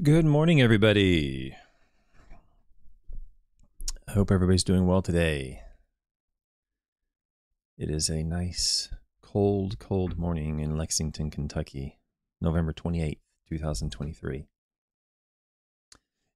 Good 0.00 0.24
morning, 0.24 0.62
everybody. 0.62 1.54
I 4.08 4.12
hope 4.12 4.30
everybody's 4.30 4.64
doing 4.64 4.86
well 4.86 5.02
today. 5.02 5.60
It 7.76 7.90
is 7.90 8.08
a 8.08 8.22
nice, 8.22 8.88
cold, 9.22 9.78
cold 9.78 10.18
morning 10.18 10.60
in 10.60 10.78
Lexington, 10.78 11.30
Kentucky, 11.30 11.98
November 12.40 12.72
28th, 12.72 13.18
2023. 13.50 14.38
It 14.38 14.46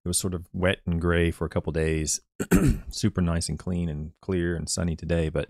was 0.04 0.18
sort 0.18 0.34
of 0.34 0.48
wet 0.52 0.80
and 0.84 1.00
gray 1.00 1.30
for 1.30 1.46
a 1.46 1.50
couple 1.50 1.72
days, 1.72 2.20
super 2.90 3.22
nice 3.22 3.48
and 3.48 3.58
clean 3.58 3.88
and 3.88 4.12
clear 4.20 4.54
and 4.54 4.68
sunny 4.68 4.96
today, 4.96 5.30
but 5.30 5.48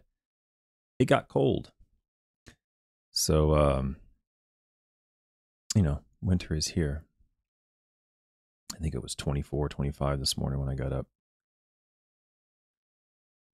it 1.00 1.06
got 1.06 1.28
cold. 1.28 1.72
So, 3.10 3.56
um, 3.56 3.96
you 5.74 5.82
know, 5.82 6.02
winter 6.22 6.54
is 6.54 6.68
here. 6.68 7.02
I 8.74 8.78
think 8.78 8.94
it 8.94 9.02
was 9.02 9.14
24, 9.14 9.68
25 9.68 10.18
this 10.18 10.36
morning 10.36 10.60
when 10.60 10.68
I 10.68 10.74
got 10.74 10.92
up. 10.92 11.06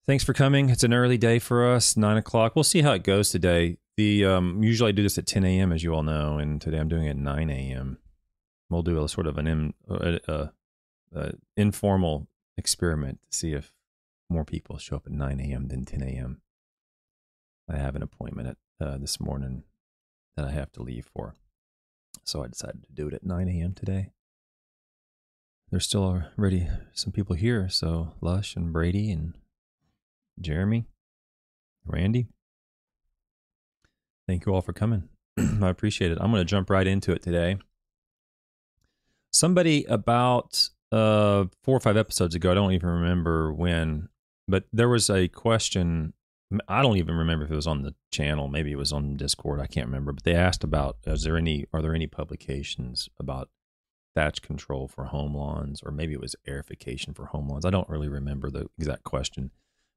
Thanks 0.07 0.25
for 0.25 0.33
coming. 0.33 0.71
It's 0.71 0.85
an 0.85 0.95
early 0.95 1.19
day 1.19 1.39
for 1.39 1.67
us, 1.67 1.97
nine 1.97 2.17
o'clock. 2.17 2.57
We'll 2.57 2.65
see 2.65 2.81
how 2.81 2.93
it 2.93 3.03
goes 3.05 3.31
today. 3.31 3.77
The 3.97 4.25
um, 4.25 4.63
usually 4.63 4.89
I 4.89 4.93
do 4.93 5.03
this 5.03 5.19
at 5.19 5.27
10 5.27 5.45
a.m. 5.45 5.73
as 5.73 5.83
you 5.83 5.93
all 5.93 6.03
know, 6.03 6.39
and 6.39 6.61
today 6.61 6.79
I'm 6.79 6.89
doing 6.89 7.07
it 7.07 7.11
at 7.11 7.17
9 7.17 7.51
a.m. 7.51 7.99
We'll 8.71 8.83
do 8.83 9.03
a 9.05 9.09
sort 9.09 9.27
of 9.27 9.37
an 9.37 9.47
in, 9.47 9.75
uh, 9.91 10.19
uh, 10.27 10.47
uh, 11.15 11.33
informal 11.57 12.29
experiment 12.57 13.21
to 13.31 13.37
see 13.37 13.53
if 13.53 13.73
more 14.31 14.45
people 14.45 14.79
show 14.79 14.97
up 14.97 15.07
at 15.07 15.13
9 15.13 15.41
a.m. 15.41 15.69
than 15.69 15.85
10 15.85 16.03
a.m. 16.03 16.41
I 17.69 17.77
have 17.77 17.97
an 17.97 18.03
appointment 18.03 18.49
at 18.49 18.87
uh, 18.87 18.97
this 18.99 19.21
morning 19.21 19.65
that 20.37 20.47
I 20.47 20.53
have 20.53 20.73
to 20.73 20.83
leave 20.83 21.11
for, 21.15 21.35
so 22.25 22.43
I 22.43 22.47
decided 22.47 22.85
to 22.85 22.93
do 22.93 23.09
it 23.09 23.15
at 23.15 23.27
9 23.27 23.49
a.m. 23.49 23.75
today 23.75 24.13
there's 25.71 25.85
still 25.85 26.23
already 26.39 26.69
some 26.93 27.13
people 27.13 27.37
here. 27.37 27.69
So 27.69 28.15
Lush 28.21 28.57
and 28.57 28.73
Brady 28.73 29.11
and 29.11 29.35
Jeremy, 30.41 30.87
Randy. 31.85 32.29
Thank 34.27 34.47
you 34.47 34.55
all 34.55 34.63
for 34.63 34.73
coming. 34.73 35.09
I 35.39 35.69
appreciate 35.69 36.13
it. 36.13 36.19
I'm 36.21 36.31
going 36.31 36.41
to 36.41 36.45
jump 36.45 36.71
right 36.71 36.87
into 36.87 37.13
it 37.13 37.23
today. 37.23 37.59
Somebody 39.33 39.85
about 39.85 40.69
uh, 40.91 41.45
four 41.63 41.77
or 41.77 41.81
five 41.81 41.97
episodes 41.97 42.35
ago, 42.35 42.51
I 42.51 42.55
don't 42.55 42.73
even 42.73 42.89
remember 42.89 43.53
when, 43.53 44.09
but 44.47 44.65
there 44.73 44.89
was 44.89 45.11
a 45.11 45.29
question. 45.29 46.15
I 46.67 46.81
don't 46.81 46.97
even 46.97 47.15
remember 47.15 47.45
if 47.45 47.51
it 47.51 47.57
was 47.57 47.67
on 47.67 47.83
the 47.83 47.95
channel. 48.11 48.49
Maybe 48.49 48.73
it 48.73 48.79
was 48.79 48.93
on 48.93 49.17
Discord. 49.19 49.61
I 49.61 49.67
can't 49.67 49.87
remember. 49.87 50.13
But 50.13 50.25
they 50.25 50.35
asked 50.35 50.65
about: 50.65 50.97
Is 51.07 51.25
there 51.25 51.37
any? 51.37 51.67
Are 51.75 51.83
there 51.83 51.95
any 51.95 52.07
publications 52.07 53.09
about 53.19 53.51
thatch 54.19 54.43
control 54.43 54.89
for 54.89 55.05
home 55.05 55.33
lawns, 55.33 55.81
or 55.85 55.93
maybe 55.93 56.13
it 56.13 56.21
was 56.21 56.35
aerification 56.49 57.15
for 57.15 57.27
home 57.27 57.49
lawns. 57.49 57.65
I 57.65 57.71
don't 57.71 57.89
really 57.89 58.09
remember 58.09 58.51
the 58.51 58.67
exact 58.77 59.05
question, 59.05 59.53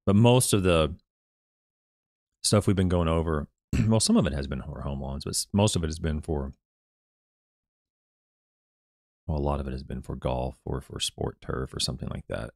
but 0.05 0.15
most 0.15 0.53
of 0.53 0.61
the 0.61 0.93
stuff 2.43 2.67
we've 2.67 2.75
been 2.75 2.87
going 2.87 3.07
over, 3.07 3.47
well, 3.87 3.99
some 3.99 4.17
of 4.17 4.27
it 4.27 4.33
has 4.33 4.45
been 4.45 4.61
for 4.61 4.81
home 4.81 5.01
lawns, 5.01 5.23
but 5.25 5.43
most 5.51 5.75
of 5.75 5.83
it 5.83 5.87
has 5.87 5.97
been 5.97 6.21
for, 6.21 6.53
well, 9.25 9.39
a 9.39 9.41
lot 9.41 9.59
of 9.59 9.67
it 9.67 9.71
has 9.71 9.81
been 9.81 10.03
for 10.03 10.15
golf 10.15 10.59
or 10.65 10.81
for 10.81 10.99
sport 10.99 11.37
turf 11.41 11.73
or 11.73 11.79
something 11.79 12.09
like 12.09 12.27
that. 12.27 12.51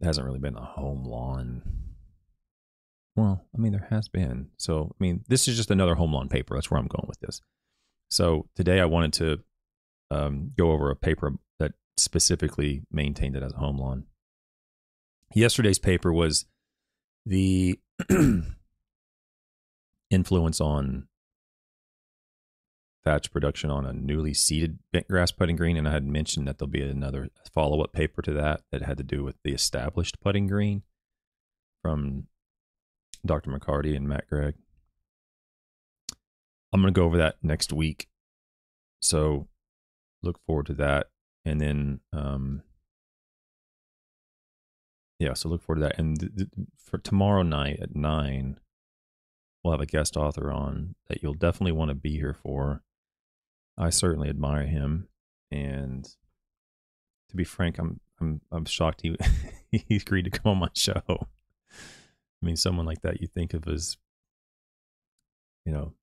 It 0.00 0.06
hasn't 0.06 0.26
really 0.26 0.38
been 0.38 0.56
a 0.56 0.64
home 0.64 1.04
lawn. 1.04 1.60
Well, 3.14 3.44
I 3.54 3.58
mean, 3.58 3.72
there 3.72 3.88
has 3.90 4.08
been. 4.08 4.48
So, 4.56 4.94
I 4.98 5.04
mean, 5.04 5.22
this 5.28 5.48
is 5.48 5.58
just 5.58 5.70
another 5.70 5.96
home 5.96 6.14
lawn 6.14 6.30
paper. 6.30 6.54
That's 6.54 6.70
where 6.70 6.80
I'm 6.80 6.86
going 6.86 7.08
with 7.08 7.20
this. 7.20 7.42
So, 8.10 8.48
today 8.56 8.80
I 8.80 8.86
wanted 8.86 9.12
to 9.14 9.42
um, 10.12 10.52
go 10.56 10.72
over 10.72 10.90
a 10.90 10.96
paper 10.96 11.32
that 11.58 11.72
specifically 11.96 12.82
maintained 12.90 13.34
it 13.34 13.42
as 13.42 13.52
a 13.52 13.58
home 13.58 13.78
lawn. 13.78 14.04
Yesterday's 15.34 15.78
paper 15.78 16.12
was 16.12 16.44
the 17.24 17.80
influence 20.10 20.60
on 20.60 21.08
thatch 23.04 23.32
production 23.32 23.70
on 23.70 23.86
a 23.86 23.92
newly 23.92 24.34
seeded 24.34 24.78
grass 25.08 25.32
putting 25.32 25.56
green, 25.56 25.76
and 25.78 25.88
I 25.88 25.92
had 25.92 26.06
mentioned 26.06 26.46
that 26.46 26.58
there'll 26.58 26.70
be 26.70 26.82
another 26.82 27.30
follow 27.52 27.82
up 27.82 27.92
paper 27.92 28.20
to 28.22 28.32
that 28.34 28.62
that 28.70 28.82
had 28.82 28.98
to 28.98 29.04
do 29.04 29.24
with 29.24 29.36
the 29.42 29.52
established 29.52 30.20
putting 30.20 30.46
green 30.46 30.82
from 31.80 32.26
Dr. 33.24 33.50
McCarty 33.50 33.96
and 33.96 34.06
Matt 34.06 34.28
Gregg. 34.28 34.54
I'm 36.72 36.80
going 36.82 36.92
to 36.92 36.98
go 36.98 37.06
over 37.06 37.16
that 37.16 37.36
next 37.42 37.72
week. 37.72 38.08
So 39.00 39.48
look 40.22 40.38
forward 40.46 40.66
to 40.66 40.74
that. 40.74 41.08
And 41.44 41.60
then, 41.60 42.00
um, 42.12 42.62
yeah, 45.18 45.34
so 45.34 45.48
look 45.48 45.62
forward 45.62 45.80
to 45.80 45.86
that. 45.86 45.98
And 45.98 46.18
th- 46.18 46.32
th- 46.36 46.48
for 46.76 46.98
tomorrow 46.98 47.42
night 47.42 47.80
at 47.80 47.96
nine, 47.96 48.58
we'll 49.62 49.72
have 49.72 49.80
a 49.80 49.86
guest 49.86 50.16
author 50.16 50.50
on 50.50 50.94
that 51.08 51.22
you'll 51.22 51.34
definitely 51.34 51.72
want 51.72 51.90
to 51.90 51.94
be 51.94 52.16
here 52.16 52.34
for. 52.34 52.82
I 53.78 53.90
certainly 53.90 54.28
admire 54.28 54.66
him, 54.66 55.08
and 55.50 56.04
to 57.28 57.36
be 57.36 57.44
frank, 57.44 57.78
I'm 57.78 58.00
I'm 58.20 58.40
I'm 58.50 58.64
shocked 58.64 59.00
he 59.02 59.16
he 59.72 59.96
agreed 59.96 60.24
to 60.24 60.30
come 60.30 60.52
on 60.52 60.58
my 60.58 60.68
show. 60.74 61.02
I 61.08 62.44
mean, 62.46 62.56
someone 62.56 62.86
like 62.86 63.02
that 63.02 63.20
you 63.20 63.28
think 63.28 63.54
of 63.54 63.66
as, 63.68 63.96
you 65.64 65.72
know, 65.72 65.94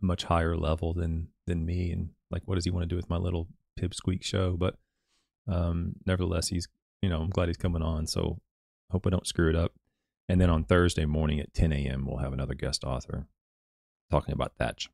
much 0.00 0.24
higher 0.24 0.56
level 0.56 0.92
than 0.92 1.28
than 1.46 1.64
me, 1.64 1.92
and 1.92 2.10
like, 2.30 2.42
what 2.44 2.56
does 2.56 2.64
he 2.64 2.70
want 2.70 2.82
to 2.82 2.88
do 2.88 2.96
with 2.96 3.10
my 3.10 3.16
little 3.16 3.48
pipsqueak 3.78 4.22
show? 4.22 4.56
But 4.56 4.76
um, 5.48 5.94
nevertheless, 6.04 6.48
he's 6.48 6.68
you 7.02 7.08
know 7.08 7.20
I'm 7.20 7.30
glad 7.30 7.48
he's 7.48 7.56
coming 7.56 7.82
on. 7.82 8.06
So 8.06 8.40
hope 8.90 9.06
I 9.06 9.10
don't 9.10 9.26
screw 9.26 9.48
it 9.48 9.56
up. 9.56 9.72
And 10.28 10.40
then 10.40 10.50
on 10.50 10.64
Thursday 10.64 11.04
morning 11.04 11.38
at 11.38 11.54
10 11.54 11.72
a.m. 11.72 12.04
we'll 12.04 12.18
have 12.18 12.32
another 12.32 12.54
guest 12.54 12.82
author 12.82 13.26
talking 14.10 14.32
about 14.32 14.56
thatch. 14.58 14.90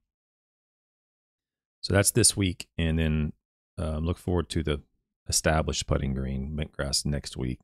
So 1.81 1.93
that's 1.95 2.11
this 2.11 2.37
week, 2.37 2.69
and 2.79 2.99
then 2.99 3.33
um, 3.79 4.05
look 4.05 4.19
forward 4.19 4.49
to 4.51 4.63
the 4.63 4.83
established 5.29 5.87
putting 5.87 6.15
green 6.15 6.55
bent 6.55 6.73
grass 6.73 7.05
next 7.05 7.37
week. 7.37 7.61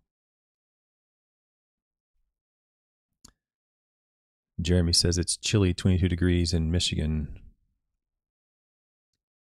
Jeremy 4.61 4.93
says 4.93 5.19
it's 5.19 5.37
chilly, 5.37 5.73
22 5.73 6.09
degrees 6.09 6.53
in 6.53 6.71
Michigan. 6.71 7.41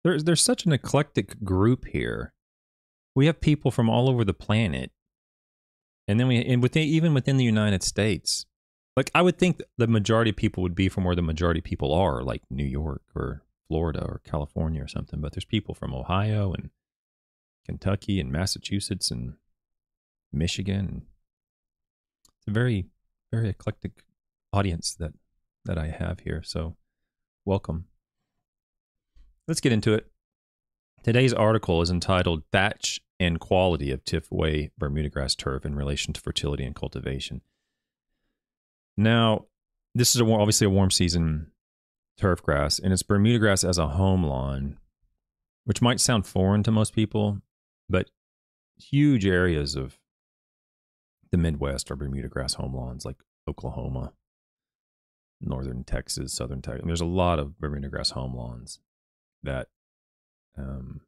There's 0.10 0.24
there's 0.24 0.44
such 0.44 0.66
an 0.66 0.72
eclectic 0.72 1.44
group 1.44 1.86
here. 1.86 2.34
We 3.14 3.28
have 3.28 3.42
people 3.42 3.70
from 3.70 3.92
all 3.92 4.10
over 4.10 4.26
the 4.26 4.34
planet, 4.34 4.92
and 6.08 6.20
then 6.20 6.28
we 6.28 6.44
and 6.44 6.64
within 6.64 6.88
even 6.88 7.14
within 7.14 7.38
the 7.38 7.44
United 7.44 7.84
States. 7.84 8.48
Like 8.98 9.12
I 9.14 9.22
would 9.22 9.38
think 9.38 9.62
the 9.78 9.86
majority 9.86 10.32
of 10.32 10.36
people 10.36 10.64
would 10.64 10.74
be 10.74 10.90
from 10.90 11.04
where 11.04 11.16
the 11.16 11.22
majority 11.22 11.60
of 11.60 11.64
people 11.64 11.94
are, 11.94 12.24
like 12.24 12.42
New 12.50 12.66
York 12.66 13.04
or 13.16 13.44
Florida 13.68 14.04
or 14.04 14.22
California 14.26 14.84
or 14.84 14.88
something. 14.88 15.22
But 15.22 15.34
there's 15.34 15.46
people 15.46 15.76
from 15.76 15.94
Ohio 15.94 16.54
and 16.54 16.72
Kentucky 17.68 18.20
and 18.20 18.32
Massachusetts 18.32 19.12
and 19.12 19.36
Michigan. 20.34 21.04
It's 22.40 22.48
a 22.48 22.52
very 22.52 22.88
very 23.32 23.50
eclectic 23.50 24.06
audience 24.52 24.96
that 24.96 25.14
that 25.66 25.78
I 25.78 25.90
have 25.90 26.22
here. 26.22 26.42
So 26.44 26.78
welcome. 27.46 27.86
Let's 29.50 29.62
get 29.62 29.72
into 29.72 29.96
it. 29.96 30.06
Today's 31.02 31.34
article 31.34 31.82
is 31.82 31.90
entitled 31.90 32.44
Thatch 32.52 33.00
and 33.20 33.40
Quality 33.40 33.90
of 33.90 34.06
Tifway 34.06 34.70
Bermuda 34.78 35.10
Grass 35.10 35.34
Turf 35.34 35.66
in 35.66 35.74
Relation 35.74 36.14
to 36.14 36.22
Fertility 36.22 36.64
and 36.64 36.76
Cultivation. 36.76 37.42
Now, 38.96 39.48
this 39.96 40.14
is 40.14 40.22
a, 40.22 40.26
obviously 40.26 40.68
a 40.68 40.70
warm 40.70 40.92
season 40.92 41.48
turf 42.16 42.44
grass, 42.44 42.78
and 42.78 42.94
it's 42.94 43.02
Bermuda 43.02 43.40
grass 43.40 43.64
as 43.64 43.80
a 43.80 43.88
home 43.88 44.24
lawn, 44.24 44.78
which 45.66 45.82
might 45.82 46.00
sound 46.00 46.28
foreign 46.28 46.62
to 46.62 46.72
most 46.72 46.94
people, 46.94 47.42
but 47.90 48.12
huge 48.78 49.26
areas 49.26 49.76
of 49.76 49.98
the 51.32 51.40
Midwest 51.40 51.90
are 51.90 51.96
Bermuda 51.96 52.28
grass 52.28 52.54
home 52.54 52.76
lawns, 52.76 53.04
like 53.04 53.18
Oklahoma, 53.50 54.14
northern 55.42 55.84
Texas, 55.84 56.34
southern 56.34 56.62
Texas. 56.62 56.84
There's 56.86 57.02
a 57.02 57.06
lot 57.06 57.40
of 57.40 57.60
Bermuda 57.60 57.90
grass 57.90 58.12
home 58.12 58.36
lawns 58.36 58.80
that 59.44 59.68
um 60.58 61.02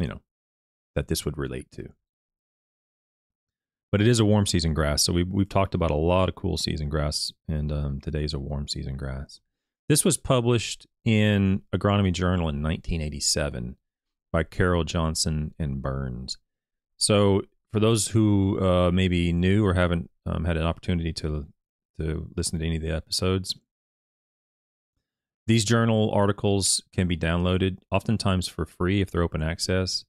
you 0.00 0.08
know 0.08 0.20
that 0.94 1.08
this 1.08 1.24
would 1.24 1.38
relate 1.38 1.70
to. 1.72 1.88
But 3.90 4.00
it 4.00 4.08
is 4.08 4.18
a 4.18 4.24
warm 4.24 4.46
season 4.46 4.74
grass 4.74 5.02
so 5.02 5.12
we've, 5.12 5.28
we've 5.28 5.48
talked 5.48 5.74
about 5.74 5.90
a 5.90 5.96
lot 5.96 6.28
of 6.28 6.34
cool 6.34 6.56
season 6.56 6.88
grass 6.88 7.32
and 7.48 7.70
um, 7.70 8.00
today's 8.00 8.34
a 8.34 8.38
warm 8.38 8.68
season 8.68 8.96
grass. 8.96 9.40
This 9.88 10.04
was 10.04 10.16
published 10.16 10.86
in 11.04 11.62
agronomy 11.74 12.12
journal 12.12 12.48
in 12.48 12.62
1987 12.62 13.76
by 14.32 14.42
Carrow 14.42 14.82
johnson 14.82 15.54
and 15.58 15.80
burns. 15.80 16.38
So 16.96 17.42
for 17.72 17.80
those 17.80 18.08
who 18.08 18.60
uh, 18.60 18.90
maybe 18.90 19.32
new 19.32 19.64
or 19.64 19.74
haven't 19.74 20.10
um, 20.26 20.44
had 20.44 20.56
an 20.56 20.64
opportunity 20.64 21.12
to 21.14 21.46
to 21.98 22.28
listen 22.36 22.58
to 22.58 22.66
any 22.66 22.76
of 22.76 22.82
the 22.82 22.90
episodes 22.90 23.54
These 25.46 25.64
journal 25.64 26.10
articles 26.10 26.82
can 26.92 27.06
be 27.06 27.16
downloaded, 27.16 27.78
oftentimes 27.90 28.48
for 28.48 28.64
free 28.64 29.00
if 29.00 29.10
they're 29.10 29.22
open 29.22 29.42
access. 29.42 30.04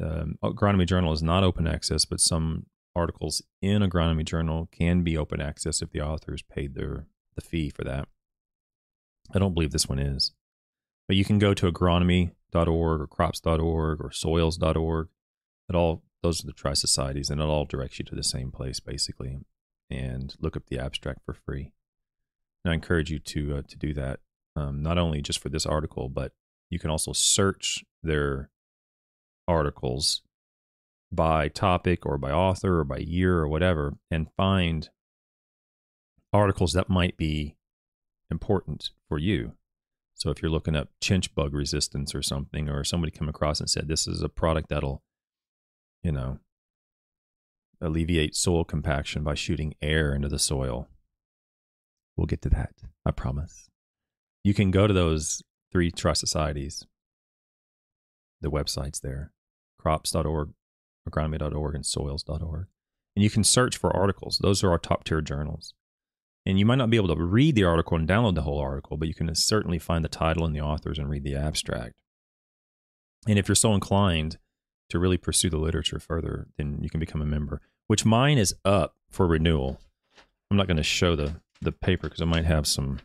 Um, 0.00 0.38
agronomy 0.42 0.86
Journal 0.86 1.12
is 1.12 1.22
not 1.22 1.44
open 1.44 1.66
access, 1.66 2.04
but 2.04 2.20
some 2.20 2.66
articles 2.94 3.42
in 3.60 3.82
Agronomy 3.82 4.24
Journal 4.24 4.68
can 4.70 5.02
be 5.02 5.16
open 5.16 5.40
access 5.40 5.82
if 5.82 5.90
the 5.90 6.00
authors 6.00 6.42
paid 6.42 6.74
their 6.74 7.06
the 7.34 7.40
fee 7.40 7.70
for 7.70 7.82
that. 7.84 8.08
I 9.34 9.38
don't 9.38 9.54
believe 9.54 9.72
this 9.72 9.88
one 9.88 9.98
is, 9.98 10.32
but 11.08 11.16
you 11.16 11.24
can 11.24 11.38
go 11.38 11.54
to 11.54 11.70
agronomy.org 11.70 13.00
or 13.00 13.06
crops.org 13.06 14.00
or 14.00 14.10
soils.org. 14.12 15.08
It 15.68 15.74
all 15.74 16.02
those 16.22 16.44
are 16.44 16.46
the 16.46 16.52
tri 16.52 16.74
societies, 16.74 17.30
and 17.30 17.40
it 17.40 17.44
all 17.44 17.64
directs 17.64 17.98
you 17.98 18.04
to 18.04 18.14
the 18.14 18.22
same 18.22 18.50
place 18.50 18.80
basically, 18.80 19.38
and 19.90 20.34
look 20.40 20.56
up 20.56 20.66
the 20.66 20.78
abstract 20.78 21.20
for 21.24 21.32
free. 21.32 21.72
And 22.64 22.72
I 22.72 22.74
encourage 22.74 23.10
you 23.10 23.18
to 23.18 23.56
uh, 23.56 23.62
to 23.66 23.78
do 23.78 23.94
that, 23.94 24.20
um, 24.56 24.82
not 24.82 24.98
only 24.98 25.22
just 25.22 25.38
for 25.38 25.48
this 25.48 25.66
article, 25.66 26.08
but 26.08 26.32
you 26.70 26.78
can 26.78 26.90
also 26.90 27.12
search 27.12 27.84
their 28.02 28.50
articles 29.48 30.22
by 31.10 31.48
topic 31.48 32.06
or 32.06 32.16
by 32.16 32.30
author 32.30 32.80
or 32.80 32.84
by 32.84 32.96
year 32.96 33.38
or 33.38 33.48
whatever 33.48 33.94
and 34.10 34.32
find 34.36 34.88
articles 36.32 36.72
that 36.72 36.88
might 36.88 37.16
be 37.16 37.56
important 38.30 38.90
for 39.08 39.18
you. 39.18 39.52
So 40.14 40.30
if 40.30 40.40
you're 40.40 40.50
looking 40.50 40.76
up 40.76 40.88
chinch 41.02 41.34
bug 41.34 41.52
resistance 41.52 42.14
or 42.14 42.22
something, 42.22 42.68
or 42.68 42.84
somebody 42.84 43.10
come 43.10 43.28
across 43.28 43.60
and 43.60 43.68
said 43.68 43.88
this 43.88 44.06
is 44.06 44.22
a 44.22 44.28
product 44.28 44.68
that'll, 44.68 45.02
you 46.02 46.12
know, 46.12 46.38
alleviate 47.80 48.36
soil 48.36 48.64
compaction 48.64 49.24
by 49.24 49.34
shooting 49.34 49.74
air 49.82 50.14
into 50.14 50.28
the 50.28 50.38
soil. 50.38 50.88
We'll 52.16 52.26
get 52.26 52.40
to 52.42 52.50
that, 52.50 52.72
I 53.04 53.10
promise. 53.10 53.68
You 54.44 54.54
can 54.54 54.70
go 54.70 54.86
to 54.86 54.94
those 54.94 55.42
three 55.70 55.90
trust 55.90 56.20
societies, 56.20 56.86
the 58.40 58.50
websites 58.50 59.00
there, 59.00 59.32
crops.org, 59.78 60.50
agronomy.org, 61.08 61.74
and 61.74 61.86
soils.org. 61.86 62.66
And 63.14 63.22
you 63.22 63.30
can 63.30 63.44
search 63.44 63.76
for 63.76 63.94
articles. 63.94 64.38
Those 64.38 64.64
are 64.64 64.70
our 64.70 64.78
top 64.78 65.04
tier 65.04 65.20
journals. 65.20 65.74
And 66.44 66.58
you 66.58 66.66
might 66.66 66.76
not 66.76 66.90
be 66.90 66.96
able 66.96 67.14
to 67.14 67.22
read 67.22 67.54
the 67.54 67.64
article 67.64 67.96
and 67.96 68.08
download 68.08 68.34
the 68.34 68.42
whole 68.42 68.58
article, 68.58 68.96
but 68.96 69.06
you 69.06 69.14
can 69.14 69.32
certainly 69.34 69.78
find 69.78 70.04
the 70.04 70.08
title 70.08 70.44
and 70.44 70.54
the 70.54 70.60
authors 70.60 70.98
and 70.98 71.08
read 71.08 71.22
the 71.22 71.36
abstract. 71.36 71.94
And 73.28 73.38
if 73.38 73.46
you're 73.46 73.54
so 73.54 73.74
inclined 73.74 74.38
to 74.88 74.98
really 74.98 75.18
pursue 75.18 75.50
the 75.50 75.58
literature 75.58 76.00
further, 76.00 76.48
then 76.58 76.80
you 76.82 76.90
can 76.90 76.98
become 76.98 77.22
a 77.22 77.26
member, 77.26 77.60
which 77.86 78.04
mine 78.04 78.38
is 78.38 78.54
up 78.64 78.96
for 79.08 79.26
renewal. 79.26 79.80
I'm 80.50 80.56
not 80.56 80.66
going 80.66 80.78
to 80.78 80.82
show 80.82 81.14
the, 81.14 81.40
the 81.60 81.70
paper 81.70 82.08
because 82.08 82.20
I 82.20 82.24
might 82.24 82.44
have 82.44 82.66
some 82.66 82.98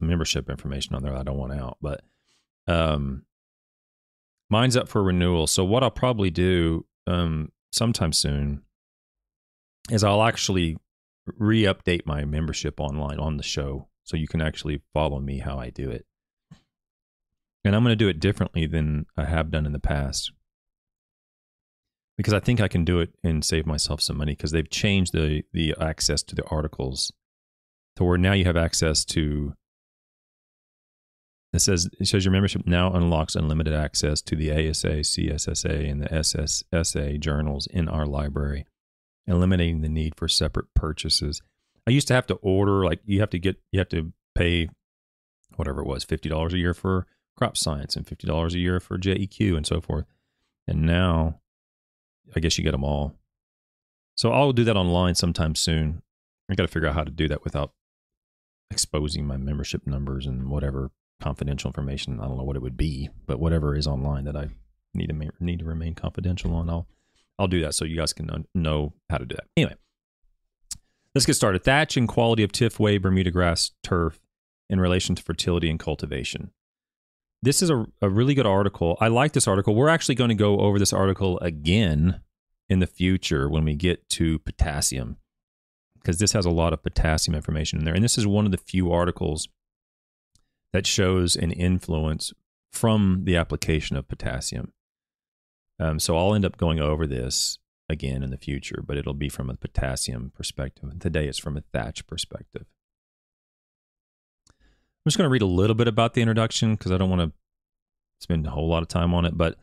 membership 0.00 0.48
information 0.48 0.94
on 0.94 1.02
there 1.02 1.16
I 1.16 1.22
don't 1.22 1.38
want 1.38 1.52
out, 1.52 1.78
but 1.80 2.02
um, 2.66 3.24
mine's 4.50 4.76
up 4.76 4.88
for 4.88 5.02
renewal. 5.02 5.46
So 5.46 5.64
what 5.64 5.82
I'll 5.82 5.90
probably 5.90 6.30
do 6.30 6.86
um, 7.06 7.50
sometime 7.72 8.12
soon 8.12 8.62
is 9.90 10.04
I'll 10.04 10.22
actually 10.22 10.76
re-update 11.36 12.06
my 12.06 12.24
membership 12.24 12.80
online 12.80 13.18
on 13.18 13.36
the 13.36 13.42
show 13.42 13.88
so 14.04 14.16
you 14.16 14.28
can 14.28 14.40
actually 14.40 14.82
follow 14.94 15.20
me 15.20 15.38
how 15.38 15.58
I 15.58 15.70
do 15.70 15.90
it. 15.90 16.06
And 17.64 17.74
I'm 17.74 17.82
going 17.82 17.92
to 17.92 17.96
do 17.96 18.08
it 18.08 18.20
differently 18.20 18.66
than 18.66 19.06
I 19.16 19.24
have 19.24 19.50
done 19.50 19.66
in 19.66 19.72
the 19.72 19.78
past. 19.78 20.32
Because 22.16 22.34
I 22.34 22.40
think 22.40 22.60
I 22.60 22.68
can 22.68 22.84
do 22.84 23.00
it 23.00 23.10
and 23.22 23.44
save 23.44 23.66
myself 23.66 24.00
some 24.00 24.16
money 24.16 24.32
because 24.32 24.50
they've 24.50 24.68
changed 24.68 25.12
the 25.12 25.42
the 25.52 25.74
access 25.80 26.22
to 26.24 26.34
the 26.34 26.44
articles 26.46 27.12
to 27.96 28.04
where 28.04 28.18
now 28.18 28.32
you 28.32 28.44
have 28.44 28.56
access 28.56 29.04
to 29.04 29.54
it 31.52 31.60
says 31.60 31.88
it 31.98 32.06
says 32.06 32.24
your 32.24 32.32
membership 32.32 32.66
now 32.66 32.92
unlocks 32.92 33.34
unlimited 33.34 33.72
access 33.72 34.20
to 34.22 34.36
the 34.36 34.50
ASA, 34.50 34.88
CSSA, 34.88 35.90
and 35.90 36.02
the 36.02 36.08
SSSA 36.08 37.20
journals 37.20 37.66
in 37.66 37.88
our 37.88 38.06
library, 38.06 38.66
eliminating 39.26 39.80
the 39.80 39.88
need 39.88 40.14
for 40.14 40.28
separate 40.28 40.66
purchases. 40.74 41.40
I 41.86 41.90
used 41.90 42.08
to 42.08 42.14
have 42.14 42.26
to 42.26 42.34
order 42.34 42.84
like 42.84 43.00
you 43.06 43.20
have 43.20 43.30
to 43.30 43.38
get 43.38 43.56
you 43.72 43.78
have 43.78 43.88
to 43.90 44.12
pay 44.34 44.68
whatever 45.56 45.80
it 45.80 45.86
was 45.86 46.04
fifty 46.04 46.28
dollars 46.28 46.52
a 46.52 46.58
year 46.58 46.74
for 46.74 47.06
crop 47.36 47.56
science 47.56 47.96
and 47.96 48.06
fifty 48.06 48.26
dollars 48.26 48.54
a 48.54 48.58
year 48.58 48.78
for 48.78 48.98
JEQ 48.98 49.56
and 49.56 49.66
so 49.66 49.80
forth. 49.80 50.04
And 50.66 50.82
now, 50.82 51.40
I 52.36 52.40
guess 52.40 52.58
you 52.58 52.64
get 52.64 52.72
them 52.72 52.84
all. 52.84 53.14
So 54.16 54.32
I'll 54.32 54.52
do 54.52 54.64
that 54.64 54.76
online 54.76 55.14
sometime 55.14 55.54
soon. 55.54 56.02
I 56.50 56.54
got 56.56 56.64
to 56.64 56.68
figure 56.68 56.88
out 56.88 56.94
how 56.94 57.04
to 57.04 57.10
do 57.10 57.26
that 57.28 57.42
without 57.42 57.72
exposing 58.70 59.26
my 59.26 59.38
membership 59.38 59.86
numbers 59.86 60.26
and 60.26 60.50
whatever 60.50 60.90
confidential 61.20 61.68
information. 61.68 62.20
I 62.20 62.26
don't 62.26 62.36
know 62.36 62.44
what 62.44 62.56
it 62.56 62.62
would 62.62 62.76
be, 62.76 63.10
but 63.26 63.40
whatever 63.40 63.74
is 63.74 63.86
online 63.86 64.24
that 64.24 64.36
I 64.36 64.48
need 64.94 65.08
to 65.08 65.14
ma- 65.14 65.30
need 65.40 65.60
to 65.60 65.64
remain 65.64 65.94
confidential 65.94 66.54
on, 66.54 66.70
I'll 66.70 66.86
I'll 67.38 67.48
do 67.48 67.60
that 67.62 67.74
so 67.74 67.84
you 67.84 67.96
guys 67.96 68.12
can 68.12 68.46
know 68.54 68.92
how 69.10 69.18
to 69.18 69.24
do 69.24 69.36
that. 69.36 69.46
Anyway, 69.56 69.74
let's 71.14 71.26
get 71.26 71.34
started. 71.34 71.64
Thatch 71.64 71.96
and 71.96 72.08
quality 72.08 72.42
of 72.42 72.52
Tifway 72.52 73.00
Bermuda 73.00 73.30
grass 73.30 73.72
turf 73.82 74.20
in 74.68 74.80
relation 74.80 75.14
to 75.14 75.22
fertility 75.22 75.70
and 75.70 75.78
cultivation. 75.78 76.50
This 77.40 77.62
is 77.62 77.70
a, 77.70 77.86
a 78.02 78.08
really 78.08 78.34
good 78.34 78.46
article. 78.46 78.96
I 79.00 79.08
like 79.08 79.32
this 79.32 79.46
article. 79.46 79.74
We're 79.74 79.88
actually 79.88 80.16
going 80.16 80.30
to 80.30 80.34
go 80.34 80.58
over 80.58 80.78
this 80.78 80.92
article 80.92 81.38
again 81.38 82.20
in 82.68 82.80
the 82.80 82.86
future 82.86 83.48
when 83.48 83.64
we 83.64 83.74
get 83.74 84.08
to 84.10 84.40
potassium 84.40 85.18
because 85.94 86.18
this 86.18 86.32
has 86.32 86.44
a 86.44 86.50
lot 86.50 86.72
of 86.72 86.82
potassium 86.82 87.34
information 87.34 87.78
in 87.78 87.84
there. 87.84 87.94
And 87.94 88.02
this 88.02 88.18
is 88.18 88.26
one 88.26 88.44
of 88.44 88.50
the 88.50 88.58
few 88.58 88.92
articles 88.92 89.48
that 90.72 90.86
shows 90.86 91.36
an 91.36 91.52
influence 91.52 92.32
from 92.72 93.22
the 93.24 93.36
application 93.36 93.96
of 93.96 94.08
potassium. 94.08 94.72
Um, 95.80 95.98
so 95.98 96.16
I'll 96.16 96.34
end 96.34 96.44
up 96.44 96.56
going 96.56 96.80
over 96.80 97.06
this 97.06 97.58
again 97.88 98.22
in 98.22 98.30
the 98.30 98.36
future, 98.36 98.82
but 98.84 98.96
it'll 98.96 99.14
be 99.14 99.28
from 99.28 99.48
a 99.48 99.56
potassium 99.56 100.32
perspective. 100.34 100.88
And 100.90 101.00
today 101.00 101.26
it's 101.26 101.38
from 101.38 101.56
a 101.56 101.62
thatch 101.72 102.06
perspective. 102.06 102.66
I'm 104.50 105.10
just 105.10 105.16
going 105.16 105.26
to 105.28 105.32
read 105.32 105.42
a 105.42 105.46
little 105.46 105.76
bit 105.76 105.88
about 105.88 106.14
the 106.14 106.20
introduction 106.20 106.74
because 106.74 106.92
I 106.92 106.98
don't 106.98 107.10
want 107.10 107.22
to 107.22 107.32
spend 108.20 108.46
a 108.46 108.50
whole 108.50 108.68
lot 108.68 108.82
of 108.82 108.88
time 108.88 109.14
on 109.14 109.24
it. 109.24 109.38
But 109.38 109.56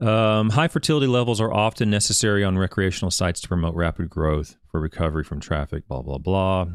um, 0.00 0.50
high 0.50 0.68
fertility 0.68 1.06
levels 1.06 1.40
are 1.40 1.52
often 1.52 1.90
necessary 1.90 2.44
on 2.44 2.58
recreational 2.58 3.10
sites 3.10 3.40
to 3.40 3.48
promote 3.48 3.74
rapid 3.74 4.10
growth 4.10 4.56
for 4.70 4.80
recovery 4.80 5.24
from 5.24 5.40
traffic, 5.40 5.88
blah, 5.88 6.02
blah, 6.02 6.18
blah 6.18 6.66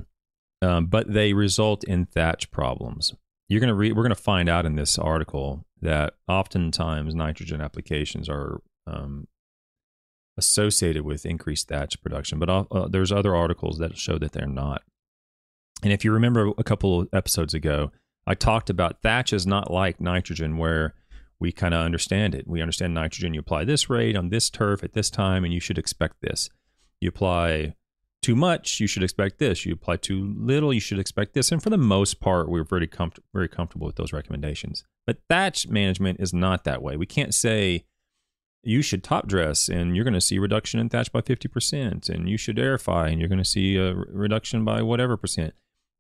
um, 0.62 0.88
but 0.88 1.12
they 1.12 1.34
result 1.34 1.84
in 1.84 2.06
thatch 2.06 2.52
problems. 2.52 3.14
You're 3.48 3.62
to 3.70 3.76
read. 3.76 3.96
We're 3.96 4.04
to 4.16 4.22
find 4.22 4.48
out 4.48 4.66
in 4.66 4.76
this 4.76 4.98
article 4.98 5.66
that 5.82 6.14
oftentimes 6.28 7.16
nitrogen 7.16 7.62
applications 7.62 8.30
are 8.30 8.62
um, 8.86 9.28
associated 10.38 11.04
with 11.04 11.26
increased 11.26 11.68
thatch 11.68 12.02
production, 12.02 12.40
but 12.40 12.50
uh, 12.50 12.88
there's 12.88 13.12
other 13.12 13.36
articles 13.36 13.78
that 13.80 13.98
show 13.98 14.18
that 14.20 14.34
they're 14.34 14.48
not. 14.48 14.84
And 15.82 15.94
if 15.94 16.04
you 16.04 16.12
remember 16.12 16.52
a 16.58 16.64
couple 16.64 17.02
of 17.02 17.10
episodes 17.14 17.54
ago, 17.54 17.92
I 18.28 18.36
talked 18.36 18.70
about 18.70 19.02
thatch 19.02 19.34
is 19.34 19.48
not 19.48 19.72
like 19.72 20.00
nitrogen, 20.00 20.58
where 20.58 20.94
we 21.40 21.52
kind 21.52 21.74
of 21.74 21.86
understand 21.86 22.36
it. 22.36 22.48
We 22.48 22.62
understand 22.62 22.94
nitrogen. 22.94 23.34
You 23.34 23.40
apply 23.40 23.64
this 23.64 23.90
rate 23.90 24.16
on 24.16 24.30
this 24.30 24.50
turf 24.50 24.84
at 24.84 24.94
this 24.94 25.10
time, 25.10 25.44
and 25.46 25.54
you 25.54 25.60
should 25.60 25.78
expect 25.78 26.18
this. 26.22 26.50
You 27.00 27.10
apply 27.10 27.76
too 28.22 28.36
much, 28.36 28.80
you 28.80 28.88
should 28.88 29.04
expect 29.04 29.40
this. 29.40 29.66
You 29.66 29.74
apply 29.74 29.98
too 29.98 30.34
little, 30.38 30.74
you 30.74 30.80
should 30.80 31.00
expect 31.00 31.34
this. 31.34 31.52
And 31.52 31.64
for 31.64 31.70
the 31.70 31.78
most 31.78 32.20
part, 32.20 32.50
we're 32.50 32.64
very 32.64 32.90
very 33.34 33.48
comfortable 33.48 33.88
with 33.88 33.96
those 33.96 34.14
recommendations. 34.14 34.84
But 35.08 35.20
thatch 35.30 35.68
management 35.68 36.20
is 36.20 36.34
not 36.34 36.64
that 36.66 36.82
way. 36.82 36.98
We 36.98 37.06
can't 37.06 37.34
say 37.34 37.86
you 38.62 38.82
should 38.82 39.04
top 39.04 39.28
dress 39.28 39.70
and 39.70 39.96
you're 39.96 40.04
going 40.04 40.14
to 40.14 40.22
see 40.22 40.38
reduction 40.38 40.80
in 40.80 40.90
thatch 40.90 41.12
by 41.12 41.22
50% 41.22 42.10
and 42.10 42.30
you 42.30 42.38
should 42.38 42.58
aerify 42.58 43.10
and 43.10 43.20
you're 43.20 43.30
going 43.30 43.40
to 43.40 43.46
see 43.46 43.78
a 43.78 43.96
reduction 43.96 44.66
by 44.66 44.82
whatever 44.82 45.16
percent. 45.16 45.54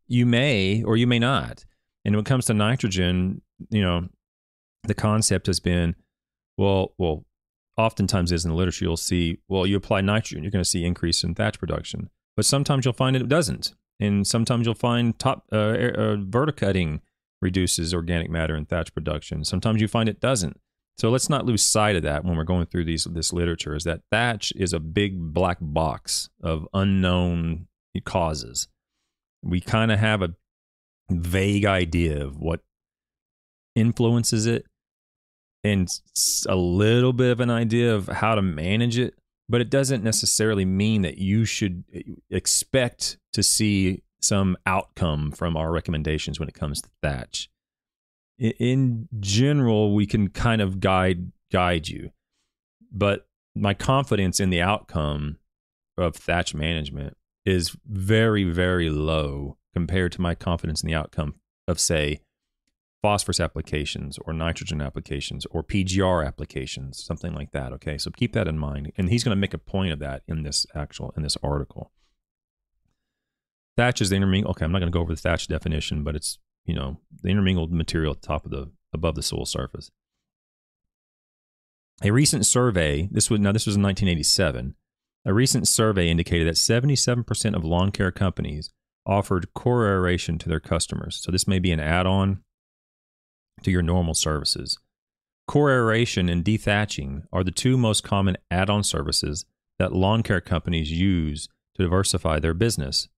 You 0.07 0.25
may 0.25 0.83
or 0.83 0.97
you 0.97 1.07
may 1.07 1.19
not. 1.19 1.65
And 2.03 2.15
when 2.15 2.23
it 2.23 2.27
comes 2.27 2.45
to 2.45 2.53
nitrogen, 2.53 3.41
you 3.69 3.81
know, 3.81 4.09
the 4.83 4.93
concept 4.93 5.47
has 5.47 5.59
been 5.59 5.95
well, 6.57 6.93
well, 6.97 7.25
oftentimes 7.79 8.31
is 8.31 8.43
in 8.43 8.51
the 8.51 8.57
literature, 8.57 8.85
you'll 8.85 8.97
see, 8.97 9.39
well, 9.47 9.65
you 9.65 9.77
apply 9.77 10.01
nitrogen, 10.01 10.43
you're 10.43 10.51
going 10.51 10.63
to 10.63 10.69
see 10.69 10.83
increase 10.83 11.23
in 11.23 11.33
thatch 11.33 11.59
production. 11.59 12.09
But 12.35 12.45
sometimes 12.45 12.85
you'll 12.85 12.93
find 12.93 13.15
it 13.15 13.27
doesn't. 13.27 13.73
And 13.99 14.27
sometimes 14.27 14.65
you'll 14.65 14.75
find 14.75 15.17
top 15.17 15.45
uh, 15.51 15.55
uh, 15.55 16.17
verticutting 16.17 17.01
reduces 17.41 17.93
organic 17.93 18.29
matter 18.29 18.55
in 18.55 18.65
thatch 18.65 18.93
production. 18.93 19.45
Sometimes 19.45 19.81
you 19.81 19.87
find 19.87 20.09
it 20.09 20.19
doesn't. 20.19 20.59
So 20.97 21.09
let's 21.09 21.29
not 21.29 21.45
lose 21.45 21.63
sight 21.63 21.95
of 21.95 22.03
that 22.03 22.25
when 22.25 22.35
we're 22.35 22.43
going 22.43 22.65
through 22.65 22.83
these 22.83 23.05
this 23.05 23.31
literature. 23.31 23.73
Is 23.73 23.85
that 23.85 24.01
thatch 24.11 24.51
is 24.57 24.73
a 24.73 24.79
big 24.79 25.33
black 25.33 25.57
box 25.61 26.29
of 26.43 26.67
unknown 26.73 27.67
causes. 28.03 28.67
We 29.41 29.61
kind 29.61 29.91
of 29.91 29.99
have 29.99 30.21
a 30.21 30.35
vague 31.09 31.65
idea 31.65 32.25
of 32.25 32.37
what 32.37 32.61
influences 33.75 34.45
it, 34.45 34.65
and 35.63 35.87
a 36.47 36.55
little 36.55 37.13
bit 37.13 37.31
of 37.31 37.39
an 37.39 37.49
idea 37.49 37.93
of 37.93 38.07
how 38.07 38.35
to 38.35 38.41
manage 38.41 38.97
it, 38.97 39.15
but 39.47 39.61
it 39.61 39.69
doesn't 39.69 40.03
necessarily 40.03 40.65
mean 40.65 41.01
that 41.01 41.17
you 41.17 41.45
should 41.45 41.83
eh, 41.93 42.01
expect 42.29 43.17
to 43.33 43.43
see 43.43 44.03
some 44.21 44.57
outcome 44.65 45.31
from 45.31 45.57
our 45.57 45.71
recommendations 45.71 46.39
when 46.39 46.49
it 46.49 46.55
comes 46.55 46.81
to 46.81 46.89
thatch. 47.01 47.49
In 48.37 49.07
general, 49.19 49.93
we 49.93 50.05
can 50.05 50.29
kind 50.29 50.61
of 50.61 50.79
guide 50.79 51.31
guide 51.51 51.89
you, 51.89 52.11
but 52.91 53.27
my 53.55 53.73
confidence 53.73 54.39
in 54.39 54.49
the 54.49 54.61
outcome 54.61 55.37
of 55.97 56.15
thatch 56.15 56.53
management 56.53 57.17
is 57.45 57.75
very 57.85 58.45
very 58.45 58.89
low 58.89 59.57
compared 59.73 60.11
to 60.13 60.21
my 60.21 60.35
confidence 60.35 60.81
in 60.81 60.87
the 60.87 60.95
outcome 60.95 61.35
of 61.67 61.79
say 61.79 62.21
phosphorus 63.01 63.39
applications 63.39 64.17
or 64.25 64.33
nitrogen 64.33 64.81
applications 64.81 65.45
or 65.51 65.63
PGR 65.63 66.25
applications, 66.25 67.03
something 67.03 67.33
like 67.33 67.51
that. 67.51 67.71
Okay, 67.73 67.97
so 67.97 68.11
keep 68.11 68.33
that 68.33 68.47
in 68.47 68.57
mind. 68.57 68.91
And 68.97 69.09
he's 69.09 69.23
going 69.23 69.35
to 69.35 69.39
make 69.39 69.53
a 69.53 69.59
point 69.59 69.93
of 69.93 69.99
that 69.99 70.23
in 70.27 70.43
this 70.43 70.65
actual 70.75 71.13
in 71.15 71.23
this 71.23 71.37
article. 71.41 71.91
Thatch 73.77 74.01
is 74.01 74.09
the 74.09 74.17
intermingled. 74.17 74.55
Okay, 74.55 74.65
I'm 74.65 74.71
not 74.71 74.79
going 74.79 74.91
to 74.91 74.95
go 74.95 75.01
over 75.01 75.13
the 75.13 75.21
thatch 75.21 75.47
definition, 75.47 76.03
but 76.03 76.15
it's 76.15 76.39
you 76.65 76.75
know 76.75 76.99
the 77.21 77.29
intermingled 77.29 77.71
material 77.71 78.11
at 78.11 78.21
the 78.21 78.27
top 78.27 78.45
of 78.45 78.51
the 78.51 78.71
above 78.93 79.15
the 79.15 79.23
soil 79.23 79.45
surface. 79.45 79.91
A 82.03 82.11
recent 82.11 82.45
survey, 82.45 83.09
this 83.11 83.29
was 83.29 83.39
now 83.39 83.51
this 83.51 83.65
was 83.65 83.75
in 83.75 83.83
1987. 83.83 84.75
A 85.25 85.33
recent 85.33 85.67
survey 85.67 86.09
indicated 86.09 86.47
that 86.47 86.55
77% 86.55 87.53
of 87.53 87.65
lawn 87.65 87.91
care 87.91 88.11
companies 88.11 88.69
offered 89.05 89.53
core 89.53 89.85
aeration 89.85 90.37
to 90.37 90.47
their 90.47 90.61
customers. 90.61 91.19
So 91.21 91.29
this 91.29 91.47
may 91.47 91.59
be 91.59 91.71
an 91.71 91.79
add-on 91.81 92.41
to 93.63 93.71
your 93.71 93.81
normal 93.81 94.13
services. 94.13 94.77
Core 95.47 95.71
aeration 95.71 96.29
and 96.29 96.43
dethatching 96.43 97.23
are 97.33 97.43
the 97.43 97.51
two 97.51 97.77
most 97.77 98.03
common 98.03 98.37
add 98.51 98.69
on 98.69 98.83
services 98.83 99.45
that 99.79 99.93
lawn 99.93 100.21
care 100.21 100.41
companies 100.41 100.91
use 100.91 101.47
to 101.75 101.83
diversify 101.83 102.39
their 102.39 102.53
business. 102.53 103.09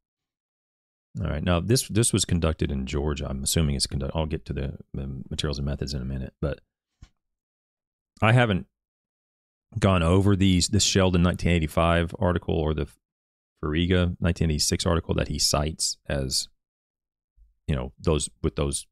All 1.19 1.27
right. 1.27 1.43
Now 1.43 1.59
this 1.59 1.87
this 1.89 2.13
was 2.13 2.23
conducted 2.23 2.71
in 2.71 2.85
Georgia. 2.85 3.27
I'm 3.29 3.43
assuming 3.43 3.75
it's 3.75 3.87
conducted. 3.87 4.17
I'll 4.17 4.25
get 4.25 4.45
to 4.45 4.53
the, 4.53 4.77
the 4.93 5.23
materials 5.29 5.57
and 5.57 5.65
methods 5.65 5.93
in 5.93 6.01
a 6.01 6.05
minute, 6.05 6.33
but 6.39 6.61
I 8.21 8.31
haven't 8.31 8.67
gone 9.77 10.03
over 10.03 10.35
these 10.35 10.69
this 10.69 10.83
Sheldon 10.83 11.23
1985 11.23 12.15
article 12.19 12.55
or 12.55 12.73
the 12.73 12.87
Fariga 13.63 14.15
1986 14.19 14.85
article 14.85 15.13
that 15.15 15.27
he 15.27 15.37
cites 15.37 15.97
as 16.07 16.47
you 17.67 17.75
know 17.75 17.91
those 17.99 18.29
with 18.41 18.55
those 18.55 18.85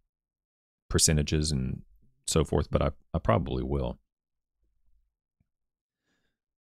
percentages 0.89 1.51
and 1.51 1.81
so 2.27 2.43
forth, 2.43 2.69
but 2.69 2.81
I, 2.81 2.91
I 3.13 3.19
probably 3.19 3.63
will. 3.63 3.99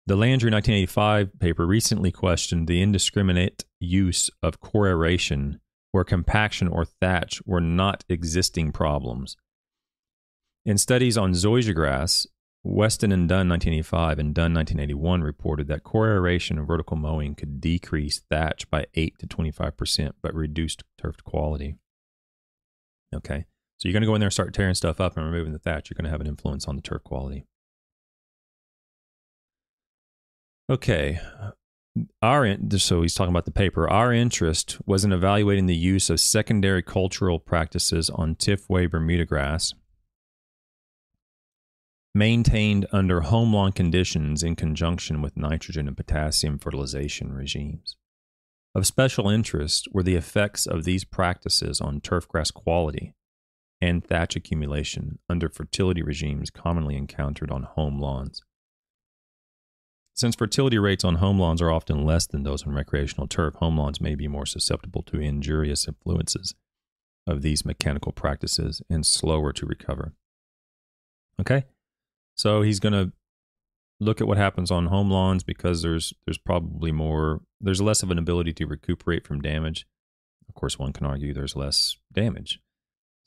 The 0.07 0.15
Landry 0.15 0.51
1985 0.51 1.39
paper 1.39 1.65
recently 1.65 2.11
questioned 2.11 2.67
the 2.67 2.81
indiscriminate 2.81 3.65
use 3.79 4.29
of 4.41 4.59
core 4.59 4.87
aeration 4.87 5.59
where 5.91 6.03
compaction 6.03 6.67
or 6.67 6.85
thatch 6.85 7.41
were 7.45 7.61
not 7.61 8.03
existing 8.09 8.71
problems. 8.71 9.37
In 10.65 10.77
studies 10.77 11.17
on 11.17 11.33
zoysia 11.33 11.73
Weston 12.63 13.11
and 13.11 13.27
Dunn 13.27 13.49
1985 13.49 14.19
and 14.19 14.35
Dunn 14.35 14.53
1981 14.53 15.21
reported 15.21 15.67
that 15.67 15.83
core 15.83 16.09
aeration 16.09 16.59
and 16.59 16.67
vertical 16.67 16.95
mowing 16.95 17.33
could 17.33 17.59
decrease 17.59 18.21
thatch 18.29 18.69
by 18.69 18.85
8 18.93 19.17
to 19.19 19.27
25%, 19.27 20.11
but 20.21 20.35
reduced 20.35 20.83
turf 20.97 21.23
quality. 21.23 21.75
Okay. 23.13 23.45
So 23.81 23.87
you're 23.87 23.93
going 23.93 24.03
to 24.03 24.07
go 24.07 24.13
in 24.13 24.21
there 24.21 24.27
and 24.27 24.33
start 24.33 24.53
tearing 24.53 24.75
stuff 24.75 25.01
up 25.01 25.17
and 25.17 25.25
removing 25.25 25.53
the 25.53 25.59
thatch. 25.59 25.89
You're 25.89 25.95
going 25.95 26.05
to 26.05 26.11
have 26.11 26.21
an 26.21 26.27
influence 26.27 26.67
on 26.67 26.75
the 26.75 26.83
turf 26.83 27.03
quality. 27.03 27.47
Okay. 30.69 31.19
Uh, 31.41 31.49
our 32.21 32.55
so 32.77 33.01
he's 33.01 33.15
talking 33.15 33.33
about 33.33 33.45
the 33.45 33.51
paper. 33.51 33.89
Our 33.89 34.13
interest 34.13 34.77
was 34.85 35.03
in 35.03 35.11
evaluating 35.11 35.65
the 35.65 35.75
use 35.75 36.11
of 36.11 36.19
secondary 36.19 36.83
cultural 36.83 37.39
practices 37.39 38.11
on 38.11 38.35
Tifway 38.35 38.87
Bermuda 38.87 39.25
grass, 39.25 39.73
maintained 42.13 42.85
under 42.91 43.21
home 43.21 43.51
lawn 43.51 43.71
conditions 43.71 44.43
in 44.43 44.55
conjunction 44.55 45.23
with 45.23 45.35
nitrogen 45.35 45.87
and 45.87 45.97
potassium 45.97 46.59
fertilization 46.59 47.33
regimes. 47.33 47.95
Of 48.75 48.85
special 48.85 49.27
interest 49.27 49.87
were 49.91 50.03
the 50.03 50.15
effects 50.15 50.67
of 50.67 50.83
these 50.83 51.03
practices 51.03 51.81
on 51.81 51.99
turf 51.99 52.27
grass 52.27 52.51
quality, 52.51 53.15
and 53.81 54.05
thatch 54.05 54.35
accumulation 54.35 55.19
under 55.27 55.49
fertility 55.49 56.03
regimes 56.03 56.49
commonly 56.51 56.95
encountered 56.95 57.51
on 57.51 57.63
home 57.63 57.99
lawns. 57.99 58.43
Since 60.13 60.35
fertility 60.35 60.77
rates 60.77 61.03
on 61.03 61.15
home 61.15 61.39
lawns 61.39 61.61
are 61.61 61.71
often 61.71 62.05
less 62.05 62.27
than 62.27 62.43
those 62.43 62.67
on 62.67 62.73
recreational 62.73 63.27
turf, 63.27 63.55
home 63.55 63.77
lawns 63.77 63.99
may 63.99 64.13
be 64.13 64.27
more 64.27 64.45
susceptible 64.45 65.01
to 65.03 65.19
injurious 65.19 65.87
influences 65.87 66.53
of 67.25 67.41
these 67.41 67.65
mechanical 67.65 68.11
practices 68.11 68.81
and 68.89 69.05
slower 69.05 69.51
to 69.53 69.65
recover. 69.65 70.13
Okay? 71.39 71.65
So 72.35 72.61
he's 72.61 72.79
going 72.79 72.93
to 72.93 73.13
look 73.99 74.21
at 74.21 74.27
what 74.27 74.37
happens 74.37 74.69
on 74.69 74.87
home 74.87 75.09
lawns 75.09 75.43
because 75.43 75.81
there's 75.81 76.13
there's 76.25 76.37
probably 76.37 76.91
more 76.91 77.41
there's 77.59 77.81
less 77.81 78.03
of 78.03 78.11
an 78.11 78.17
ability 78.17 78.53
to 78.53 78.65
recuperate 78.65 79.25
from 79.25 79.41
damage. 79.41 79.87
Of 80.49 80.55
course, 80.55 80.77
one 80.77 80.91
can 80.91 81.05
argue 81.05 81.33
there's 81.33 81.55
less 81.55 81.97
damage 82.11 82.59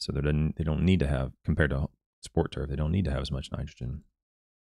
so 0.04 0.12
they 0.12 0.20
don't 0.20 0.52
they 0.56 0.64
don't 0.64 0.84
need 0.84 1.00
to 1.00 1.06
have 1.06 1.32
compared 1.44 1.70
to 1.70 1.88
sport 2.22 2.52
turf. 2.52 2.68
They 2.68 2.76
don't 2.76 2.92
need 2.92 3.06
to 3.06 3.10
have 3.10 3.22
as 3.22 3.30
much 3.30 3.50
nitrogen. 3.50 4.02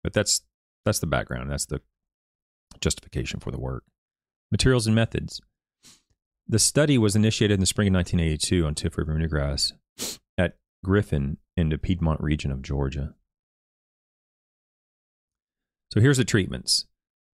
But 0.03 0.13
that's 0.13 0.43
that's 0.85 0.99
the 0.99 1.07
background. 1.07 1.51
That's 1.51 1.67
the 1.67 1.81
justification 2.81 3.41
for 3.41 3.51
the 3.51 3.61
work. 3.61 3.85
Materials 4.51 4.87
and 4.87 4.97
methods. 4.97 5.41
The 6.49 6.59
study 6.59 6.99
was 6.99 7.15
initiated 7.15 7.55
in 7.55 7.61
the 7.61 7.67
spring 7.67 7.89
of 7.89 7.95
1982 7.95 8.67
on 8.67 8.75
Tiff 8.75 8.97
River 8.97 9.27
grass 9.29 9.75
at 10.39 10.57
Griffin 10.83 11.37
in 11.57 11.69
the 11.69 11.79
Piedmont 11.79 12.21
region 12.23 12.51
of 12.51 12.63
Georgia. 12.63 13.15
So 15.93 16.01
here's 16.01 16.17
the 16.17 16.25
treatments. 16.25 16.87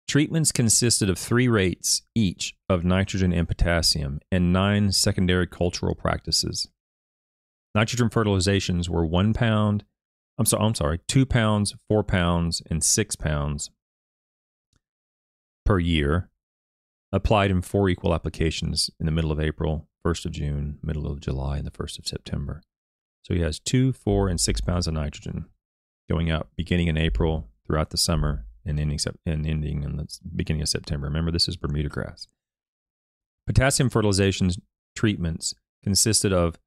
Treatments 0.07 0.51
consisted 0.51 1.09
of 1.09 1.17
three 1.17 1.47
rates 1.47 2.03
each 2.13 2.53
of 2.69 2.83
nitrogen 2.83 3.33
and 3.33 3.47
potassium 3.47 4.19
and 4.31 4.53
nine 4.53 4.91
secondary 4.91 5.47
cultural 5.47 5.95
practices. 5.95 6.67
Nitrogen 7.75 8.09
fertilizations 8.09 8.87
were 8.87 9.05
one 9.05 9.33
pound. 9.33 9.83
I'm 10.37 10.45
sorry, 10.45 10.65
I'm 10.65 10.75
sorry, 10.75 10.99
two 11.09 11.25
pounds, 11.25 11.75
four 11.89 12.03
pounds, 12.03 12.61
and 12.69 12.81
six 12.81 13.17
pounds 13.17 13.69
per 15.65 15.77
year, 15.77 16.29
applied 17.11 17.51
in 17.51 17.61
four 17.61 17.89
equal 17.89 18.13
applications 18.13 18.89
in 18.97 19.05
the 19.05 19.11
middle 19.11 19.31
of 19.31 19.41
April, 19.41 19.89
1st 20.05 20.25
of 20.25 20.31
June, 20.31 20.79
middle 20.81 21.05
of 21.05 21.19
July, 21.19 21.57
and 21.57 21.67
the 21.67 21.71
1st 21.71 21.99
of 21.99 22.07
September. 22.07 22.61
So 23.23 23.33
he 23.33 23.41
has 23.41 23.59
two, 23.59 23.91
four, 23.91 24.29
and 24.29 24.39
six 24.39 24.61
pounds 24.61 24.87
of 24.87 24.93
nitrogen 24.93 25.45
going 26.09 26.31
out 26.31 26.47
beginning 26.55 26.87
in 26.87 26.97
April 26.97 27.49
throughout 27.67 27.89
the 27.89 27.97
summer 27.97 28.45
and 28.65 28.79
ending, 28.79 28.99
and 29.25 29.45
ending 29.45 29.83
in 29.83 29.97
the 29.97 30.07
beginning 30.33 30.61
of 30.61 30.69
September. 30.69 31.07
Remember, 31.07 31.31
this 31.31 31.49
is 31.49 31.57
Bermuda 31.57 31.89
grass. 31.89 32.27
Potassium 33.47 33.89
fertilizations 33.89 34.59
treatments 34.95 35.53
consisted 35.83 36.31
of 36.31 36.57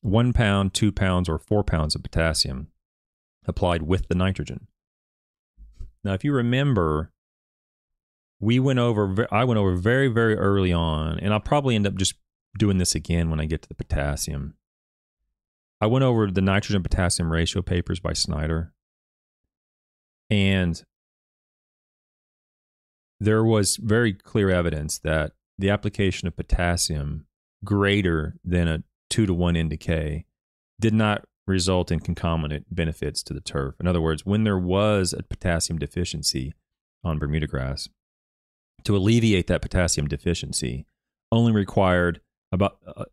one 0.00 0.32
pound, 0.32 0.74
two 0.74 0.92
pounds, 0.92 1.28
or 1.28 1.38
four 1.38 1.62
pounds 1.62 1.94
of 1.94 2.02
potassium 2.02 2.68
applied 3.46 3.82
with 3.82 4.08
the 4.08 4.14
nitrogen. 4.14 4.66
Now, 6.02 6.14
if 6.14 6.24
you 6.24 6.32
remember, 6.32 7.12
we 8.40 8.58
went 8.58 8.78
over, 8.78 9.26
I 9.30 9.44
went 9.44 9.58
over 9.58 9.74
very, 9.74 10.08
very 10.08 10.36
early 10.36 10.72
on, 10.72 11.18
and 11.18 11.32
I'll 11.32 11.40
probably 11.40 11.74
end 11.74 11.86
up 11.86 11.96
just 11.96 12.14
doing 12.58 12.78
this 12.78 12.94
again 12.94 13.30
when 13.30 13.40
I 13.40 13.44
get 13.44 13.62
to 13.62 13.68
the 13.68 13.74
potassium. 13.74 14.54
I 15.80 15.86
went 15.86 16.04
over 16.04 16.30
the 16.30 16.40
nitrogen 16.40 16.82
potassium 16.82 17.30
ratio 17.30 17.62
papers 17.62 18.00
by 18.00 18.12
Snyder, 18.12 18.72
and 20.28 20.82
there 23.18 23.44
was 23.44 23.76
very 23.76 24.14
clear 24.14 24.50
evidence 24.50 24.98
that 24.98 25.32
the 25.58 25.70
application 25.70 26.26
of 26.26 26.36
potassium 26.36 27.26
greater 27.62 28.36
than 28.42 28.68
a 28.68 28.82
two 29.10 29.26
to 29.26 29.34
one 29.34 29.54
NDK 29.54 30.24
did 30.80 30.94
not 30.94 31.26
result 31.46 31.90
in 31.90 32.00
concomitant 32.00 32.74
benefits 32.74 33.22
to 33.24 33.34
the 33.34 33.40
turf. 33.40 33.74
In 33.80 33.86
other 33.86 34.00
words, 34.00 34.24
when 34.24 34.44
there 34.44 34.58
was 34.58 35.12
a 35.12 35.22
potassium 35.22 35.78
deficiency 35.78 36.54
on 37.04 37.18
Bermuda 37.18 37.46
grass, 37.46 37.88
to 38.84 38.96
alleviate 38.96 39.46
that 39.48 39.60
potassium 39.60 40.08
deficiency 40.08 40.86
only 41.30 41.52
required 41.52 42.20
about 42.50 42.78
uh, 42.86 43.04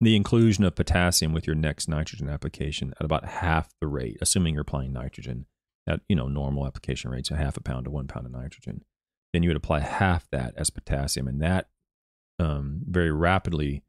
the 0.00 0.16
inclusion 0.16 0.64
of 0.64 0.74
potassium 0.74 1.32
with 1.32 1.46
your 1.46 1.54
next 1.54 1.88
nitrogen 1.88 2.28
application 2.28 2.94
at 2.98 3.04
about 3.04 3.24
half 3.24 3.70
the 3.80 3.86
rate, 3.86 4.16
assuming 4.20 4.54
you're 4.54 4.62
applying 4.62 4.92
nitrogen 4.92 5.46
at 5.86 6.00
you 6.08 6.16
know 6.16 6.28
normal 6.28 6.66
application 6.66 7.10
rates, 7.10 7.30
a 7.30 7.36
half 7.36 7.56
a 7.56 7.60
pound 7.60 7.84
to 7.84 7.90
one 7.90 8.06
pound 8.06 8.26
of 8.26 8.32
nitrogen. 8.32 8.84
Then 9.32 9.42
you 9.42 9.50
would 9.50 9.56
apply 9.56 9.80
half 9.80 10.28
that 10.30 10.54
as 10.56 10.70
potassium, 10.70 11.28
and 11.28 11.40
that 11.40 11.68
um, 12.38 12.82
very 12.88 13.10
rapidly 13.10 13.82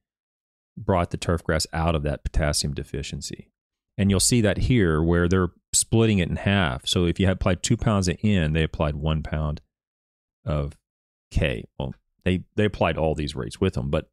brought 0.78 1.12
the 1.12 1.18
turf 1.18 1.44
grass 1.44 1.68
out 1.74 1.96
of 1.96 2.04
that 2.04 2.24
potassium 2.24 2.74
deficiency. 2.74 3.50
And 3.98 4.10
you'll 4.10 4.20
see 4.20 4.42
that 4.42 4.58
here 4.58 5.04
where 5.04 5.28
they're 5.28 5.52
splitting 5.72 6.20
it 6.20 6.30
in 6.30 6.38
half. 6.38 6.88
So 6.88 7.06
if 7.06 7.20
you 7.20 7.30
applied 7.30 7.62
two 7.62 7.78
pounds 7.78 8.08
of 8.08 8.18
N, 8.24 8.54
they 8.54 8.64
applied 8.64 8.96
one 8.96 9.22
pound 9.22 9.62
of 10.46 10.76
K. 11.32 11.66
Well, 11.78 11.94
they, 12.24 12.44
they 12.56 12.66
applied 12.66 12.98
all 12.98 13.14
these 13.14 13.36
rates 13.36 13.62
with 13.62 13.74
them, 13.76 13.90
but 13.90 14.10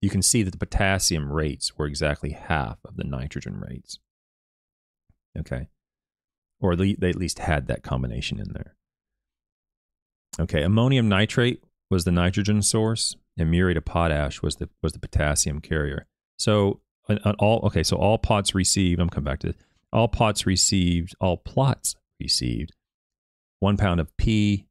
you 0.00 0.10
can 0.10 0.22
see 0.22 0.42
that 0.42 0.50
the 0.50 0.58
potassium 0.58 1.30
rates 1.30 1.76
were 1.76 1.86
exactly 1.86 2.30
half 2.30 2.78
of 2.84 2.96
the 2.96 3.04
nitrogen 3.04 3.60
rates. 3.60 3.98
Okay. 5.38 5.68
Or 6.60 6.74
they 6.74 6.96
at 7.02 7.16
least 7.16 7.38
had 7.38 7.66
that 7.68 7.82
combination 7.82 8.40
in 8.40 8.52
there. 8.52 8.74
Okay. 10.40 10.62
Ammonium 10.62 11.08
nitrate 11.08 11.62
was 11.90 12.04
the 12.04 12.12
nitrogen 12.12 12.62
source, 12.62 13.16
and 13.38 13.50
muriate 13.50 13.76
of 13.76 13.84
potash 13.84 14.42
was 14.42 14.56
the 14.56 14.68
was 14.82 14.92
the 14.92 14.98
potassium 14.98 15.60
carrier. 15.60 16.06
So 16.38 16.80
all 17.38 17.60
okay, 17.66 17.82
so 17.82 17.96
all 17.96 18.18
pots 18.18 18.54
received. 18.54 19.00
I'm 19.00 19.08
coming 19.08 19.24
back 19.26 19.40
to 19.40 19.48
this. 19.48 19.56
All 19.92 20.08
pots 20.08 20.44
received, 20.46 21.14
all 21.20 21.38
plots 21.38 21.96
received 22.20 22.72
one 23.60 23.76
pound 23.76 24.00
of 24.00 24.16
P 24.16 24.66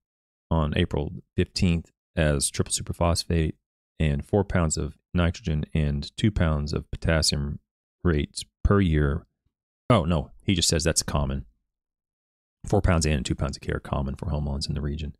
on 0.50 0.74
April 0.78 1.12
15th 1.38 1.88
as 2.16 2.50
triple 2.50 2.74
superphosphate, 2.74 3.54
and 4.00 4.26
four 4.26 4.44
pounds 4.44 4.78
of 4.78 4.98
nitrogen 5.14 5.66
and 5.74 6.16
two 6.18 6.32
pounds 6.32 6.74
of 6.74 6.90
potassium 6.92 7.60
rates 8.04 8.44
per 8.64 8.80
year. 8.80 9.26
Oh 9.90 10.04
no, 10.06 10.32
he 10.44 10.54
just 10.54 10.68
says 10.68 10.84
that's 10.84 11.04
common. 11.04 11.46
Four 12.66 12.82
pounds 12.82 13.06
and 13.06 13.26
two 13.26 13.36
pounds 13.36 13.58
of 13.58 13.62
K 13.62 13.72
are 13.72 13.80
common 13.80 14.16
for 14.16 14.30
home 14.30 14.46
lawns 14.46 14.68
in 14.68 14.76
the 14.76 14.82
region. 14.82 15.16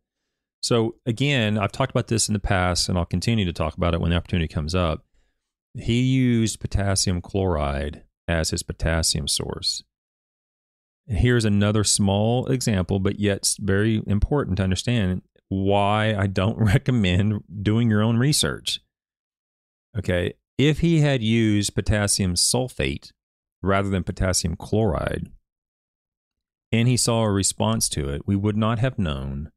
So 0.62 0.96
again, 1.06 1.56
I've 1.56 1.72
talked 1.72 1.92
about 1.92 2.08
this 2.08 2.28
in 2.28 2.32
the 2.32 2.40
past, 2.40 2.88
and 2.88 2.98
I'll 2.98 3.04
continue 3.04 3.44
to 3.44 3.52
talk 3.52 3.76
about 3.76 3.94
it 3.94 4.00
when 4.00 4.10
the 4.10 4.16
opportunity 4.16 4.48
comes 4.48 4.74
up. 4.74 5.04
He 5.74 6.00
used 6.00 6.60
potassium 6.60 7.20
chloride 7.20 8.02
as 8.26 8.50
his 8.50 8.62
potassium 8.62 9.28
source. 9.28 9.82
Here's 11.06 11.44
another 11.44 11.84
small 11.84 12.46
example, 12.46 12.98
but 12.98 13.18
yet 13.18 13.54
very 13.60 14.02
important 14.06 14.58
to 14.58 14.62
understand 14.62 15.22
why 15.48 16.14
I 16.14 16.26
don't 16.26 16.58
recommend 16.58 17.42
doing 17.62 17.90
your 17.90 18.02
own 18.02 18.18
research. 18.18 18.80
Okay. 19.96 20.34
If 20.58 20.80
he 20.80 21.00
had 21.00 21.22
used 21.22 21.74
potassium 21.74 22.34
sulfate 22.34 23.12
rather 23.62 23.88
than 23.88 24.02
potassium 24.02 24.56
chloride, 24.56 25.30
and 26.72 26.88
he 26.88 26.96
saw 26.96 27.22
a 27.22 27.30
response 27.30 27.88
to 27.90 28.08
it, 28.08 28.26
we 28.26 28.36
would 28.36 28.56
not 28.56 28.80
have 28.80 28.98
known 28.98 29.52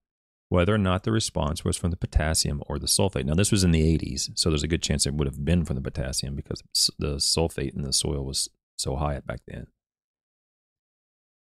whether 0.52 0.76
or 0.76 0.78
not 0.78 1.04
the 1.04 1.14
response 1.14 1.64
was 1.64 1.78
from 1.78 1.92
the 1.92 1.96
potassium 1.96 2.62
or 2.68 2.78
the 2.78 2.86
sulfate. 2.86 3.24
Now, 3.24 3.36
this 3.36 3.54
was 3.54 3.64
in 3.64 3.72
the 3.72 3.98
80s, 3.98 4.38
so 4.38 4.50
there's 4.50 4.64
a 4.64 4.68
good 4.68 4.82
chance 4.82 5.06
it 5.06 5.14
would 5.14 5.26
have 5.26 5.46
been 5.46 5.64
from 5.64 5.78
the 5.78 5.82
potassium 5.82 6.36
because 6.36 6.62
the 7.00 7.16
sulfate 7.16 7.74
in 7.74 7.84
the 7.84 7.94
soil 7.94 8.26
was 8.26 8.50
so 8.78 8.98
high 8.98 9.18
back 9.22 9.40
then. 9.48 9.68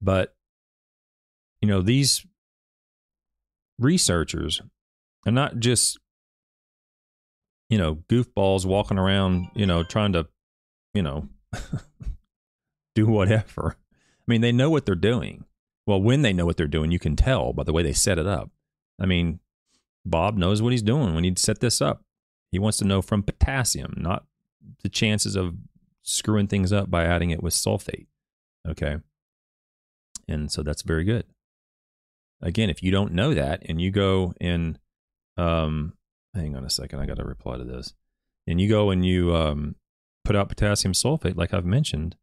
But, 0.02 0.34
you 1.62 1.68
know, 1.68 1.84
these 1.84 2.26
researchers 3.78 4.60
are 5.28 5.32
not 5.32 5.60
just, 5.60 6.00
you 7.70 7.78
know, 7.78 7.98
goofballs 8.10 8.66
walking 8.66 8.98
around, 8.98 9.50
you 9.54 9.68
know, 9.68 9.84
trying 9.84 10.14
to, 10.14 10.26
you 10.96 11.04
know, 11.04 11.30
do 12.96 13.06
whatever. 13.06 13.76
I 13.78 14.24
mean, 14.26 14.42
they 14.42 14.52
know 14.52 14.72
what 14.72 14.88
they're 14.88 14.96
doing. 14.96 15.46
Well, 15.86 16.02
when 16.02 16.24
they 16.24 16.34
know 16.34 16.48
what 16.48 16.58
they're 16.58 16.66
doing, 16.66 16.90
you 16.90 16.98
can 16.98 17.16
tell 17.16 17.54
by 17.54 17.62
the 17.62 17.72
way 17.72 17.84
they 17.84 17.94
set 17.94 18.18
it 18.18 18.26
up. 18.26 18.50
I 19.00 19.06
mean, 19.06 19.40
Bob 20.06 20.38
knows 20.38 20.62
what 20.62 20.72
he's 20.72 20.82
doing 20.82 21.14
when 21.16 21.24
he 21.24 21.34
set 21.36 21.60
this 21.60 21.82
up. 21.82 22.04
He 22.52 22.60
wants 22.60 22.78
to 22.78 22.86
know 22.86 23.02
from 23.02 23.24
potassium, 23.24 23.94
not 23.98 24.26
the 24.84 24.90
chances 24.90 25.36
of 25.36 25.56
screwing 26.04 26.48
things 26.48 26.72
up 26.72 26.90
by 26.90 27.04
adding 27.04 27.32
it 27.32 27.44
with 27.44 27.54
sulfate. 27.54 28.08
Okay. 28.68 28.98
And 30.28 30.52
so 30.52 30.64
that's 30.64 30.82
very 30.82 31.04
good. 31.04 31.26
Again, 32.42 32.70
if 32.70 32.84
you 32.84 32.92
don't 32.92 33.14
know 33.14 33.34
that 33.34 33.64
and 33.68 33.82
you 33.82 33.92
go 33.92 34.34
and, 34.40 34.80
um, 35.38 35.94
hang 36.34 36.56
on 36.56 36.66
a 36.66 36.70
second, 36.70 37.00
I 37.00 37.06
got 37.06 37.18
to 37.18 37.24
reply 37.24 37.58
to 37.58 37.64
this. 37.64 37.94
And 38.48 38.62
you 38.62 38.70
go 38.70 38.92
and 38.92 39.06
you 39.06 39.36
um, 39.36 39.76
put 40.24 40.36
out 40.36 40.50
potassium 40.50 40.94
sulfate, 40.94 41.38
like 41.38 41.54
I've 41.54 41.66
mentioned, 41.66 42.16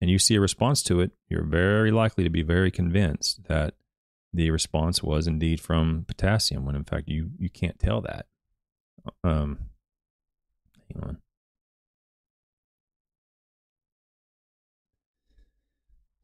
and 0.00 0.10
you 0.10 0.18
see 0.18 0.36
a 0.36 0.40
response 0.40 0.82
to 0.84 1.00
it, 1.00 1.12
you're 1.28 1.44
very 1.44 1.90
likely 1.90 2.24
to 2.24 2.30
be 2.30 2.42
very 2.42 2.70
convinced 2.70 3.44
that 3.48 3.74
the 4.34 4.50
response 4.50 5.02
was 5.02 5.28
indeed 5.28 5.60
from 5.60 6.04
potassium, 6.08 6.66
when 6.66 6.74
in 6.74 6.84
fact 6.84 7.08
you 7.08 7.30
you 7.38 7.48
can't 7.48 7.78
tell 7.78 8.00
that. 8.00 8.26
Um, 9.22 9.58
hang 10.92 11.02
on. 11.02 11.18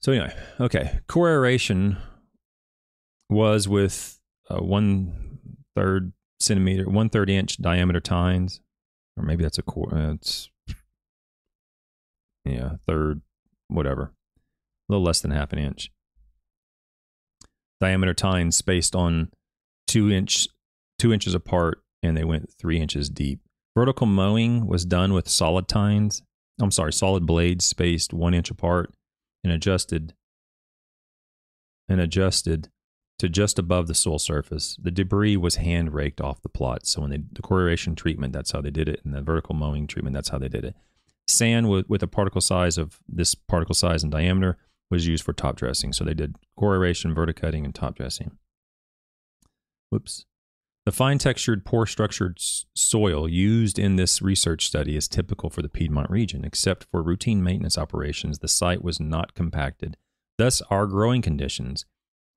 So 0.01 0.13
anyway, 0.13 0.35
okay, 0.59 0.99
core 1.07 1.29
aeration 1.29 1.99
was 3.29 3.69
with 3.69 4.19
one 4.49 5.39
third 5.77 6.13
centimeter, 6.41 6.89
one 6.89 7.11
third 7.11 7.31
inch 7.31 7.59
diameter 7.59 8.01
tines, 8.01 8.61
or 9.17 9.23
maybe 9.23 9.45
that's 9.45 9.59
a 9.59 9.63
quarter. 9.63 9.97
Uh, 9.97 10.13
it's 10.15 10.51
yeah, 12.45 12.77
third, 12.89 13.21
whatever, 13.69 14.13
a 14.89 14.93
little 14.93 15.05
less 15.05 15.21
than 15.21 15.31
half 15.31 15.53
an 15.53 15.61
inch 15.61 15.93
diameter 17.81 18.15
tines 18.15 18.57
spaced 18.57 18.95
on 18.95 19.31
two 19.87 20.11
inch 20.11 20.49
two 20.99 21.13
inches 21.13 21.35
apart, 21.35 21.83
and 22.03 22.17
they 22.17 22.25
went 22.25 22.53
three 22.53 22.79
inches 22.79 23.09
deep. 23.09 23.41
Vertical 23.75 24.07
mowing 24.07 24.67
was 24.67 24.85
done 24.85 25.13
with 25.15 25.29
solid 25.29 25.67
tines. 25.67 26.23
I'm 26.61 26.71
sorry, 26.71 26.93
solid 26.93 27.25
blades 27.25 27.65
spaced 27.65 28.13
one 28.13 28.35
inch 28.35 28.51
apart 28.51 28.93
and 29.43 29.53
adjusted 29.53 30.13
and 31.89 32.01
adjusted 32.01 32.69
to 33.19 33.29
just 33.29 33.59
above 33.59 33.87
the 33.87 33.95
soil 33.95 34.19
surface. 34.19 34.77
The 34.81 34.91
debris 34.91 35.37
was 35.37 35.57
hand 35.57 35.95
raked 35.95 36.21
off 36.21 36.43
the 36.43 36.49
plot. 36.49 36.87
So 36.87 37.01
when 37.01 37.11
they 37.11 37.19
the 37.33 37.43
core 37.43 37.75
treatment, 37.97 38.33
that's 38.33 38.51
how 38.51 38.61
they 38.61 38.71
did 38.71 38.89
it, 38.89 39.01
and 39.05 39.15
the 39.15 39.23
vertical 39.23 39.55
mowing 39.55 39.87
treatment, 39.87 40.15
that's 40.15 40.29
how 40.29 40.39
they 40.39 40.49
did 40.49 40.65
it. 40.65 40.75
Sand 41.27 41.69
with, 41.69 41.89
with 41.89 42.03
a 42.03 42.07
particle 42.07 42.41
size 42.41 42.77
of 42.77 42.99
this 43.09 43.35
particle 43.35 43.75
size 43.75 44.03
and 44.03 44.13
diameter 44.13 44.59
was 44.91 45.07
used 45.07 45.25
for 45.25 45.33
top 45.33 45.57
dressing. 45.57 45.93
So 45.93 46.05
they 46.05 46.15
did 46.15 46.37
core 46.57 46.75
aeration, 46.75 47.15
verticutting, 47.15 47.65
and 47.65 47.75
top 47.75 47.97
dressing. 47.97 48.33
Whoops. 49.91 50.27
The 50.87 50.93
fine 50.93 51.19
textured, 51.19 51.65
poor 51.65 51.87
structured 51.87 52.39
soil 52.39 53.29
used 53.29 53.79
in 53.79 53.97
this 53.97 54.23
research 54.23 54.67
study 54.67 54.97
is 54.97 55.09
typical 55.09 55.51
for 55.51 55.63
the 55.63 55.69
Piedmont 55.69 56.11
region. 56.11 56.45
Except 56.45 56.87
for 56.91 57.03
routine 57.03 57.43
maintenance 57.43 57.77
operations, 57.77 58.39
the 58.39 58.49
site 58.49 58.83
was 58.83 58.99
not 58.99 59.35
compacted. 59.35 59.97
Thus, 60.39 60.63
our 60.71 60.87
growing 60.87 61.23
conditions 61.23 61.85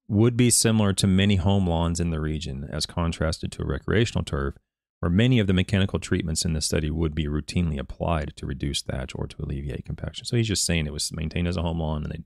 would 0.09 0.35
be 0.35 0.49
similar 0.49 0.93
to 0.93 1.07
many 1.07 1.37
home 1.37 1.67
lawns 1.67 2.01
in 2.01 2.09
the 2.09 2.19
region, 2.19 2.67
as 2.69 2.85
contrasted 2.85 3.51
to 3.53 3.63
a 3.63 3.65
recreational 3.65 4.25
turf, 4.25 4.55
where 4.99 5.09
many 5.09 5.39
of 5.39 5.47
the 5.47 5.53
mechanical 5.53 5.99
treatments 5.99 6.43
in 6.45 6.53
the 6.53 6.61
study 6.61 6.91
would 6.91 7.15
be 7.15 7.27
routinely 7.27 7.79
applied 7.79 8.33
to 8.35 8.45
reduce 8.45 8.81
thatch 8.81 9.13
or 9.15 9.25
to 9.27 9.41
alleviate 9.41 9.85
compaction. 9.85 10.25
So 10.25 10.35
he's 10.35 10.47
just 10.47 10.65
saying 10.65 10.85
it 10.85 10.93
was 10.93 11.11
maintained 11.13 11.47
as 11.47 11.57
a 11.57 11.61
home 11.61 11.79
lawn 11.79 12.03
and 12.03 12.11
they 12.11 12.23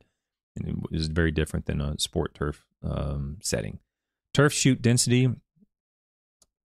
and 0.58 0.86
it 0.92 0.96
is 0.96 1.08
very 1.08 1.32
different 1.32 1.66
than 1.66 1.82
a 1.82 1.98
sport 2.00 2.34
turf 2.34 2.66
um, 2.84 3.38
setting. 3.42 3.80
Turf 4.34 4.54
shoot 4.54 4.82
density 4.82 5.30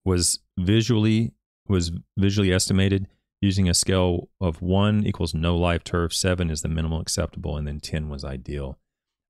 was 0.05 0.41
visually 0.59 1.33
was 1.69 1.93
visually 2.19 2.53
estimated 2.53 3.07
using 3.41 3.69
a 3.69 3.75
scale 3.75 4.29
of 4.41 4.63
one 4.63 5.05
equals 5.07 5.35
no 5.35 5.57
live 5.57 5.85
turf, 5.85 6.13
seven 6.13 6.51
is 6.51 6.63
the 6.63 6.69
minimal 6.69 7.01
acceptable, 7.01 7.57
and 7.57 7.67
then 7.67 7.81
ten 7.81 8.09
was 8.09 8.25
ideal. 8.25 8.79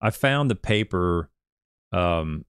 I 0.01 0.11
found 0.11 0.51
the 0.51 0.57
paper 0.57 1.31
um, 1.92 2.44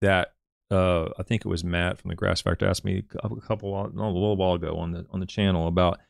that 0.00 0.34
uh, 0.70 1.06
I 1.18 1.22
think 1.22 1.44
it 1.44 1.48
was 1.48 1.64
Matt 1.64 1.98
from 1.98 2.10
the 2.10 2.14
Grass 2.14 2.40
Factor 2.40 2.66
asked 2.66 2.84
me 2.84 3.02
a 3.22 3.40
couple 3.40 3.90
no, 3.94 4.04
a 4.04 4.06
little 4.06 4.36
while 4.36 4.54
ago 4.54 4.76
on 4.76 4.92
the 4.92 5.06
on 5.10 5.20
the 5.20 5.26
channel 5.26 5.66
about 5.66 6.00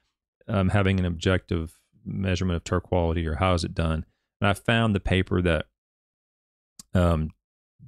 um, 0.49 0.69
having 0.71 0.99
an 0.99 1.07
objective 1.07 1.79
measurement 2.05 2.57
of 2.57 2.65
turf 2.65 2.83
quality 2.83 3.27
or 3.27 3.37
how 3.37 3.55
is 3.55 3.65
it 3.65 3.75
done. 3.75 4.05
And 4.45 4.51
I 4.51 4.53
found 4.53 4.95
the 4.95 5.01
paper 5.01 5.41
that 5.41 5.65
um, 6.93 7.31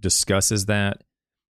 discusses 0.01 0.65
that. 0.65 1.05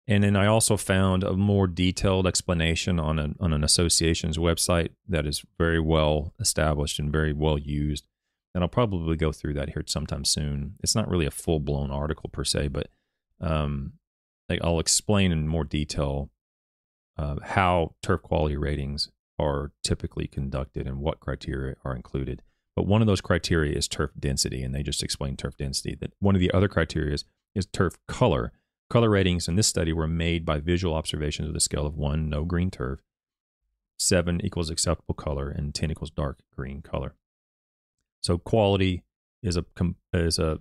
And 0.08 0.24
then 0.24 0.36
I 0.36 0.48
also 0.48 0.78
found 0.78 1.24
a 1.24 1.34
more 1.34 1.68
detailed 1.68 2.26
explanation 2.26 3.00
on, 3.00 3.20
a, 3.20 3.30
on 3.40 3.54
an 3.54 3.64
association's 3.64 4.40
website 4.40 4.90
that 5.08 5.28
is 5.28 5.46
very 5.60 5.80
well 5.80 6.34
established 6.40 6.98
and 6.98 7.12
very 7.12 7.34
well 7.34 7.60
used. 7.60 8.08
And 8.56 8.64
I'll 8.64 8.68
probably 8.68 9.16
go 9.16 9.32
through 9.32 9.54
that 9.54 9.70
here 9.70 9.84
sometime 9.86 10.26
soon. 10.26 10.74
It's 10.82 10.96
not 10.96 11.08
really 11.08 11.28
a 11.28 11.32
full 11.32 11.60
blown 11.60 11.92
article 11.92 12.32
per 12.32 12.44
se, 12.44 12.70
but 12.70 12.88
um, 13.40 13.94
I'll 14.60 14.80
explain 14.80 15.32
in 15.32 15.48
more 15.48 15.66
detail 15.66 16.32
uh, 17.16 17.36
how 17.44 17.94
turf 18.02 18.24
quality 18.24 18.58
ratings 18.58 19.10
are 19.38 19.72
typically 19.84 20.26
conducted 20.26 20.88
and 20.88 20.98
what 20.98 21.20
criteria 21.20 21.76
are 21.86 21.96
included. 21.96 22.42
But 22.76 22.88
one 22.88 23.02
of 23.02 23.08
those 23.08 23.22
criteria 23.22 23.78
is 23.78 23.88
turf 23.88 24.12
density, 24.20 24.62
and 24.62 24.76
they 24.76 24.84
just 24.84 25.04
explained 25.04 25.40
turf 25.40 25.56
density. 25.58 25.96
That 26.00 26.14
one 26.20 26.36
of 26.36 26.42
the 26.42 26.52
other 26.52 26.68
criteria 26.68 27.14
is, 27.14 27.26
turf 27.72 27.98
color. 28.08 28.52
Color 28.90 29.10
ratings 29.10 29.48
in 29.48 29.56
this 29.56 29.68
study 29.68 29.94
were 29.94 30.08
made 30.08 30.46
by 30.46 30.60
visual 30.60 30.94
observations 30.94 31.48
of 31.48 31.54
the 31.54 31.60
scale 31.60 31.88
of 31.88 31.96
one, 31.96 32.30
no 32.30 32.44
green 32.44 32.70
turf, 32.70 33.00
seven 33.98 34.40
equals 34.44 34.70
acceptable 34.70 35.16
color, 35.16 35.50
and 35.50 35.74
10 35.74 35.92
equals 35.92 36.12
dark 36.12 36.40
green 36.56 36.82
color. 36.82 37.16
So 38.22 38.38
quality 38.38 39.04
is 39.42 39.56
a 39.56 39.66
is 40.14 40.38
a 40.38 40.60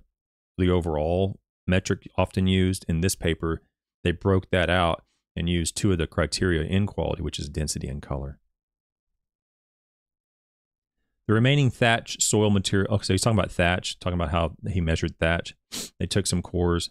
the 0.57 0.71
overall 0.71 1.41
metric 1.67 2.09
often 2.17 2.47
used 2.47 2.85
in 2.89 3.01
this 3.01 3.15
paper. 3.15 3.63
They 4.05 4.13
broke 4.13 4.51
that 4.51 4.71
out 4.71 5.05
and 5.35 5.49
used 5.49 5.77
two 5.77 5.91
of 5.91 5.99
the 5.99 6.07
criteria 6.07 6.63
in 6.63 6.87
quality, 6.87 7.23
which 7.23 7.39
is 7.39 7.49
density 7.49 7.89
and 7.89 8.01
color. 8.01 8.39
The 11.27 11.35
remaining 11.35 11.71
thatch 11.71 12.23
soil 12.23 12.51
material. 12.51 12.95
Okay, 12.95 13.05
so 13.05 13.15
he's 13.15 13.23
talking 13.23 13.39
about 13.39 13.51
thatch, 13.51 13.99
talking 13.99 14.19
about 14.19 14.31
how 14.31 14.53
he 14.69 14.81
measured 14.81 15.19
thatch. 15.19 15.55
They 15.99 16.07
took 16.07 16.27
some 16.27 16.43
cores, 16.43 16.91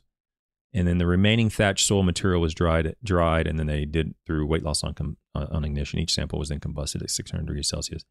and 0.73 0.87
then 0.87 0.97
the 0.97 1.05
remaining 1.05 1.49
thatch 1.49 1.85
soil 1.85 2.01
material 2.01 2.41
was 2.41 2.53
dried, 2.53 2.95
dried, 3.03 3.45
and 3.45 3.59
then 3.59 3.67
they 3.67 3.85
did 3.85 4.15
through 4.25 4.47
weight 4.47 4.63
loss 4.63 4.83
on, 4.83 4.95
com, 4.95 5.17
on 5.35 5.63
ignition. 5.63 5.99
Each 5.99 6.13
sample 6.13 6.39
was 6.39 6.49
then 6.49 6.59
combusted 6.59 7.03
at 7.03 7.11
600 7.11 7.45
degrees 7.45 7.67
Celsius. 7.67 8.03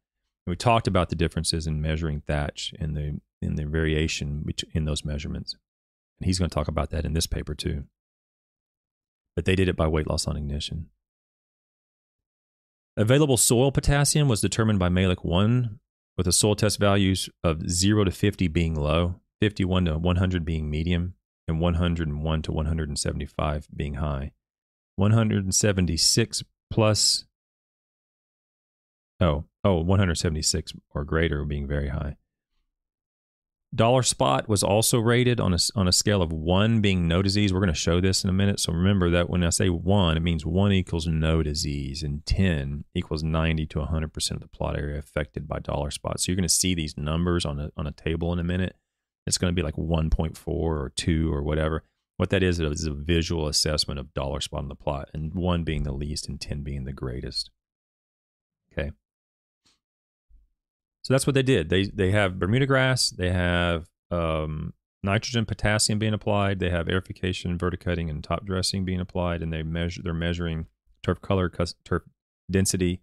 And 0.45 0.51
we 0.51 0.55
talked 0.55 0.87
about 0.87 1.09
the 1.09 1.15
differences 1.15 1.67
in 1.67 1.81
measuring 1.81 2.21
thatch 2.21 2.73
and 2.79 2.95
the 2.95 3.19
in 3.41 3.55
the 3.55 3.65
variation 3.65 4.45
in 4.73 4.85
those 4.85 5.03
measurements. 5.03 5.55
And 6.19 6.25
he's 6.25 6.39
going 6.39 6.49
to 6.49 6.53
talk 6.55 6.69
about 6.69 6.91
that 6.91 7.05
in 7.05 7.13
this 7.13 7.27
paper 7.27 7.53
too. 7.53 7.83
But 9.35 9.43
they 9.43 9.55
did 9.55 9.67
it 9.67 9.75
by 9.75 9.87
weight 9.87 10.07
loss 10.07 10.27
on 10.27 10.37
ignition. 10.37 10.89
Available 12.95 13.37
soil 13.37 13.71
potassium 13.71 14.29
was 14.29 14.39
determined 14.39 14.79
by 14.79 14.87
Mehlich 14.87 15.25
1 15.25 15.79
with 16.17 16.25
the 16.25 16.31
soil 16.31 16.55
test 16.55 16.79
values 16.79 17.29
of 17.43 17.69
0 17.69 18.05
to 18.05 18.11
50 18.11 18.47
being 18.47 18.75
low, 18.75 19.15
51 19.41 19.85
to 19.85 19.97
100 19.97 20.45
being 20.45 20.69
medium, 20.69 21.15
and 21.47 21.59
101 21.59 22.41
to 22.41 22.51
175 22.51 23.67
being 23.75 23.95
high. 23.95 24.31
176 24.95 26.43
plus 26.69 27.25
oh 29.19 29.43
oh 29.63 29.75
176 29.81 30.73
or 30.91 31.03
greater 31.03 31.43
being 31.45 31.67
very 31.67 31.89
high 31.89 32.15
Dollar 33.73 34.03
Spot 34.03 34.47
was 34.47 34.61
also 34.61 34.99
rated 34.99 35.39
on 35.39 35.53
a, 35.53 35.57
on 35.75 35.87
a 35.87 35.91
scale 35.91 36.21
of 36.21 36.31
one 36.31 36.79
being 36.79 37.07
no 37.07 37.23
disease. 37.23 37.51
We're 37.51 37.59
going 37.59 37.73
to 37.73 37.79
show 37.79 37.99
this 37.99 38.23
in 38.23 38.29
a 38.29 38.33
minute. 38.33 38.59
So 38.59 38.71
remember 38.71 39.09
that 39.09 39.29
when 39.29 39.43
I 39.43 39.49
say 39.49 39.69
one, 39.69 40.15
it 40.15 40.19
means 40.19 40.45
one 40.45 40.71
equals 40.71 41.07
no 41.07 41.41
disease, 41.41 42.03
and 42.03 42.23
10 42.25 42.85
equals 42.93 43.23
90 43.23 43.65
to 43.67 43.79
100% 43.79 44.31
of 44.31 44.39
the 44.41 44.47
plot 44.47 44.77
area 44.77 44.99
affected 44.99 45.47
by 45.47 45.57
Dollar 45.59 45.89
Spot. 45.89 46.19
So 46.19 46.31
you're 46.31 46.35
going 46.35 46.43
to 46.43 46.53
see 46.53 46.75
these 46.75 46.97
numbers 46.97 47.45
on 47.45 47.59
a, 47.59 47.71
on 47.75 47.87
a 47.87 47.91
table 47.91 48.31
in 48.31 48.39
a 48.39 48.43
minute. 48.43 48.75
It's 49.25 49.39
going 49.39 49.51
to 49.51 49.55
be 49.55 49.65
like 49.65 49.75
1.4 49.75 50.37
or 50.45 50.91
2 50.95 51.33
or 51.33 51.41
whatever. 51.41 51.83
What 52.17 52.29
that 52.29 52.43
is 52.43 52.59
is 52.59 52.85
a 52.85 52.93
visual 52.93 53.47
assessment 53.47 53.99
of 53.99 54.13
Dollar 54.13 54.39
Spot 54.39 54.59
on 54.59 54.67
the 54.67 54.75
plot, 54.75 55.09
and 55.15 55.33
one 55.33 55.63
being 55.63 55.81
the 55.81 55.91
least 55.91 56.27
and 56.27 56.39
10 56.39 56.61
being 56.61 56.83
the 56.83 56.93
greatest. 56.93 57.49
Okay. 58.71 58.91
So 61.03 61.13
that's 61.13 61.27
what 61.27 61.33
they 61.33 61.43
did. 61.43 61.69
They 61.69 61.85
they 61.85 62.11
have 62.11 62.39
Bermuda 62.39 62.65
grass, 62.65 63.09
they 63.09 63.29
have 63.29 63.89
um, 64.09 64.73
nitrogen, 65.03 65.45
potassium 65.45 65.99
being 65.99 66.13
applied, 66.13 66.59
they 66.59 66.69
have 66.69 66.87
aerification, 66.87 67.59
verticutting, 67.59 68.09
and 68.09 68.23
top 68.23 68.45
dressing 68.45 68.85
being 68.85 69.01
applied, 69.01 69.41
and 69.41 69.51
they 69.51 69.63
measure 69.63 70.01
they're 70.01 70.13
measuring 70.13 70.67
turf 71.03 71.21
color, 71.21 71.49
turf 71.83 72.03
density, 72.49 73.01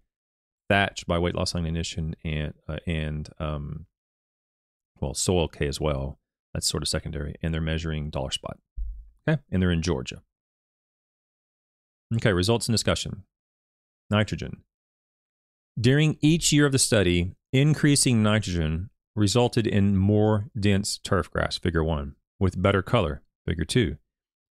thatch 0.67 1.05
by 1.05 1.19
weight 1.19 1.35
loss 1.35 1.53
on 1.53 1.65
ignition, 1.65 2.15
and 2.23 2.53
uh, 2.67 2.77
and 2.87 3.29
um, 3.39 3.85
well 4.99 5.13
soil 5.13 5.47
K 5.47 5.67
as 5.67 5.79
well. 5.79 6.19
That's 6.53 6.67
sort 6.67 6.83
of 6.83 6.89
secondary, 6.89 7.35
and 7.43 7.53
they're 7.53 7.61
measuring 7.61 8.09
dollar 8.09 8.31
spot. 8.31 8.57
Okay, 9.27 9.39
and 9.51 9.61
they're 9.61 9.71
in 9.71 9.83
Georgia. 9.83 10.23
Okay, 12.15 12.33
results 12.33 12.67
and 12.67 12.73
discussion. 12.73 13.23
Nitrogen. 14.09 14.63
During 15.79 16.17
each 16.19 16.51
year 16.51 16.65
of 16.65 16.73
the 16.73 16.79
study, 16.79 17.35
increasing 17.51 18.23
nitrogen 18.23 18.89
resulted 19.15 19.67
in 19.67 19.97
more 19.97 20.47
dense 20.57 20.97
turf 20.97 21.29
grass, 21.29 21.57
figure 21.57 21.83
one, 21.83 22.15
with 22.39 22.61
better 22.61 22.81
color, 22.81 23.21
figure 23.45 23.65
two. 23.65 23.97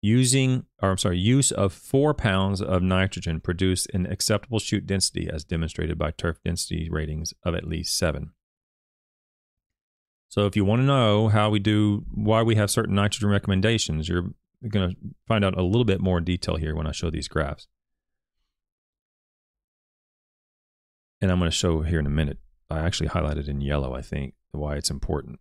Using, 0.00 0.66
or 0.82 0.90
I'm 0.90 0.98
sorry, 0.98 1.18
use 1.18 1.50
of 1.50 1.72
four 1.72 2.12
pounds 2.12 2.60
of 2.60 2.82
nitrogen 2.82 3.40
produced 3.40 3.88
an 3.94 4.06
acceptable 4.06 4.58
shoot 4.58 4.86
density 4.86 5.30
as 5.32 5.44
demonstrated 5.44 5.98
by 5.98 6.10
turf 6.10 6.38
density 6.44 6.88
ratings 6.90 7.32
of 7.42 7.54
at 7.54 7.66
least 7.66 7.96
seven. 7.96 8.32
So 10.28 10.46
if 10.46 10.56
you 10.56 10.64
want 10.64 10.80
to 10.80 10.86
know 10.86 11.28
how 11.28 11.48
we 11.48 11.58
do, 11.58 12.04
why 12.12 12.42
we 12.42 12.56
have 12.56 12.70
certain 12.70 12.94
nitrogen 12.94 13.30
recommendations, 13.30 14.08
you're 14.08 14.32
going 14.68 14.90
to 14.90 14.96
find 15.26 15.44
out 15.44 15.56
a 15.56 15.62
little 15.62 15.84
bit 15.84 16.00
more 16.00 16.20
detail 16.20 16.56
here 16.56 16.74
when 16.74 16.86
I 16.86 16.92
show 16.92 17.08
these 17.08 17.28
graphs. 17.28 17.66
and 21.24 21.32
I'm 21.32 21.38
going 21.38 21.50
to 21.50 21.56
show 21.56 21.80
here 21.80 21.98
in 21.98 22.06
a 22.06 22.10
minute. 22.10 22.36
I 22.70 22.80
actually 22.80 23.10
highlighted 23.10 23.48
in 23.48 23.60
yellow, 23.60 23.94
I 23.94 24.02
think, 24.02 24.34
why 24.52 24.76
it's 24.76 24.90
important 24.90 25.40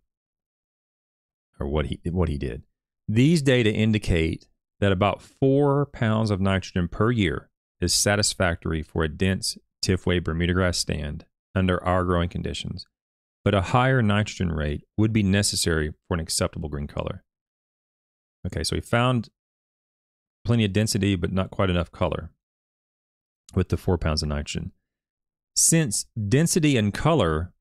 or 1.58 1.68
what 1.68 1.86
he 1.86 2.00
what 2.10 2.28
he 2.28 2.38
did. 2.38 2.62
These 3.08 3.42
data 3.42 3.72
indicate 3.72 4.46
that 4.80 4.92
about 4.92 5.22
four 5.22 5.86
pounds 5.86 6.30
of 6.30 6.40
nitrogen 6.40 6.88
per 6.88 7.10
year 7.10 7.50
is 7.80 7.92
satisfactory 7.92 8.82
for 8.82 9.04
a 9.04 9.08
dense 9.08 9.56
Tifway 9.84 10.22
Bermuda 10.22 10.54
grass 10.54 10.78
stand 10.78 11.26
under 11.54 11.82
our 11.84 12.04
growing 12.04 12.28
conditions, 12.28 12.86
but 13.44 13.54
a 13.54 13.60
higher 13.60 14.02
nitrogen 14.02 14.50
rate 14.50 14.82
would 14.96 15.12
be 15.12 15.22
necessary 15.22 15.92
for 16.08 16.14
an 16.14 16.20
acceptable 16.20 16.68
green 16.68 16.86
color. 16.86 17.22
Okay, 18.46 18.64
so 18.64 18.74
he 18.74 18.80
found 18.80 19.28
plenty 20.44 20.64
of 20.64 20.72
density, 20.72 21.16
but 21.16 21.32
not 21.32 21.50
quite 21.50 21.70
enough 21.70 21.90
color 21.90 22.30
with 23.54 23.68
the 23.68 23.76
four 23.76 23.96
pounds 23.96 24.22
of 24.22 24.28
nitrogen. 24.28 24.72
Since 25.56 26.06
density 26.28 26.76
and 26.76 26.92
color 26.92 27.52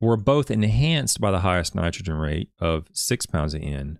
were 0.00 0.16
both 0.16 0.50
enhanced 0.50 1.20
by 1.20 1.30
the 1.30 1.40
highest 1.40 1.74
nitrogen 1.74 2.14
rate 2.14 2.50
of 2.58 2.86
6 2.92 3.26
pounds 3.26 3.54
of 3.54 3.62
N, 3.62 3.98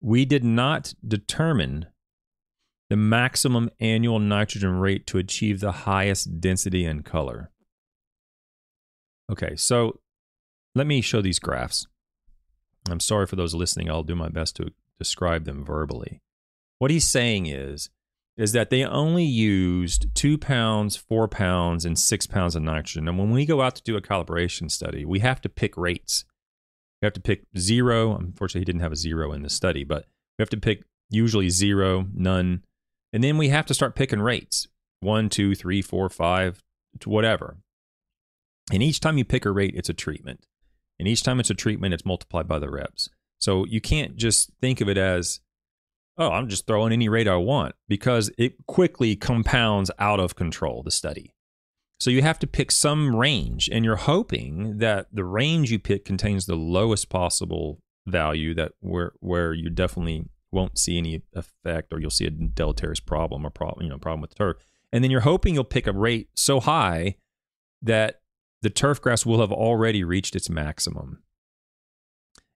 we 0.00 0.24
did 0.24 0.44
not 0.44 0.94
determine 1.06 1.86
the 2.88 2.96
maximum 2.96 3.70
annual 3.80 4.18
nitrogen 4.18 4.78
rate 4.78 5.06
to 5.08 5.18
achieve 5.18 5.60
the 5.60 5.72
highest 5.72 6.40
density 6.40 6.84
and 6.84 7.04
color. 7.04 7.50
Okay, 9.30 9.56
so 9.56 10.00
let 10.74 10.86
me 10.86 11.00
show 11.00 11.20
these 11.20 11.40
graphs. 11.40 11.86
I'm 12.88 13.00
sorry 13.00 13.26
for 13.26 13.36
those 13.36 13.54
listening. 13.54 13.90
I'll 13.90 14.04
do 14.04 14.14
my 14.14 14.28
best 14.28 14.56
to 14.56 14.72
describe 14.98 15.44
them 15.44 15.64
verbally. 15.64 16.20
What 16.78 16.92
he's 16.92 17.08
saying 17.08 17.46
is 17.46 17.90
is 18.36 18.52
that 18.52 18.70
they 18.70 18.84
only 18.84 19.24
used 19.24 20.14
two 20.14 20.36
pounds, 20.36 20.96
four 20.96 21.26
pounds, 21.26 21.84
and 21.84 21.98
six 21.98 22.26
pounds 22.26 22.54
of 22.54 22.62
nitrogen. 22.62 23.08
And 23.08 23.18
when 23.18 23.30
we 23.30 23.46
go 23.46 23.62
out 23.62 23.76
to 23.76 23.82
do 23.82 23.96
a 23.96 24.02
calibration 24.02 24.70
study, 24.70 25.04
we 25.04 25.20
have 25.20 25.40
to 25.42 25.48
pick 25.48 25.76
rates. 25.76 26.24
We 27.00 27.06
have 27.06 27.14
to 27.14 27.20
pick 27.20 27.44
zero. 27.56 28.14
Unfortunately, 28.14 28.60
he 28.60 28.66
didn't 28.66 28.82
have 28.82 28.92
a 28.92 28.96
zero 28.96 29.32
in 29.32 29.42
the 29.42 29.50
study, 29.50 29.84
but 29.84 30.04
we 30.38 30.42
have 30.42 30.50
to 30.50 30.56
pick 30.58 30.84
usually 31.08 31.48
zero, 31.48 32.06
none. 32.12 32.62
And 33.12 33.24
then 33.24 33.38
we 33.38 33.48
have 33.48 33.66
to 33.66 33.74
start 33.74 33.94
picking 33.94 34.20
rates 34.20 34.68
one, 35.00 35.28
two, 35.28 35.54
three, 35.54 35.80
four, 35.80 36.08
five, 36.08 36.62
whatever. 37.04 37.56
And 38.72 38.82
each 38.82 39.00
time 39.00 39.16
you 39.16 39.24
pick 39.24 39.44
a 39.44 39.50
rate, 39.50 39.74
it's 39.76 39.88
a 39.88 39.94
treatment. 39.94 40.46
And 40.98 41.06
each 41.06 41.22
time 41.22 41.40
it's 41.40 41.50
a 41.50 41.54
treatment, 41.54 41.94
it's 41.94 42.04
multiplied 42.04 42.48
by 42.48 42.58
the 42.58 42.70
reps. 42.70 43.08
So 43.38 43.64
you 43.66 43.80
can't 43.80 44.16
just 44.16 44.50
think 44.60 44.80
of 44.80 44.88
it 44.88 44.98
as 44.98 45.40
oh, 46.18 46.30
I'm 46.30 46.48
just 46.48 46.66
throwing 46.66 46.92
any 46.92 47.08
rate 47.08 47.28
I 47.28 47.36
want 47.36 47.74
because 47.88 48.30
it 48.38 48.66
quickly 48.66 49.16
compounds 49.16 49.90
out 49.98 50.20
of 50.20 50.34
control, 50.34 50.82
the 50.82 50.90
study. 50.90 51.34
So 51.98 52.10
you 52.10 52.22
have 52.22 52.38
to 52.40 52.46
pick 52.46 52.70
some 52.70 53.16
range, 53.16 53.70
and 53.72 53.84
you're 53.84 53.96
hoping 53.96 54.78
that 54.78 55.06
the 55.12 55.24
range 55.24 55.70
you 55.70 55.78
pick 55.78 56.04
contains 56.04 56.44
the 56.44 56.56
lowest 56.56 57.08
possible 57.08 57.80
value 58.06 58.54
that 58.54 58.72
where 58.80 59.12
where 59.20 59.52
you 59.52 59.68
definitely 59.68 60.24
won't 60.52 60.78
see 60.78 60.96
any 60.96 61.22
effect 61.34 61.92
or 61.92 62.00
you'll 62.00 62.10
see 62.10 62.26
a 62.26 62.30
deleterious 62.30 63.00
problem 63.00 63.44
or 63.44 63.50
problem 63.50 63.84
you 63.84 63.90
know 63.90 63.98
problem 63.98 64.20
with 64.20 64.30
the 64.30 64.36
turf 64.36 64.56
and 64.92 65.02
then 65.02 65.10
you're 65.10 65.22
hoping 65.22 65.54
you'll 65.54 65.64
pick 65.64 65.86
a 65.86 65.92
rate 65.92 66.28
so 66.34 66.60
high 66.60 67.16
that 67.82 68.20
the 68.62 68.70
turf 68.70 69.00
grass 69.00 69.26
will 69.26 69.40
have 69.40 69.52
already 69.52 70.04
reached 70.04 70.36
its 70.36 70.48
maximum 70.48 71.22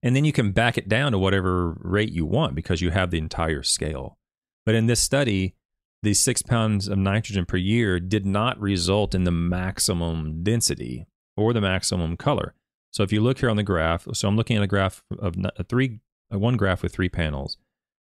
and 0.03 0.17
then 0.17 0.25
you 0.25 0.33
can 0.33 0.53
back 0.53 0.79
it 0.79 0.89
down 0.89 1.13
to 1.13 1.19
whatever 1.19 1.77
rate 1.81 2.13
you 2.13 2.25
want 2.25 2.55
because 2.55 2.81
you 2.81 2.91
have 2.91 3.11
the 3.11 3.19
entire 3.19 3.63
scale. 3.63 4.19
But 4.65 4.75
in 4.75 4.87
this 4.87 5.01
study, 5.01 5.55
the 6.03 6.15
six 6.15 6.43
pounds 6.43 6.89
of 6.89 6.99
nitrogen 6.99 7.45
per 7.45 7.57
year 7.57 8.01
did 8.01 8.25
not 8.25 8.59
result 8.59 9.15
in 9.15 9.25
the 9.25 9.31
maximum 9.31 10.43
density 10.43 11.07
or 11.37 11.53
the 11.53 11.61
maximum 11.61 12.17
color. 12.17 12.55
So 12.93 13.03
if 13.03 13.13
you 13.13 13.21
look 13.21 13.39
here 13.39 13.51
on 13.51 13.57
the 13.57 13.63
graph, 13.63 14.07
so 14.15 14.27
I'm 14.27 14.37
looking 14.37 14.57
at 14.57 14.63
a 14.63 14.67
graph 14.67 15.03
of 15.19 15.37
three, 15.69 16.01
one 16.31 16.57
graph 16.57 16.83
with 16.83 16.93
three 16.93 17.09
panels. 17.09 17.59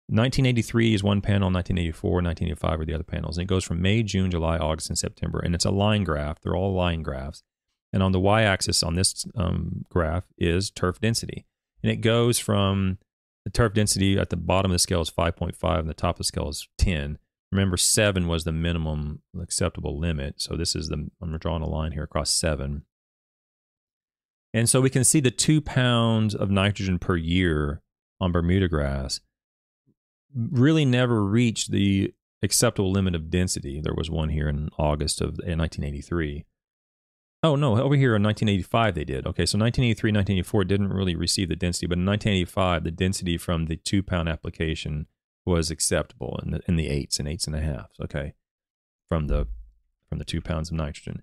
1983 0.07 0.95
is 0.95 1.03
one 1.03 1.21
panel, 1.21 1.49
1984, 1.49 2.11
1985 2.11 2.79
are 2.79 2.85
the 2.85 2.93
other 2.93 3.03
panels. 3.03 3.37
And 3.37 3.43
it 3.43 3.47
goes 3.47 3.63
from 3.63 3.81
May, 3.81 4.03
June, 4.03 4.31
July, 4.31 4.57
August, 4.57 4.89
and 4.89 4.97
September. 4.97 5.39
And 5.39 5.55
it's 5.55 5.63
a 5.63 5.71
line 5.71 6.03
graph. 6.03 6.41
They're 6.41 6.55
all 6.55 6.73
line 6.73 7.03
graphs. 7.03 7.43
And 7.93 8.03
on 8.03 8.11
the 8.11 8.19
y 8.19 8.41
axis 8.41 8.83
on 8.83 8.95
this 8.95 9.25
um, 9.35 9.85
graph 9.89 10.25
is 10.37 10.71
turf 10.71 10.99
density 10.99 11.45
and 11.83 11.91
it 11.91 11.97
goes 11.97 12.39
from 12.39 12.97
the 13.45 13.51
turf 13.51 13.73
density 13.73 14.17
at 14.17 14.29
the 14.29 14.37
bottom 14.37 14.71
of 14.71 14.75
the 14.75 14.79
scale 14.79 15.01
is 15.01 15.11
5.5 15.11 15.79
and 15.79 15.89
the 15.89 15.93
top 15.93 16.15
of 16.15 16.19
the 16.19 16.23
scale 16.23 16.49
is 16.49 16.67
10 16.77 17.17
remember 17.51 17.77
7 17.77 18.27
was 18.27 18.45
the 18.45 18.51
minimum 18.51 19.21
acceptable 19.39 19.99
limit. 19.99 20.41
So 20.41 20.55
this 20.55 20.75
is 20.75 20.89
the 20.89 21.09
i'm 21.21 21.37
drawing 21.37 21.61
a 21.61 21.69
line 21.69 21.91
here 21.91 22.03
across 22.03 22.31
7 22.31 22.83
and 24.55 24.69
so 24.69 24.81
we 24.81 24.89
can 24.89 25.03
see 25.03 25.19
the 25.19 25.31
2 25.31 25.61
pounds 25.61 26.33
of 26.33 26.49
nitrogen 26.49 26.99
per 26.99 27.15
year 27.15 27.81
on 28.19 28.31
bermuda 28.31 28.67
grass 28.67 29.19
really 30.35 30.85
never 30.85 31.23
reached 31.23 31.71
the 31.71 32.13
acceptable 32.41 32.91
limit 32.91 33.15
of 33.15 33.29
density. 33.29 33.79
There 33.79 33.93
was 33.93 34.09
one 34.09 34.29
here 34.29 34.49
in 34.49 34.69
august 34.77 35.21
of 35.21 35.37
1983 35.37 36.45
Oh 37.43 37.57
no, 37.57 37.77
over 37.77 37.95
here 37.95 38.15
in 38.15 38.23
1985 38.23 38.95
they 38.95 39.03
did. 39.03 39.27
Okay, 39.27 39.45
so 39.45 39.57
1983, 39.57 40.11
1984 40.11 40.63
didn't 40.63 40.93
really 40.93 41.15
receive 41.15 41.49
the 41.49 41.57
density, 41.57 41.87
but 41.87 41.97
in 41.97 42.05
1985 42.05 42.85
the 42.85 42.91
density 42.91 43.37
from 43.37 43.65
the 43.65 43.75
two 43.75 44.01
pound 44.01 44.29
application 44.29 45.07
was 45.45 45.69
acceptable 45.69 46.39
in 46.43 46.51
the 46.51 46.61
in 46.67 46.77
the 46.77 46.87
eights 46.87 47.19
and 47.19 47.27
eights 47.27 47.45
and 47.45 47.55
a 47.55 47.59
halves. 47.59 47.99
Okay, 48.01 48.33
from 49.09 49.27
the 49.27 49.47
from 50.07 50.19
the 50.19 50.25
two 50.25 50.41
pounds 50.41 50.71
of 50.71 50.77
nitrogen. 50.77 51.21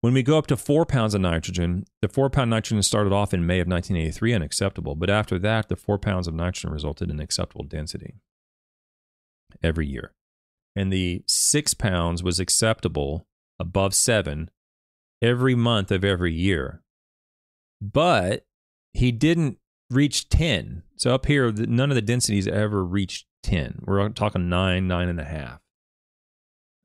When 0.00 0.14
we 0.14 0.24
go 0.24 0.36
up 0.36 0.48
to 0.48 0.56
four 0.56 0.84
pounds 0.84 1.14
of 1.14 1.20
nitrogen, 1.20 1.84
the 2.00 2.08
four 2.08 2.28
pound 2.28 2.50
nitrogen 2.50 2.82
started 2.82 3.12
off 3.12 3.32
in 3.32 3.46
May 3.46 3.60
of 3.60 3.68
1983 3.68 4.34
unacceptable, 4.34 4.96
but 4.96 5.08
after 5.08 5.38
that, 5.38 5.68
the 5.68 5.76
four 5.76 5.96
pounds 5.96 6.26
of 6.26 6.34
nitrogen 6.34 6.72
resulted 6.72 7.08
in 7.08 7.20
acceptable 7.20 7.64
density 7.64 8.14
every 9.62 9.86
year. 9.86 10.12
And 10.74 10.92
the 10.92 11.22
six 11.28 11.74
pounds 11.74 12.20
was 12.24 12.40
acceptable 12.40 13.28
above 13.60 13.94
seven 13.94 14.50
every 15.22 15.54
month 15.54 15.90
of 15.90 16.04
every 16.04 16.32
year. 16.32 16.82
But 17.80 18.44
he 18.92 19.12
didn't 19.12 19.58
reach 19.90 20.28
10. 20.28 20.82
So 20.96 21.14
up 21.14 21.26
here, 21.26 21.52
none 21.52 21.90
of 21.90 21.94
the 21.94 22.02
densities 22.02 22.48
ever 22.48 22.84
reached 22.84 23.26
10. 23.44 23.82
We're 23.86 24.08
talking 24.10 24.48
nine, 24.48 24.86
nine 24.86 25.08
and 25.08 25.20
a 25.20 25.24
half. 25.24 25.60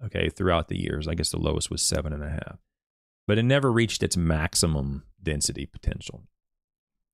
Okay, 0.06 0.30
throughout 0.30 0.68
the 0.68 0.80
years. 0.80 1.08
I 1.08 1.16
guess 1.16 1.32
the 1.32 1.40
lowest 1.40 1.72
was 1.72 1.82
seven 1.82 2.14
and 2.14 2.24
a 2.24 2.30
half. 2.30 2.60
But 3.26 3.38
it 3.38 3.44
never 3.44 3.72
reached 3.72 4.04
its 4.04 4.16
maximum 4.16 5.04
density 5.22 5.66
potential. 5.66 6.24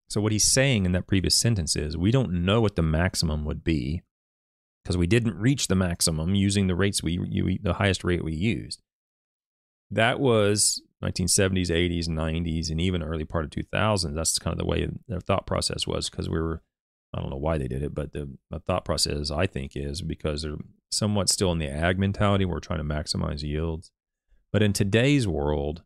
So 0.10 0.22
what 0.22 0.32
he's 0.32 0.44
saying 0.44 0.86
in 0.86 0.92
that 0.92 1.08
previous 1.08 1.34
sentence 1.34 1.76
is 1.76 1.98
we 1.98 2.12
don't 2.12 2.46
know 2.46 2.62
what 2.62 2.76
the 2.76 2.84
maximum 2.84 3.46
would 3.46 3.64
be 3.64 4.04
because 4.84 4.98
we 4.98 5.08
didn't 5.08 5.40
reach 5.40 5.68
the 5.68 5.76
maximum 5.76 6.36
using 6.36 6.68
the 6.68 6.76
rates 6.76 7.02
we, 7.02 7.20
you, 7.30 7.58
the 7.62 7.74
highest 7.74 8.04
rate 8.04 8.24
we 8.24 8.34
used. 8.34 8.82
That 9.90 10.20
was 10.20 10.82
1970s, 11.04 11.70
80s, 11.70 12.08
90s, 12.08 12.70
and 12.70 12.80
even 12.80 13.04
early 13.04 13.26
part 13.26 13.46
of 13.46 13.52
2000s. 13.52 14.16
That's 14.16 14.40
kind 14.40 14.54
of 14.54 14.58
the 14.58 14.66
way 14.66 14.88
their 15.08 15.20
thought 15.20 15.46
process 15.46 15.86
was 15.86 16.10
because 16.10 16.30
we 16.30 16.40
were, 16.40 16.62
I 17.14 17.22
don't 17.22 17.30
know 17.30 17.38
why 17.38 17.58
they 17.58 17.68
did 17.68 17.84
it, 17.84 17.94
but 17.94 18.14
the, 18.14 18.30
the 18.50 18.60
thought 18.60 18.86
process, 18.86 19.30
I 19.32 19.48
think, 19.48 19.74
is 19.76 20.02
because 20.02 20.42
they're 20.42 20.58
somewhat 20.92 21.30
still 21.30 21.52
in 21.52 21.60
the 21.60 21.70
ag 21.70 22.00
mentality. 22.00 22.46
We're 22.46 22.60
trying 22.60 22.80
to 22.80 22.86
maximize 22.86 23.44
yields. 23.44 23.92
But 24.52 24.64
in 24.64 24.74
today's 24.74 25.28
world, 25.28 25.84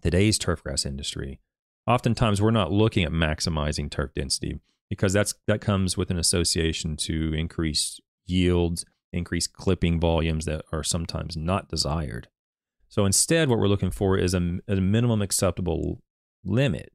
today's 0.00 0.38
turfgrass 0.38 0.86
industry, 0.86 1.40
oftentimes 1.86 2.40
we're 2.40 2.50
not 2.52 2.72
looking 2.72 3.04
at 3.04 3.12
maximizing 3.12 3.90
turf 3.90 4.14
density 4.14 4.60
because 4.88 5.12
that's 5.12 5.34
that 5.46 5.60
comes 5.60 5.96
with 5.96 6.10
an 6.10 6.18
association 6.18 6.96
to 6.96 7.34
increased 7.34 8.00
yields, 8.26 8.84
increased 9.12 9.52
clipping 9.52 9.98
volumes 10.00 10.44
that 10.44 10.64
are 10.72 10.82
sometimes 10.82 11.36
not 11.36 11.68
desired. 11.68 12.28
So 12.90 13.06
instead, 13.06 13.48
what 13.48 13.58
we're 13.58 13.68
looking 13.68 13.92
for 13.92 14.18
is 14.18 14.34
a, 14.34 14.58
a 14.68 14.76
minimum 14.76 15.22
acceptable 15.22 16.00
limit. 16.44 16.92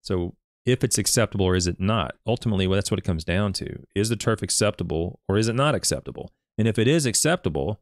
So 0.00 0.36
if 0.64 0.82
it's 0.82 0.96
acceptable 0.96 1.44
or 1.44 1.56
is 1.56 1.66
it 1.66 1.80
not? 1.80 2.14
Ultimately, 2.26 2.66
well, 2.66 2.76
that's 2.76 2.90
what 2.90 2.98
it 2.98 3.04
comes 3.04 3.24
down 3.24 3.52
to. 3.54 3.82
Is 3.94 4.08
the 4.08 4.16
turf 4.16 4.42
acceptable 4.42 5.20
or 5.28 5.36
is 5.36 5.48
it 5.48 5.54
not 5.54 5.74
acceptable? 5.74 6.30
And 6.56 6.68
if 6.68 6.78
it 6.78 6.88
is 6.88 7.04
acceptable, 7.04 7.80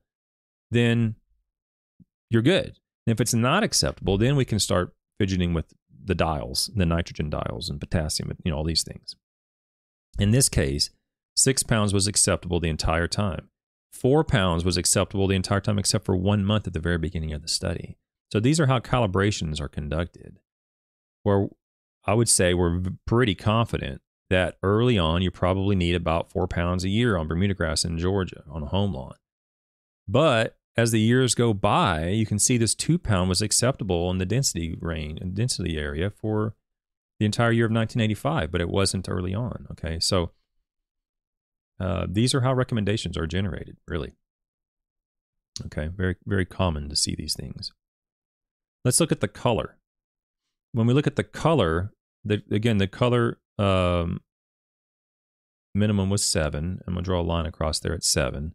then 0.70 1.16
you're 2.30 2.42
good. 2.42 2.78
And 3.06 3.12
if 3.12 3.20
it's 3.20 3.34
not 3.34 3.62
acceptable, 3.62 4.16
then 4.16 4.34
we 4.34 4.44
can 4.44 4.58
start 4.58 4.94
fidgeting 5.18 5.52
with 5.52 5.66
the 6.04 6.14
dials, 6.14 6.70
the 6.74 6.86
nitrogen 6.86 7.30
dials 7.30 7.68
and 7.68 7.78
potassium, 7.78 8.32
you 8.44 8.50
know, 8.50 8.56
all 8.56 8.64
these 8.64 8.82
things. 8.82 9.14
In 10.18 10.30
this 10.30 10.48
case, 10.48 10.90
six 11.36 11.62
pounds 11.62 11.92
was 11.92 12.06
acceptable 12.06 12.60
the 12.60 12.68
entire 12.68 13.06
time. 13.06 13.48
Four 13.92 14.24
pounds 14.24 14.64
was 14.64 14.76
acceptable 14.76 15.28
the 15.28 15.36
entire 15.36 15.60
time 15.60 15.78
except 15.78 16.04
for 16.04 16.16
one 16.16 16.44
month 16.44 16.66
at 16.66 16.72
the 16.72 16.80
very 16.80 16.98
beginning 16.98 17.32
of 17.32 17.42
the 17.42 17.48
study. 17.48 17.98
So 18.32 18.40
these 18.40 18.58
are 18.58 18.66
how 18.66 18.80
calibrations 18.80 19.60
are 19.60 19.68
conducted, 19.68 20.38
where 21.22 21.48
I 22.04 22.14
would 22.14 22.28
say 22.28 22.54
we're 22.54 22.80
pretty 23.06 23.34
confident 23.34 24.00
that 24.30 24.56
early 24.62 24.98
on 24.98 25.20
you 25.20 25.30
probably 25.30 25.76
need 25.76 25.94
about 25.94 26.30
four 26.30 26.48
pounds 26.48 26.84
a 26.84 26.88
year 26.88 27.16
on 27.16 27.28
Bermuda 27.28 27.54
grass 27.54 27.84
in 27.84 27.98
Georgia 27.98 28.42
on 28.48 28.62
a 28.62 28.66
home 28.66 28.94
lawn. 28.94 29.14
But 30.08 30.56
as 30.76 30.90
the 30.90 31.00
years 31.00 31.34
go 31.34 31.52
by, 31.52 32.08
you 32.08 32.24
can 32.24 32.38
see 32.38 32.56
this 32.56 32.74
two 32.74 32.98
pound 32.98 33.28
was 33.28 33.42
acceptable 33.42 34.10
in 34.10 34.16
the 34.18 34.24
density 34.24 34.76
range 34.80 35.20
and 35.20 35.34
density 35.34 35.76
area 35.76 36.08
for 36.08 36.54
the 37.20 37.26
entire 37.26 37.52
year 37.52 37.66
of 37.66 37.72
1985, 37.72 38.50
but 38.50 38.60
it 38.62 38.70
wasn't 38.70 39.08
early 39.08 39.34
on. 39.34 39.66
Okay, 39.72 40.00
so 40.00 40.30
uh, 41.80 42.06
these 42.08 42.34
are 42.34 42.42
how 42.42 42.52
recommendations 42.52 43.16
are 43.16 43.26
generated, 43.26 43.76
really. 43.88 44.12
Okay, 45.66 45.88
very, 45.88 46.16
very 46.24 46.46
common 46.46 46.88
to 46.88 46.96
see 46.96 47.14
these 47.14 47.34
things. 47.34 47.72
Let's 48.84 49.00
look 49.00 49.12
at 49.12 49.20
the 49.20 49.28
color. 49.28 49.76
When 50.72 50.86
we 50.86 50.94
look 50.94 51.06
at 51.06 51.16
the 51.16 51.24
color, 51.24 51.92
the, 52.24 52.42
again, 52.50 52.78
the 52.78 52.86
color 52.86 53.38
um, 53.58 54.20
minimum 55.74 56.10
was 56.10 56.24
seven. 56.24 56.80
I'm 56.86 56.94
going 56.94 57.04
to 57.04 57.08
draw 57.08 57.20
a 57.20 57.22
line 57.22 57.46
across 57.46 57.78
there 57.78 57.94
at 57.94 58.04
seven. 58.04 58.54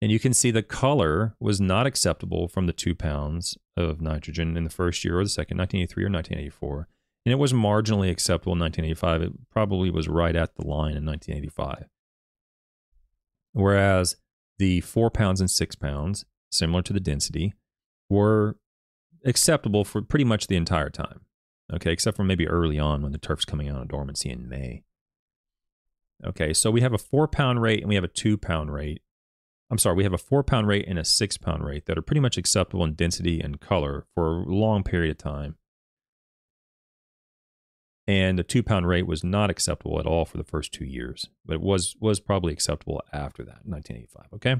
And 0.00 0.12
you 0.12 0.20
can 0.20 0.32
see 0.32 0.52
the 0.52 0.62
color 0.62 1.34
was 1.40 1.60
not 1.60 1.86
acceptable 1.86 2.46
from 2.46 2.66
the 2.66 2.72
two 2.72 2.94
pounds 2.94 3.58
of 3.76 4.00
nitrogen 4.00 4.56
in 4.56 4.62
the 4.62 4.70
first 4.70 5.04
year 5.04 5.18
or 5.18 5.24
the 5.24 5.30
second, 5.30 5.58
1983 5.58 6.04
or 6.04 6.10
1984. 6.10 6.88
And 7.26 7.32
it 7.32 7.36
was 7.36 7.52
marginally 7.52 8.10
acceptable 8.10 8.52
in 8.52 8.60
1985. 8.60 9.22
It 9.22 9.50
probably 9.50 9.90
was 9.90 10.06
right 10.06 10.36
at 10.36 10.54
the 10.54 10.66
line 10.66 10.96
in 10.96 11.04
1985 11.04 11.88
whereas 13.58 14.16
the 14.58 14.80
four 14.80 15.10
pounds 15.10 15.40
and 15.40 15.50
six 15.50 15.74
pounds, 15.74 16.24
similar 16.50 16.82
to 16.82 16.92
the 16.92 17.00
density, 17.00 17.54
were 18.08 18.56
acceptable 19.24 19.84
for 19.84 20.00
pretty 20.00 20.24
much 20.24 20.46
the 20.46 20.56
entire 20.56 20.90
time. 20.90 21.20
Okay, 21.72 21.92
except 21.92 22.16
for 22.16 22.24
maybe 22.24 22.48
early 22.48 22.78
on 22.78 23.02
when 23.02 23.12
the 23.12 23.18
turf's 23.18 23.44
coming 23.44 23.68
out 23.68 23.82
of 23.82 23.88
dormancy 23.88 24.30
in 24.30 24.48
May. 24.48 24.84
Okay, 26.24 26.54
so 26.54 26.70
we 26.70 26.80
have 26.80 26.94
a 26.94 26.98
four 26.98 27.28
pound 27.28 27.60
rate 27.60 27.80
and 27.80 27.88
we 27.88 27.94
have 27.94 28.04
a 28.04 28.08
two 28.08 28.38
pound 28.38 28.72
rate. 28.72 29.02
I'm 29.70 29.78
sorry, 29.78 29.96
we 29.96 30.04
have 30.04 30.14
a 30.14 30.18
four 30.18 30.42
pound 30.42 30.66
rate 30.66 30.86
and 30.88 30.98
a 30.98 31.04
six 31.04 31.36
pound 31.36 31.64
rate 31.64 31.86
that 31.86 31.98
are 31.98 32.02
pretty 32.02 32.20
much 32.20 32.38
acceptable 32.38 32.84
in 32.84 32.94
density 32.94 33.40
and 33.40 33.60
color 33.60 34.06
for 34.14 34.38
a 34.38 34.54
long 34.54 34.82
period 34.82 35.10
of 35.10 35.18
time 35.18 35.56
and 38.08 38.38
the 38.38 38.42
two 38.42 38.62
pound 38.62 38.88
rate 38.88 39.06
was 39.06 39.22
not 39.22 39.50
acceptable 39.50 40.00
at 40.00 40.06
all 40.06 40.24
for 40.24 40.38
the 40.38 40.44
first 40.44 40.72
two 40.72 40.86
years, 40.86 41.28
but 41.44 41.52
it 41.52 41.60
was 41.60 41.94
was 42.00 42.18
probably 42.18 42.54
acceptable 42.54 43.02
after 43.12 43.44
that, 43.44 43.66
1985. 43.66 44.26
Okay. 44.34 44.56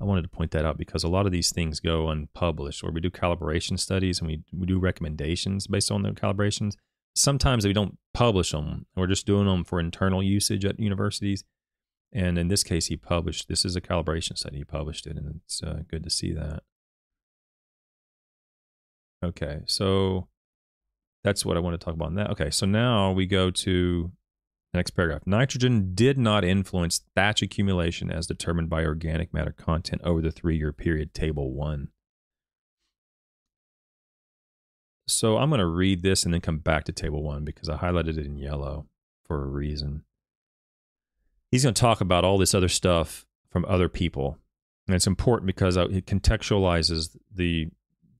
I 0.00 0.04
wanted 0.04 0.22
to 0.22 0.28
point 0.28 0.50
that 0.50 0.64
out 0.64 0.76
because 0.76 1.04
a 1.04 1.08
lot 1.08 1.26
of 1.26 1.30
these 1.30 1.52
things 1.52 1.78
go 1.78 2.08
unpublished, 2.08 2.82
or 2.82 2.90
we 2.90 3.00
do 3.00 3.10
calibration 3.10 3.78
studies 3.78 4.18
and 4.18 4.26
we, 4.26 4.42
we 4.52 4.66
do 4.66 4.80
recommendations 4.80 5.68
based 5.68 5.92
on 5.92 6.02
the 6.02 6.10
calibrations. 6.10 6.72
Sometimes 7.14 7.64
we 7.64 7.72
don't 7.72 7.96
publish 8.12 8.50
them. 8.50 8.86
We're 8.96 9.06
just 9.06 9.26
doing 9.26 9.46
them 9.46 9.62
for 9.62 9.78
internal 9.78 10.20
usage 10.20 10.64
at 10.64 10.80
universities. 10.80 11.44
And 12.12 12.36
in 12.36 12.48
this 12.48 12.64
case, 12.64 12.86
he 12.86 12.96
published 12.96 13.46
this 13.46 13.64
is 13.64 13.76
a 13.76 13.80
calibration 13.80 14.36
study. 14.36 14.58
He 14.58 14.64
published 14.64 15.06
it, 15.06 15.16
and 15.16 15.40
it's 15.44 15.62
uh, 15.62 15.82
good 15.88 16.02
to 16.02 16.10
see 16.10 16.32
that. 16.32 16.64
Okay, 19.22 19.60
so 19.66 20.26
that's 21.24 21.44
what 21.44 21.56
I 21.56 21.60
want 21.60 21.78
to 21.78 21.84
talk 21.84 21.94
about. 21.94 22.08
in 22.08 22.14
that. 22.16 22.30
okay, 22.30 22.50
so 22.50 22.66
now 22.66 23.12
we 23.12 23.26
go 23.26 23.50
to 23.50 24.10
the 24.72 24.78
next 24.78 24.90
paragraph. 24.90 25.22
Nitrogen 25.26 25.94
did 25.94 26.18
not 26.18 26.44
influence 26.44 27.02
thatch 27.14 27.42
accumulation 27.42 28.10
as 28.10 28.26
determined 28.26 28.68
by 28.68 28.84
organic 28.84 29.32
matter 29.32 29.52
content 29.52 30.02
over 30.04 30.20
the 30.20 30.32
three-year 30.32 30.72
period. 30.72 31.14
Table 31.14 31.52
one. 31.52 31.88
So 35.06 35.36
I'm 35.36 35.50
going 35.50 35.58
to 35.58 35.66
read 35.66 36.02
this 36.02 36.24
and 36.24 36.32
then 36.32 36.40
come 36.40 36.58
back 36.58 36.84
to 36.84 36.92
table 36.92 37.22
one 37.22 37.44
because 37.44 37.68
I 37.68 37.76
highlighted 37.76 38.18
it 38.18 38.26
in 38.26 38.38
yellow 38.38 38.86
for 39.26 39.42
a 39.42 39.46
reason. 39.46 40.04
He's 41.50 41.64
going 41.64 41.74
to 41.74 41.80
talk 41.80 42.00
about 42.00 42.24
all 42.24 42.38
this 42.38 42.54
other 42.54 42.68
stuff 42.68 43.26
from 43.50 43.66
other 43.66 43.88
people, 43.88 44.38
and 44.86 44.96
it's 44.96 45.06
important 45.06 45.46
because 45.46 45.76
it 45.76 46.06
contextualizes 46.06 47.16
the 47.30 47.68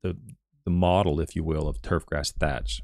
the 0.02 0.16
the 0.64 0.70
model, 0.70 1.18
if 1.18 1.34
you 1.34 1.42
will, 1.42 1.66
of 1.66 1.80
turfgrass 1.80 2.32
thatch. 2.32 2.82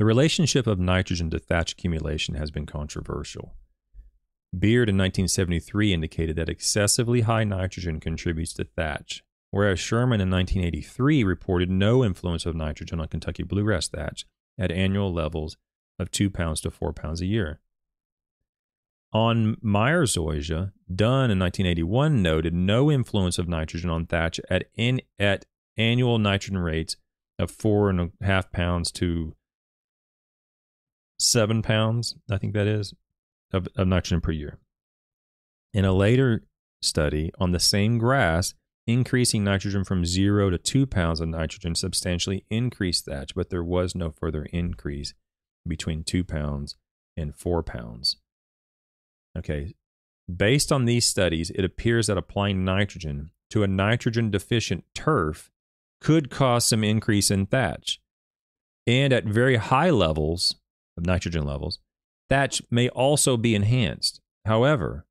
The 0.00 0.06
relationship 0.06 0.66
of 0.66 0.80
nitrogen 0.80 1.28
to 1.28 1.38
thatch 1.38 1.72
accumulation 1.72 2.34
has 2.36 2.50
been 2.50 2.64
controversial. 2.64 3.52
Beard 4.58 4.88
in 4.88 4.96
1973 4.96 5.92
indicated 5.92 6.36
that 6.36 6.48
excessively 6.48 7.20
high 7.20 7.44
nitrogen 7.44 8.00
contributes 8.00 8.54
to 8.54 8.64
thatch, 8.64 9.22
whereas 9.50 9.78
Sherman 9.78 10.22
in 10.22 10.30
1983 10.30 11.22
reported 11.22 11.70
no 11.70 12.02
influence 12.02 12.46
of 12.46 12.56
nitrogen 12.56 12.98
on 12.98 13.08
Kentucky 13.08 13.42
bluegrass 13.42 13.88
thatch 13.88 14.24
at 14.58 14.72
annual 14.72 15.12
levels 15.12 15.58
of 15.98 16.10
2 16.10 16.30
pounds 16.30 16.62
to 16.62 16.70
4 16.70 16.94
pounds 16.94 17.20
a 17.20 17.26
year. 17.26 17.60
On 19.12 19.58
Meyer-Zoysia, 19.60 20.72
Dunn 20.88 21.30
in 21.30 21.38
1981 21.38 22.22
noted 22.22 22.54
no 22.54 22.90
influence 22.90 23.38
of 23.38 23.48
nitrogen 23.48 23.90
on 23.90 24.06
thatch 24.06 24.40
at, 24.48 24.64
in, 24.74 25.02
at 25.18 25.44
annual 25.76 26.18
nitrogen 26.18 26.56
rates 26.56 26.96
of 27.38 27.52
4.5 27.52 28.50
pounds 28.50 28.90
to 28.92 29.34
seven 31.20 31.62
pounds, 31.62 32.16
I 32.30 32.38
think 32.38 32.54
that 32.54 32.66
is, 32.66 32.94
of, 33.52 33.68
of 33.76 33.86
nitrogen 33.86 34.20
per 34.20 34.32
year. 34.32 34.58
In 35.72 35.84
a 35.84 35.92
later 35.92 36.44
study 36.82 37.30
on 37.38 37.52
the 37.52 37.60
same 37.60 37.98
grass, 37.98 38.54
increasing 38.86 39.44
nitrogen 39.44 39.84
from 39.84 40.04
zero 40.04 40.50
to 40.50 40.58
two 40.58 40.86
pounds 40.86 41.20
of 41.20 41.28
nitrogen 41.28 41.74
substantially 41.74 42.44
increased 42.50 43.04
thatch, 43.04 43.34
but 43.34 43.50
there 43.50 43.62
was 43.62 43.94
no 43.94 44.10
further 44.10 44.46
increase 44.52 45.14
between 45.66 46.02
two 46.02 46.24
pounds 46.24 46.76
and 47.16 47.36
four 47.36 47.62
pounds. 47.62 48.16
Okay, 49.36 49.74
based 50.34 50.72
on 50.72 50.86
these 50.86 51.04
studies, 51.04 51.50
it 51.50 51.64
appears 51.64 52.06
that 52.06 52.18
applying 52.18 52.64
nitrogen 52.64 53.30
to 53.50 53.62
a 53.62 53.68
nitrogen 53.68 54.30
deficient 54.30 54.84
turf 54.94 55.50
could 56.00 56.30
cause 56.30 56.64
some 56.64 56.82
increase 56.82 57.30
in 57.30 57.46
thatch. 57.46 58.00
And 58.86 59.12
at 59.12 59.24
very 59.24 59.56
high 59.56 59.90
levels 59.90 60.56
nitrogen 61.04 61.44
levels, 61.44 61.78
thatch 62.28 62.62
may 62.70 62.88
also 62.90 63.36
be 63.36 63.54
enhanced. 63.54 64.20
However, 64.44 65.06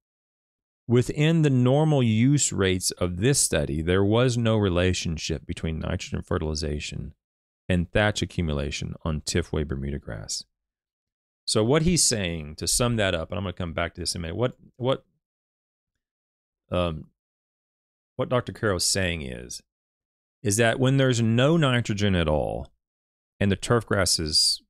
within 0.88 1.44
the 1.44 1.50
normal 1.50 2.02
use 2.02 2.52
rates 2.52 2.92
of 2.92 3.18
this 3.18 3.40
study, 3.40 3.82
there 3.82 4.04
was 4.04 4.38
no 4.38 4.58
relationship 4.58 5.46
between 5.46 5.80
nitrogen 5.80 6.22
fertilization 6.22 7.14
and 7.70 7.92
thatch 7.92 8.22
accumulation 8.22 8.96
on 9.04 9.22
Tifway 9.22 9.68
Bermuda 9.68 10.00
grass. 10.00 10.44
So 11.46 11.64
what 11.64 11.84
he's 11.84 12.04
saying 12.04 12.56
to 12.56 12.68
sum 12.68 12.96
that 12.98 13.16
up, 13.16 13.30
and 13.30 13.38
I'm 13.38 13.44
going 13.44 13.54
to 13.54 13.58
come 13.58 13.74
back 13.74 13.94
to 13.96 14.02
this 14.02 14.16
in 14.16 14.22
a 14.22 14.24
minute. 14.24 14.36
What 14.36 14.58
what 14.78 15.04
um 16.72 17.06
what 18.16 18.30
Dr. 18.30 18.52
Carrow 18.52 18.76
is 18.76 18.86
saying 18.86 19.22
is 19.24 19.62
is 20.44 20.58
that 20.58 20.80
when 20.80 20.98
there's 20.98 21.22
no 21.22 21.58
nitrogen 21.58 22.16
at 22.16 22.28
all, 22.28 22.72
and 23.40 23.52
the 23.52 23.56
turf 23.56 23.86
grass 23.86 24.20
is 24.20 24.62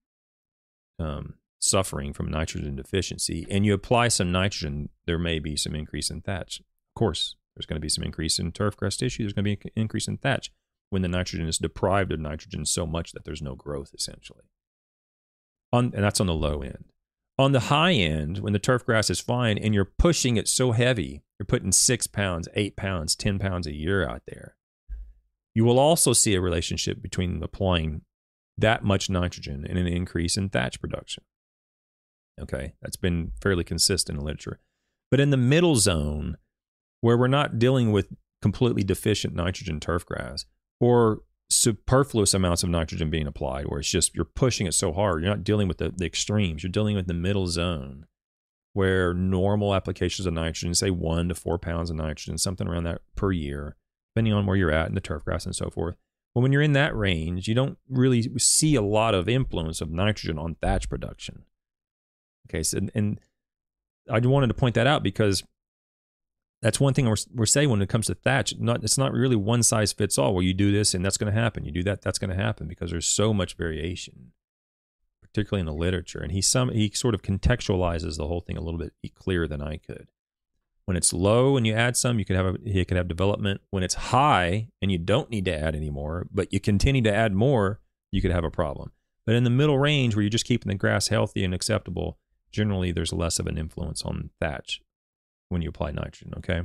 um, 1.00 1.36
suffering 1.60 2.14
from 2.14 2.30
nitrogen 2.30 2.76
deficiency, 2.76 3.46
and 3.50 3.66
you 3.66 3.74
apply 3.74 4.08
some 4.08 4.32
nitrogen, 4.32 4.90
there 5.06 5.20
may 5.20 5.40
be 5.40 5.56
some 5.56 5.76
increase 5.76 6.10
in 6.10 6.22
thatch. 6.22 6.60
Of 6.60 7.00
course, 7.00 7.36
there's 7.56 7.66
going 7.66 7.76
to 7.76 7.82
be 7.82 7.90
some 7.90 8.04
increase 8.04 8.40
in 8.40 8.52
turf 8.52 8.78
grass 8.78 8.98
tissue. 8.98 9.24
There's 9.24 9.34
going 9.34 9.46
to 9.46 9.56
be 9.56 9.60
an 9.64 9.72
increase 9.76 10.08
in 10.08 10.18
thatch 10.18 10.52
when 10.90 11.02
the 11.02 11.08
nitrogen 11.08 11.48
is 11.48 11.58
deprived 11.58 12.12
of 12.12 12.20
nitrogen 12.20 12.66
so 12.66 12.86
much 12.86 13.12
that 13.12 13.26
there's 13.26 13.42
no 13.42 13.56
growth, 13.56 13.92
essentially. 13.94 14.46
On, 15.72 15.92
and 15.94 16.04
that's 16.04 16.20
on 16.20 16.28
the 16.28 16.34
low 16.34 16.62
end. 16.62 16.86
On 17.38 17.52
the 17.52 17.62
high 17.62 17.94
end, 17.94 18.40
when 18.40 18.54
the 18.54 18.60
turf 18.60 18.86
grass 18.86 19.10
is 19.10 19.22
fine 19.22 19.58
and 19.58 19.74
you're 19.74 19.86
pushing 19.86 20.36
it 20.36 20.48
so 20.48 20.72
heavy, 20.72 21.22
you're 21.38 21.46
putting 21.46 21.72
six 21.72 22.08
pounds, 22.08 22.50
eight 22.54 22.76
pounds, 22.76 23.16
10 23.16 23.40
pounds 23.40 23.66
a 23.66 23.74
year 23.74 24.08
out 24.08 24.24
there, 24.28 24.56
you 25.54 25.64
will 25.64 25.80
also 25.80 26.12
see 26.14 26.36
a 26.36 26.42
relationship 26.42 27.02
between 27.02 27.42
applying 27.42 28.02
that 28.62 28.84
much 28.84 29.10
nitrogen 29.10 29.66
and 29.68 29.78
an 29.78 29.88
increase 29.88 30.38
in 30.38 30.50
thatch 30.50 30.80
production. 30.80 31.24
Okay, 32.40 32.74
that's 32.82 32.96
been 32.96 33.32
fairly 33.42 33.64
consistent 33.64 34.18
in 34.18 34.20
the 34.20 34.26
literature. 34.26 34.60
But 35.12 35.20
in 35.20 35.30
the 35.30 35.38
middle 35.38 35.76
zone, 35.76 36.38
where 37.02 37.18
we're 37.18 37.28
not 37.28 37.60
dealing 37.60 37.92
with 37.92 38.08
completely 38.42 38.84
deficient 38.84 39.36
nitrogen 39.36 39.80
turf 39.80 40.06
grass 40.06 40.46
or 40.80 41.22
superfluous 41.50 42.34
amounts 42.34 42.64
of 42.64 42.70
nitrogen 42.70 43.10
being 43.10 43.28
applied, 43.28 43.68
where 43.68 43.80
it's 43.80 43.90
just 43.90 44.16
you're 44.16 44.26
pushing 44.26 44.68
it 44.68 44.74
so 44.74 44.94
hard, 44.94 45.22
you're 45.22 45.32
not 45.32 45.44
dealing 45.44 45.68
with 45.68 45.80
the, 45.80 45.92
the 45.96 46.06
extremes, 46.06 46.64
you're 46.64 46.72
dealing 46.72 46.96
with 46.96 47.08
the 47.08 47.14
middle 47.14 47.48
zone 47.48 48.06
where 48.74 49.14
normal 49.14 49.74
applications 49.74 50.26
of 50.26 50.34
nitrogen, 50.34 50.76
say 50.76 50.92
one 50.92 51.28
to 51.28 51.36
four 51.36 51.58
pounds 51.58 51.90
of 51.90 51.96
nitrogen, 51.96 52.38
something 52.38 52.68
around 52.68 52.84
that 52.84 53.02
per 53.16 53.32
year, 53.32 53.76
depending 54.14 54.34
on 54.34 54.46
where 54.46 54.56
you're 54.56 54.72
at 54.72 54.88
in 54.88 54.96
the 54.96 55.02
turf 55.02 55.26
grass 55.26 55.46
and 55.46 55.56
so 55.56 55.70
forth. 55.70 55.98
But 56.34 56.42
when 56.42 56.52
you're 56.52 56.62
in 56.62 56.74
that 56.74 56.96
range, 56.96 57.48
you 57.48 57.56
don't 57.56 57.78
really 57.90 58.30
see 58.38 58.76
a 58.76 58.82
lot 58.82 59.16
of 59.16 59.28
influence 59.28 59.82
of 59.82 59.90
nitrogen 59.90 60.38
on 60.38 60.56
thatch 60.56 60.90
production. 60.90 61.44
Okay, 62.50 62.64
so 62.64 62.80
and 62.94 63.20
I 64.10 64.20
wanted 64.20 64.48
to 64.48 64.54
point 64.54 64.76
that 64.76 64.88
out 64.88 65.04
because 65.04 65.44
that's 66.62 66.80
one 66.80 66.94
thing 66.94 67.08
we're, 67.08 67.16
we're 67.34 67.46
saying 67.46 67.70
when 67.70 67.82
it 67.82 67.90
comes 67.90 68.08
to 68.08 68.16
thatch. 68.16 68.54
Not 68.60 68.84
it's 68.84 68.98
not 68.98 69.14
really 69.14 69.36
one 69.36 69.64
size 69.64 69.94
fits 69.94 70.18
all. 70.18 70.34
Where 70.34 70.44
you 70.44 70.54
do 70.54 70.72
this 70.72 70.94
and 70.94 71.04
that's 71.04 71.18
going 71.18 71.34
to 71.34 71.40
happen. 71.40 71.66
You 71.66 71.72
do 71.72 71.84
that, 71.84 72.02
that's 72.02 72.20
going 72.20 72.36
to 72.36 72.36
happen 72.36 72.68
because 72.68 72.92
there's 72.92 73.08
so 73.08 73.34
much 73.34 73.56
variation, 73.56 74.32
particularly 75.22 75.62
in 75.62 75.66
the 75.66 75.74
literature. 75.74 76.20
And 76.20 76.32
he 76.32 76.42
some 76.42 76.70
he 76.70 76.92
sort 76.92 77.16
of 77.16 77.22
contextualizes 77.22 78.18
the 78.18 78.28
whole 78.28 78.42
thing 78.42 78.58
a 78.58 78.62
little 78.62 78.80
bit 78.80 78.94
clearer 79.16 79.48
than 79.48 79.62
I 79.62 79.78
could. 79.78 80.10
When 80.90 80.98
it's 80.98 81.14
low 81.14 81.56
and 81.56 81.68
you 81.68 81.76
add 81.76 81.96
some, 81.96 82.18
you 82.18 82.26
could 82.26 82.36
have 82.36 82.48
a, 82.48 82.58
you 82.64 82.84
could 82.84 82.98
have 82.98 83.08
development. 83.08 83.62
When 83.70 83.84
it's 83.84 83.94
high 83.94 84.70
and 84.82 84.92
you 84.92 84.98
don't 84.98 85.30
need 85.30 85.46
to 85.46 85.56
add 85.56 85.76
anymore, 85.76 86.26
but 86.32 86.52
you 86.52 86.60
continue 86.60 87.04
to 87.04 87.14
add 87.14 87.32
more, 87.32 87.80
you 88.10 88.24
could 88.24 88.32
have 88.32 88.44
a 88.44 88.50
problem. 88.50 88.92
But 89.24 89.36
in 89.36 89.44
the 89.44 89.52
middle 89.52 89.78
range 89.78 90.16
where 90.16 90.24
you're 90.24 90.32
just 90.32 90.48
keeping 90.48 90.68
the 90.68 90.74
grass 90.74 91.10
healthy 91.10 91.44
and 91.44 91.54
acceptable, 91.54 92.18
generally 92.52 92.92
there's 92.92 93.14
less 93.14 93.38
of 93.38 93.46
an 93.46 93.56
influence 93.56 94.02
on 94.02 94.32
thatch 94.40 94.82
when 95.50 95.62
you 95.62 95.70
apply 95.70 95.92
nitrogen. 95.92 96.34
Okay, 96.38 96.62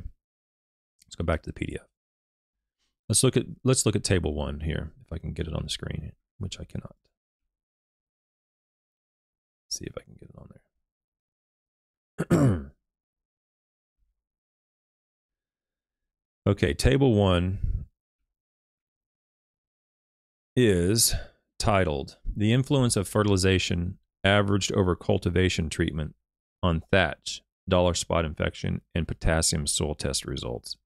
let's 1.05 1.17
go 1.19 1.25
back 1.25 1.43
to 1.43 1.53
the 1.53 1.61
PDF. 1.61 1.85
Let's 3.11 3.23
look 3.23 3.37
at 3.37 3.45
let's 3.63 3.85
look 3.85 3.95
at 3.95 4.05
table 4.05 4.33
one 4.33 4.61
here 4.61 4.93
if 5.05 5.13
I 5.13 5.19
can 5.19 5.35
get 5.35 5.49
it 5.49 5.55
on 5.55 5.65
the 5.65 5.69
screen, 5.69 6.13
which 6.39 6.59
I 6.59 6.65
cannot. 6.65 6.97
Let's 9.67 9.81
see 9.81 9.85
if 9.85 9.99
I 9.99 10.01
can 10.01 10.15
get 10.19 10.31
it 10.31 10.39
on 10.39 10.49
there. 12.31 12.71
Okay, 16.47 16.75
table 16.75 17.15
one 17.15 17.87
is 20.55 21.15
titled 21.59 22.19
The 22.37 22.53
Influence 22.53 22.97
of 22.97 23.09
Fertilization 23.09 23.97
Averaged 24.23 24.71
Over 24.73 24.95
Cultivation 24.95 25.71
Treatment 25.71 26.15
on 26.63 26.83
Thatch, 26.93 27.41
Dollar 27.67 27.95
Spot 27.95 28.27
Infection, 28.27 28.83
and 28.95 29.09
Potassium 29.09 29.67
Soil 29.67 29.95
Test 29.95 30.27
Results. 30.27 30.77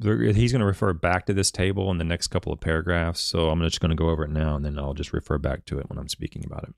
He's 0.00 0.52
going 0.52 0.60
to 0.60 0.66
refer 0.66 0.92
back 0.92 1.26
to 1.26 1.34
this 1.34 1.50
table 1.50 1.90
in 1.90 1.98
the 1.98 2.04
next 2.04 2.28
couple 2.28 2.52
of 2.52 2.60
paragraphs, 2.60 3.20
so 3.20 3.50
I'm 3.50 3.60
just 3.62 3.80
going 3.80 3.90
to 3.90 3.96
go 3.96 4.10
over 4.10 4.24
it 4.24 4.30
now 4.30 4.54
and 4.54 4.64
then 4.64 4.78
I'll 4.78 4.94
just 4.94 5.12
refer 5.12 5.38
back 5.38 5.64
to 5.66 5.80
it 5.80 5.90
when 5.90 5.98
I'm 5.98 6.08
speaking 6.08 6.44
about 6.44 6.64
it. 6.68 6.74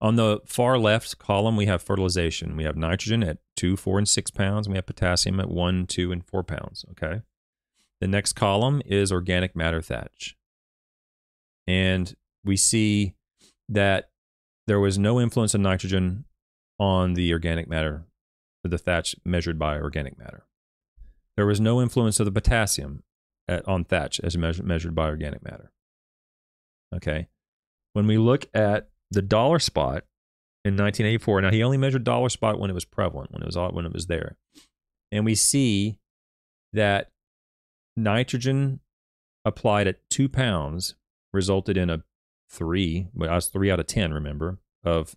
On 0.00 0.16
the 0.16 0.40
far 0.44 0.78
left 0.78 1.18
column, 1.18 1.56
we 1.56 1.66
have 1.66 1.82
fertilization. 1.82 2.56
We 2.56 2.64
have 2.64 2.76
nitrogen 2.76 3.22
at 3.22 3.38
two, 3.56 3.76
four, 3.76 3.98
and 3.98 4.08
six 4.08 4.30
pounds. 4.30 4.66
And 4.66 4.74
we 4.74 4.76
have 4.76 4.86
potassium 4.86 5.40
at 5.40 5.50
one, 5.50 5.86
two, 5.86 6.12
and 6.12 6.24
four 6.24 6.42
pounds. 6.42 6.84
Okay. 6.90 7.22
The 8.00 8.06
next 8.06 8.34
column 8.34 8.82
is 8.84 9.10
organic 9.10 9.56
matter 9.56 9.80
thatch. 9.80 10.36
And 11.66 12.14
we 12.44 12.56
see 12.56 13.14
that 13.68 14.10
there 14.66 14.80
was 14.80 14.98
no 14.98 15.18
influence 15.20 15.54
of 15.54 15.60
nitrogen 15.62 16.24
on 16.78 17.14
the 17.14 17.32
organic 17.32 17.68
matter, 17.68 18.04
the 18.62 18.78
thatch 18.78 19.16
measured 19.24 19.58
by 19.58 19.78
organic 19.78 20.18
matter. 20.18 20.44
There 21.36 21.46
was 21.46 21.60
no 21.60 21.80
influence 21.80 22.20
of 22.20 22.26
the 22.26 22.32
potassium 22.32 23.02
at, 23.48 23.66
on 23.66 23.84
thatch 23.84 24.20
as 24.20 24.36
measured, 24.36 24.66
measured 24.66 24.94
by 24.94 25.08
organic 25.08 25.42
matter. 25.42 25.72
Okay. 26.94 27.28
When 27.94 28.06
we 28.06 28.18
look 28.18 28.46
at 28.52 28.90
the 29.10 29.22
dollar 29.22 29.58
spot 29.58 30.04
in 30.64 30.74
1984. 30.74 31.42
Now 31.42 31.50
he 31.50 31.62
only 31.62 31.78
measured 31.78 32.04
dollar 32.04 32.28
spot 32.28 32.58
when 32.58 32.70
it 32.70 32.74
was 32.74 32.84
prevalent, 32.84 33.32
when 33.32 33.42
it 33.42 33.46
was 33.46 33.56
when 33.56 33.86
it 33.86 33.92
was 33.92 34.06
there, 34.06 34.36
and 35.12 35.24
we 35.24 35.34
see 35.34 35.98
that 36.72 37.10
nitrogen 37.96 38.80
applied 39.44 39.86
at 39.86 40.00
two 40.10 40.28
pounds 40.28 40.96
resulted 41.32 41.76
in 41.76 41.90
a 41.90 42.02
three. 42.50 43.08
Well, 43.14 43.30
I 43.30 43.36
was 43.36 43.48
three 43.48 43.70
out 43.70 43.80
of 43.80 43.86
ten. 43.86 44.12
Remember 44.12 44.58
of 44.84 45.16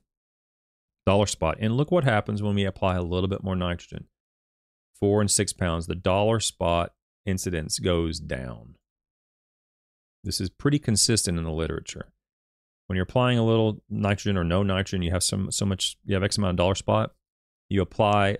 dollar 1.06 1.25
spot, 1.25 1.58
and 1.60 1.75
look 1.75 1.91
what 1.91 2.04
happens 2.04 2.43
when 2.43 2.56
we 2.56 2.65
apply 2.65 2.95
a 2.95 3.04
little 3.04 3.30
bit 3.30 3.43
more 3.43 3.56
nitrogen. 3.56 4.06
Four 4.99 5.21
and 5.21 5.32
six 5.32 5.54
pounds, 5.54 5.88
the 5.88 5.95
dollar 5.95 6.39
spot 6.39 6.93
incidence 7.25 7.80
goes 7.80 8.19
down. 8.19 8.75
This 10.23 10.41
is 10.41 10.49
pretty 10.49 10.80
consistent 10.80 11.38
in 11.38 11.45
the 11.45 11.52
literature 11.52 12.12
when 12.89 12.95
you're 12.95 13.04
applying 13.04 13.38
a 13.38 13.45
little 13.45 13.84
nitrogen 13.88 14.36
or 14.36 14.43
no 14.43 14.63
nitrogen, 14.63 15.04
you 15.04 15.12
have 15.12 15.23
some 15.23 15.52
so 15.52 15.63
much 15.63 15.95
you 16.06 16.15
have 16.15 16.23
X 16.23 16.39
amount 16.39 16.52
of 16.52 16.58
dollar 16.58 16.73
spot. 16.73 17.13
You 17.69 17.84
apply 17.84 18.30
a 18.30 18.38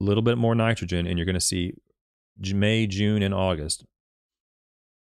little 0.00 0.20
bit 0.22 0.36
more 0.36 0.56
nitrogen, 0.56 1.06
and 1.06 1.16
you're 1.16 1.26
going 1.26 1.34
to 1.34 1.40
see 1.40 1.74
May, 2.36 2.88
June, 2.88 3.22
and 3.22 3.32
August. 3.32 3.84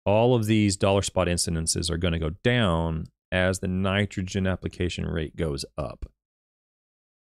All 0.04 0.34
of 0.34 0.46
these 0.46 0.76
dollar 0.76 1.02
spot 1.02 1.28
incidences 1.28 1.88
are 1.88 1.96
going 1.96 2.14
to 2.14 2.18
go 2.18 2.30
down 2.42 3.04
as 3.30 3.60
the 3.60 3.68
nitrogen 3.68 4.48
application 4.48 5.06
rate 5.06 5.36
goes 5.36 5.64
up. 5.78 6.10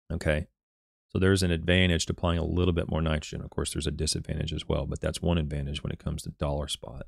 Okay. 0.10 0.48
So 1.10 1.20
there's 1.20 1.44
an 1.44 1.52
advantage 1.52 2.06
to 2.06 2.14
applying 2.14 2.40
a 2.40 2.46
little 2.46 2.74
bit 2.74 2.90
more 2.90 3.02
nitrogen. 3.02 3.42
Of 3.42 3.50
course, 3.50 3.74
there's 3.74 3.88
a 3.88 3.92
disadvantage 3.92 4.54
as 4.54 4.70
well, 4.70 4.86
but 4.86 5.02
that's 5.02 5.22
one 5.22 5.38
advantage 5.38 5.84
when 5.84 5.92
it 5.92 6.00
comes 6.00 6.24
to 6.24 6.30
dollar 6.30 6.70
spot. 6.70 7.08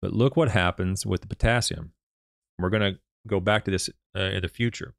But 0.00 0.14
look 0.14 0.38
what 0.38 0.48
happens 0.48 1.04
with 1.04 1.20
the 1.20 1.28
potassium. 1.28 1.92
We're 2.58 2.70
going 2.70 2.94
to 2.94 2.98
go 3.26 3.40
back 3.40 3.64
to 3.64 3.70
this 3.70 3.90
uh, 4.16 4.20
in 4.20 4.42
the 4.42 4.48
future. 4.48 4.94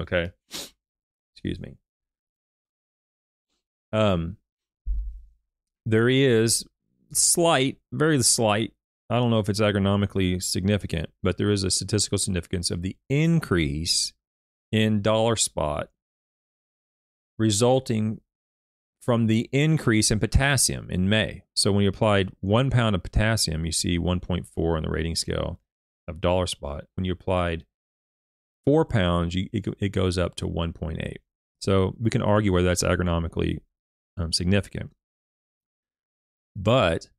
Okay. 0.00 0.32
Excuse 1.34 1.60
me. 1.60 1.76
Um, 3.92 4.36
there 5.86 6.08
is 6.08 6.64
slight, 7.12 7.78
very 7.92 8.22
slight. 8.22 8.72
I 9.08 9.16
don't 9.16 9.30
know 9.30 9.40
if 9.40 9.48
it's 9.48 9.60
agronomically 9.60 10.42
significant, 10.42 11.10
but 11.22 11.36
there 11.36 11.50
is 11.50 11.64
a 11.64 11.70
statistical 11.70 12.18
significance 12.18 12.70
of 12.70 12.82
the 12.82 12.96
increase 13.08 14.12
in 14.70 15.02
dollar 15.02 15.34
spot 15.34 15.88
resulting 17.38 18.20
from 19.00 19.26
the 19.26 19.48
increase 19.50 20.10
in 20.10 20.20
potassium 20.20 20.90
in 20.90 21.08
May. 21.08 21.42
So 21.54 21.72
when 21.72 21.82
you 21.82 21.88
applied 21.88 22.30
one 22.40 22.70
pound 22.70 22.94
of 22.94 23.02
potassium, 23.02 23.64
you 23.64 23.72
see 23.72 23.98
1.4 23.98 24.76
on 24.76 24.82
the 24.82 24.90
rating 24.90 25.16
scale 25.16 25.58
of 26.06 26.20
dollar 26.20 26.46
spot. 26.46 26.84
When 26.94 27.04
you 27.04 27.12
applied 27.12 27.64
four 28.66 28.84
pounds, 28.84 29.34
you, 29.34 29.48
it, 29.52 29.66
it 29.78 29.88
goes 29.90 30.18
up 30.18 30.34
to 30.36 30.46
1.8. 30.46 31.16
So 31.60 31.94
we 32.00 32.10
can 32.10 32.22
argue 32.22 32.52
whether 32.52 32.66
that's 32.66 32.82
agronomically 32.82 33.58
um, 34.16 34.32
significant. 34.32 34.92
But 36.56 37.10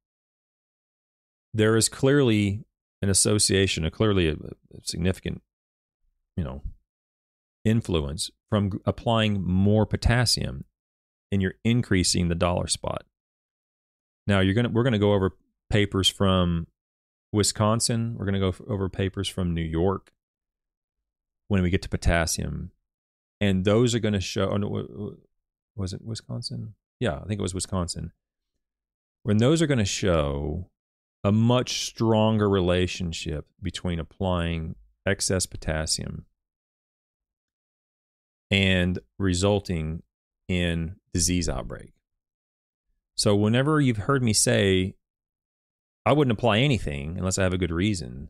there 1.53 1.75
is 1.75 1.89
clearly 1.89 2.65
an 3.01 3.09
association, 3.09 3.85
a 3.85 3.91
clearly 3.91 4.27
a, 4.27 4.33
a 4.33 4.81
significant, 4.83 5.41
you 6.35 6.43
know, 6.43 6.61
influence 7.63 8.31
from 8.49 8.81
applying 8.85 9.43
more 9.43 9.85
potassium 9.85 10.65
and 11.31 11.41
you're 11.41 11.55
increasing 11.63 12.27
the 12.27 12.35
dollar 12.35 12.67
spot. 12.67 13.03
Now 14.27 14.39
you're 14.39 14.53
gonna 14.53 14.69
we're 14.69 14.83
gonna 14.83 14.99
go 14.99 15.13
over 15.13 15.31
papers 15.69 16.09
from 16.09 16.67
Wisconsin. 17.31 18.15
We're 18.17 18.25
gonna 18.25 18.39
go 18.39 18.53
over 18.67 18.89
papers 18.89 19.29
from 19.29 19.53
New 19.53 19.61
York 19.61 20.11
when 21.51 21.61
we 21.61 21.69
get 21.69 21.81
to 21.81 21.89
potassium, 21.89 22.71
and 23.41 23.65
those 23.65 23.93
are 23.93 23.99
going 23.99 24.13
to 24.13 24.21
show. 24.21 24.49
Oh, 24.49 25.17
was 25.75 25.91
it 25.91 26.01
Wisconsin? 26.01 26.75
Yeah, 26.97 27.17
I 27.17 27.25
think 27.25 27.39
it 27.39 27.43
was 27.43 27.53
Wisconsin. 27.53 28.13
When 29.23 29.35
those 29.35 29.61
are 29.61 29.67
going 29.67 29.77
to 29.77 29.83
show 29.83 30.69
a 31.25 31.31
much 31.33 31.85
stronger 31.85 32.49
relationship 32.49 33.47
between 33.61 33.99
applying 33.99 34.75
excess 35.05 35.45
potassium 35.45 36.23
and 38.49 38.99
resulting 39.19 40.03
in 40.47 40.95
disease 41.13 41.49
outbreak. 41.49 41.91
So 43.15 43.35
whenever 43.35 43.81
you've 43.81 43.97
heard 43.97 44.23
me 44.23 44.31
say 44.31 44.95
I 46.05 46.13
wouldn't 46.13 46.37
apply 46.37 46.59
anything 46.59 47.17
unless 47.17 47.37
I 47.37 47.43
have 47.43 47.53
a 47.53 47.57
good 47.57 47.71
reason, 47.71 48.29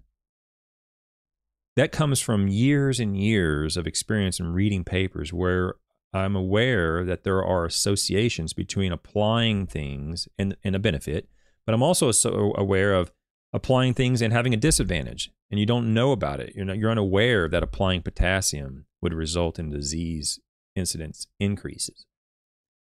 that 1.75 1.91
comes 1.91 2.19
from 2.19 2.47
years 2.47 2.99
and 2.99 3.17
years 3.17 3.77
of 3.77 3.87
experience 3.87 4.39
in 4.39 4.53
reading 4.53 4.83
papers 4.83 5.31
where 5.31 5.75
I'm 6.13 6.35
aware 6.35 7.05
that 7.05 7.23
there 7.23 7.43
are 7.43 7.65
associations 7.65 8.53
between 8.53 8.91
applying 8.91 9.65
things 9.67 10.27
and, 10.37 10.57
and 10.63 10.75
a 10.75 10.79
benefit, 10.79 11.29
but 11.65 11.73
I'm 11.73 11.83
also 11.83 12.11
so 12.11 12.53
aware 12.57 12.93
of 12.93 13.11
applying 13.53 13.93
things 13.93 14.21
and 14.21 14.33
having 14.33 14.53
a 14.53 14.57
disadvantage, 14.57 15.31
and 15.49 15.59
you 15.59 15.65
don't 15.65 15.93
know 15.93 16.11
about 16.11 16.39
it. 16.39 16.53
You're, 16.55 16.65
not, 16.65 16.77
you're 16.77 16.91
unaware 16.91 17.47
that 17.47 17.63
applying 17.63 18.01
potassium 18.01 18.85
would 19.01 19.13
result 19.13 19.59
in 19.59 19.69
disease 19.69 20.39
incidence 20.75 21.27
increases. 21.39 22.05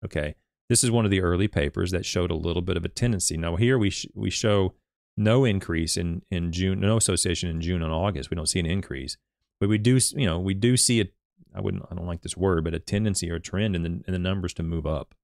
Okay, 0.05 0.35
this 0.69 0.85
is 0.85 0.91
one 0.91 1.05
of 1.05 1.11
the 1.11 1.21
early 1.21 1.49
papers 1.49 1.91
that 1.91 2.07
showed 2.07 2.31
a 2.31 2.37
little 2.37 2.63
bit 2.63 2.77
of 2.77 2.85
a 2.85 2.89
tendency. 2.89 3.37
Now 3.37 3.57
here 3.57 3.79
we 3.79 3.91
sh- 3.91 4.07
we 4.15 4.31
show 4.31 4.75
no 5.17 5.45
increase 5.45 5.97
in 5.97 6.23
in 6.31 6.53
June, 6.53 6.81
no 6.81 6.97
association 6.97 7.49
in 7.49 7.61
June 7.61 7.83
and 7.83 7.93
August. 7.93 8.31
We 8.31 8.35
don't 8.35 8.49
see 8.49 8.61
an 8.61 8.67
increase, 8.67 9.17
but 9.61 9.69
we 9.69 9.79
do 9.79 9.99
you 10.15 10.27
know 10.27 10.39
we 10.39 10.55
do 10.55 10.77
see 10.77 11.01
a 11.01 11.07
I 11.55 11.61
wouldn't 11.61 11.85
I 11.91 11.95
don't 11.95 12.07
like 12.07 12.23
this 12.23 12.37
word, 12.37 12.65
but 12.65 12.75
a 12.75 12.79
tendency 12.79 13.31
or 13.31 13.37
a 13.37 13.41
trend 13.41 13.75
in 13.75 13.83
the 13.83 14.03
in 14.07 14.13
the 14.13 14.19
numbers 14.19 14.55
to 14.55 14.63
move 14.63 14.87
up. 14.87 15.15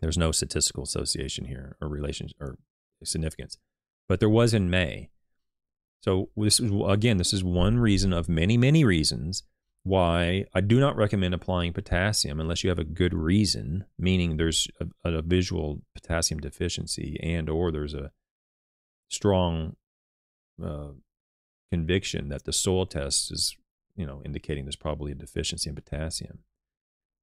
There's 0.00 0.18
no 0.18 0.32
statistical 0.32 0.82
association 0.82 1.46
here 1.46 1.76
or 1.80 1.88
relation 1.88 2.28
or 2.40 2.58
significance, 3.02 3.58
but 4.08 4.20
there 4.20 4.28
was 4.28 4.52
in 4.52 4.68
May. 4.68 5.10
So 6.00 6.30
this 6.36 6.60
is 6.60 6.72
again, 6.86 7.16
this 7.16 7.32
is 7.32 7.42
one 7.44 7.78
reason 7.78 8.12
of 8.12 8.28
many 8.28 8.56
many 8.56 8.84
reasons 8.84 9.44
why 9.84 10.44
I 10.52 10.60
do 10.62 10.80
not 10.80 10.96
recommend 10.96 11.32
applying 11.32 11.72
potassium 11.72 12.40
unless 12.40 12.64
you 12.64 12.70
have 12.70 12.78
a 12.80 12.84
good 12.84 13.14
reason, 13.14 13.84
meaning 13.96 14.36
there's 14.36 14.66
a, 14.80 15.12
a 15.12 15.22
visual 15.22 15.82
potassium 15.94 16.40
deficiency 16.40 17.20
and 17.22 17.48
or 17.48 17.70
there's 17.70 17.94
a 17.94 18.10
strong 19.08 19.76
uh, 20.62 20.88
conviction 21.70 22.28
that 22.28 22.44
the 22.44 22.52
soil 22.52 22.86
test 22.86 23.32
is, 23.32 23.56
you 23.96 24.06
know, 24.06 24.22
indicating 24.24 24.64
there's 24.64 24.76
probably 24.76 25.12
a 25.12 25.16
deficiency 25.16 25.68
in 25.68 25.74
potassium. 25.74 26.40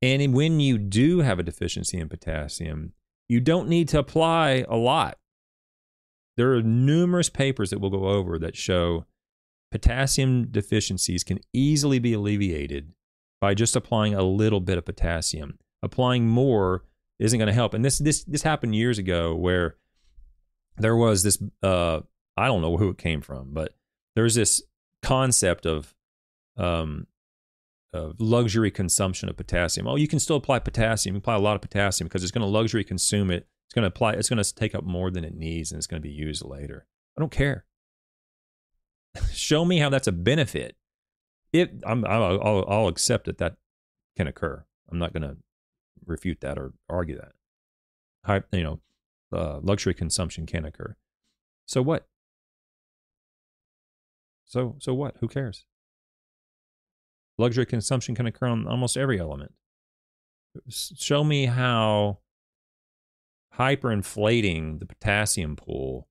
And 0.01 0.33
when 0.33 0.59
you 0.59 0.77
do 0.77 1.19
have 1.19 1.39
a 1.39 1.43
deficiency 1.43 1.97
in 1.97 2.09
potassium, 2.09 2.93
you 3.29 3.39
don't 3.39 3.69
need 3.69 3.87
to 3.89 3.99
apply 3.99 4.65
a 4.67 4.75
lot. 4.75 5.17
There 6.35 6.53
are 6.53 6.61
numerous 6.61 7.29
papers 7.29 7.69
that 7.69 7.79
we'll 7.79 7.91
go 7.91 8.07
over 8.07 8.37
that 8.39 8.57
show 8.57 9.05
potassium 9.71 10.45
deficiencies 10.51 11.23
can 11.23 11.39
easily 11.51 11.97
be 11.99 12.13
alleviated 12.13 12.91
by 13.41 13.53
just 13.53 13.75
applying 13.75 14.13
a 14.13 14.21
little 14.21 14.59
bit 14.59 14.77
of 14.77 14.85
potassium. 14.85 15.57
Applying 15.81 16.27
more 16.27 16.83
isn't 17.19 17.39
going 17.39 17.47
to 17.47 17.53
help. 17.53 17.73
And 17.73 17.83
this 17.83 17.97
this 17.97 18.23
this 18.23 18.43
happened 18.43 18.75
years 18.75 18.97
ago 18.97 19.33
where 19.35 19.75
there 20.77 20.95
was 20.95 21.23
this 21.23 21.41
uh, 21.61 22.01
I 22.37 22.47
don't 22.47 22.61
know 22.61 22.77
who 22.77 22.89
it 22.89 22.97
came 22.97 23.21
from, 23.21 23.53
but 23.53 23.75
there's 24.15 24.35
this 24.35 24.61
concept 25.01 25.65
of 25.65 25.93
um, 26.57 27.07
of 27.93 28.19
luxury 28.19 28.71
consumption 28.71 29.29
of 29.29 29.37
potassium. 29.37 29.87
Oh, 29.87 29.95
you 29.95 30.07
can 30.07 30.19
still 30.19 30.37
apply 30.37 30.59
potassium. 30.59 31.15
You 31.15 31.19
apply 31.19 31.35
a 31.35 31.39
lot 31.39 31.55
of 31.55 31.61
potassium 31.61 32.07
because 32.07 32.23
it's 32.23 32.31
going 32.31 32.41
to 32.41 32.47
luxury 32.47 32.83
consume 32.83 33.29
it. 33.29 33.47
It's 33.67 33.73
going 33.73 33.83
to 33.83 33.87
apply. 33.87 34.13
It's 34.13 34.29
going 34.29 34.43
to 34.43 34.55
take 34.55 34.75
up 34.75 34.83
more 34.83 35.11
than 35.11 35.23
it 35.23 35.35
needs, 35.35 35.71
and 35.71 35.77
it's 35.77 35.87
going 35.87 36.01
to 36.01 36.07
be 36.07 36.13
used 36.13 36.43
later. 36.43 36.87
I 37.17 37.21
don't 37.21 37.31
care. 37.31 37.65
Show 39.31 39.63
me 39.63 39.77
how 39.77 39.89
that's 39.89 40.07
a 40.07 40.11
benefit. 40.11 40.75
It, 41.51 41.83
I'm, 41.85 42.03
I'll, 42.05 42.65
I'll, 42.67 42.87
accept 42.87 43.25
that 43.25 43.37
that 43.37 43.57
can 44.17 44.27
occur. 44.27 44.65
I'm 44.91 44.97
not 44.97 45.13
going 45.13 45.21
to 45.21 45.37
refute 46.05 46.41
that 46.41 46.57
or 46.57 46.73
argue 46.89 47.17
that. 47.17 47.33
High, 48.25 48.41
you 48.51 48.63
know, 48.63 48.79
uh, 49.33 49.59
luxury 49.61 49.93
consumption 49.93 50.45
can 50.45 50.65
occur. 50.65 50.95
So 51.65 51.81
what? 51.81 52.07
So 54.45 54.75
so 54.79 54.93
what? 54.93 55.15
Who 55.19 55.27
cares? 55.27 55.65
Luxury 57.37 57.65
consumption 57.65 58.15
can 58.15 58.27
occur 58.27 58.47
on 58.47 58.67
almost 58.67 58.95
every 58.95 59.19
element. 59.19 59.53
Show 60.69 61.23
me 61.23 61.47
how 61.47 62.19
hyperinflating 63.57 64.79
the 64.79 64.85
potassium 64.85 65.55
pool 65.55 66.07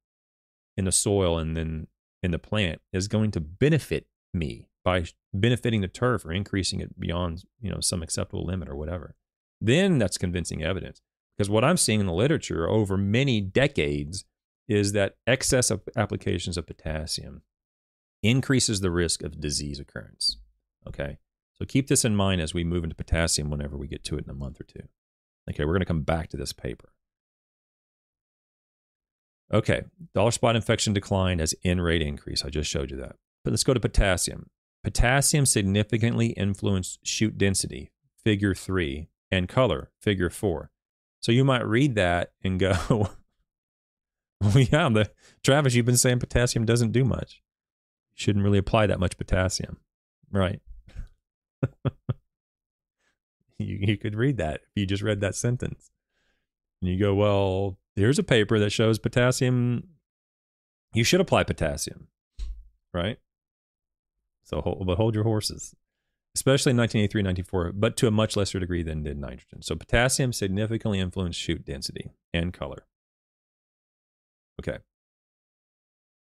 in 0.77 0.85
the 0.85 0.93
soil 0.93 1.39
and 1.39 1.57
then 1.57 1.87
in 2.23 2.31
the 2.31 2.39
plant 2.39 2.81
is 2.93 3.09
going 3.09 3.31
to 3.33 3.41
benefit 3.41 4.07
me 4.33 4.69
by 4.85 5.05
benefiting 5.33 5.81
the 5.81 5.89
turf 5.89 6.25
or 6.25 6.33
increasing 6.33 6.81
it 6.81 6.99
beyond 6.99 7.45
you 7.61 7.71
know 7.71 7.81
some 7.81 8.03
acceptable 8.03 8.45
limit 8.45 8.69
or 8.69 8.77
whatever 8.77 9.15
then 9.61 9.99
that's 9.99 10.19
convincing 10.19 10.63
evidence 10.63 11.01
because 11.37 11.51
what 11.51 11.65
i'm 11.65 11.77
seeing 11.77 12.01
in 12.01 12.07
the 12.07 12.13
literature 12.13 12.69
over 12.69 12.97
many 12.97 13.41
decades 13.41 14.25
is 14.69 14.93
that 14.93 15.17
excess 15.27 15.71
of 15.71 15.83
applications 15.97 16.57
of 16.57 16.67
potassium 16.67 17.43
increases 18.23 18.81
the 18.81 18.91
risk 18.91 19.23
of 19.23 19.41
disease 19.41 19.81
occurrence 19.81 20.39
okay 20.87 21.19
so 21.55 21.65
keep 21.65 21.89
this 21.89 22.05
in 22.05 22.17
mind 22.17 22.41
as 22.41 22.55
we 22.55 22.65
move 22.65 22.85
into 22.85 22.97
potassium 22.97 23.51
whenever 23.51 23.77
we 23.77 23.87
get 23.87 24.05
to 24.05 24.17
it 24.17 24.25
in 24.25 24.31
a 24.31 24.35
month 24.35 24.61
or 24.61 24.65
two 24.65 24.89
okay 25.51 25.65
we're 25.65 25.73
going 25.73 25.81
to 25.81 25.87
come 25.87 26.03
back 26.03 26.29
to 26.29 26.37
this 26.37 26.53
paper 26.53 26.93
Okay, 29.53 29.83
dollar 30.15 30.31
spot 30.31 30.57
infection 30.57 30.95
decline 30.95 31.39
as 31.39 31.55
N 31.63 31.81
rate 31.81 32.01
increase. 32.01 32.43
I 32.45 32.49
just 32.49 32.71
showed 32.71 32.91
you 32.91 32.97
that. 32.99 33.17
But 33.45 33.51
let's 33.51 33.65
go 33.65 33.75
to 33.75 33.81
potassium. 33.81 34.49
Potassium 34.83 35.45
significantly 35.45 36.29
influenced 36.29 37.07
shoot 37.07 37.37
density, 37.37 37.91
figure 38.25 38.55
three, 38.55 39.09
and 39.31 39.49
color, 39.49 39.91
figure 40.01 40.31
four. 40.31 40.71
So 41.23 41.31
you 41.31 41.45
might 41.45 41.65
read 41.65 41.95
that 41.95 42.33
and 42.43 42.59
go, 42.59 42.75
well, 44.41 44.59
yeah, 44.59 44.89
the, 44.89 45.11
Travis, 45.45 45.75
you've 45.75 45.87
been 45.87 45.97
saying 45.97 46.19
potassium 46.19 46.67
doesn't 46.67 46.91
do 46.91 47.05
much. 47.05 47.41
You 48.15 48.23
shouldn't 48.23 48.45
really 48.45 48.59
apply 48.59 48.89
that 48.89 49.01
much 49.01 49.17
potassium. 49.17 49.79
Right. 50.33 50.61
you, 53.59 53.79
you 53.81 53.97
could 53.97 54.17
read 54.17 54.37
that 54.39 54.63
if 54.63 54.71
you 54.75 54.85
just 54.85 55.03
read 55.03 55.21
that 55.21 55.37
sentence. 55.37 55.93
And 56.81 56.91
you 56.91 56.99
go, 56.99 57.15
well, 57.15 57.79
here's 57.95 58.19
a 58.19 58.25
paper 58.25 58.59
that 58.59 58.71
shows 58.71 58.99
potassium. 58.99 59.85
You 60.93 61.05
should 61.05 61.21
apply 61.21 61.45
potassium, 61.45 62.09
right? 62.93 63.19
So, 64.43 64.61
but 64.85 64.97
hold 64.97 65.15
your 65.15 65.25
horses, 65.25 65.77
especially 66.35 66.71
in 66.71 66.77
1983, 66.77 67.23
1994, 67.23 67.73
but 67.73 67.97
to 67.97 68.07
a 68.07 68.11
much 68.11 68.37
lesser 68.37 68.59
degree 68.59 68.83
than 68.83 69.03
did 69.03 69.19
nitrogen. 69.19 69.63
So, 69.63 69.77
potassium 69.77 70.33
significantly 70.33 71.01
influenced 71.01 71.39
shoot 71.39 71.65
density 71.65 72.11
and 72.33 72.53
color. 72.53 72.87
Okay. 74.61 74.79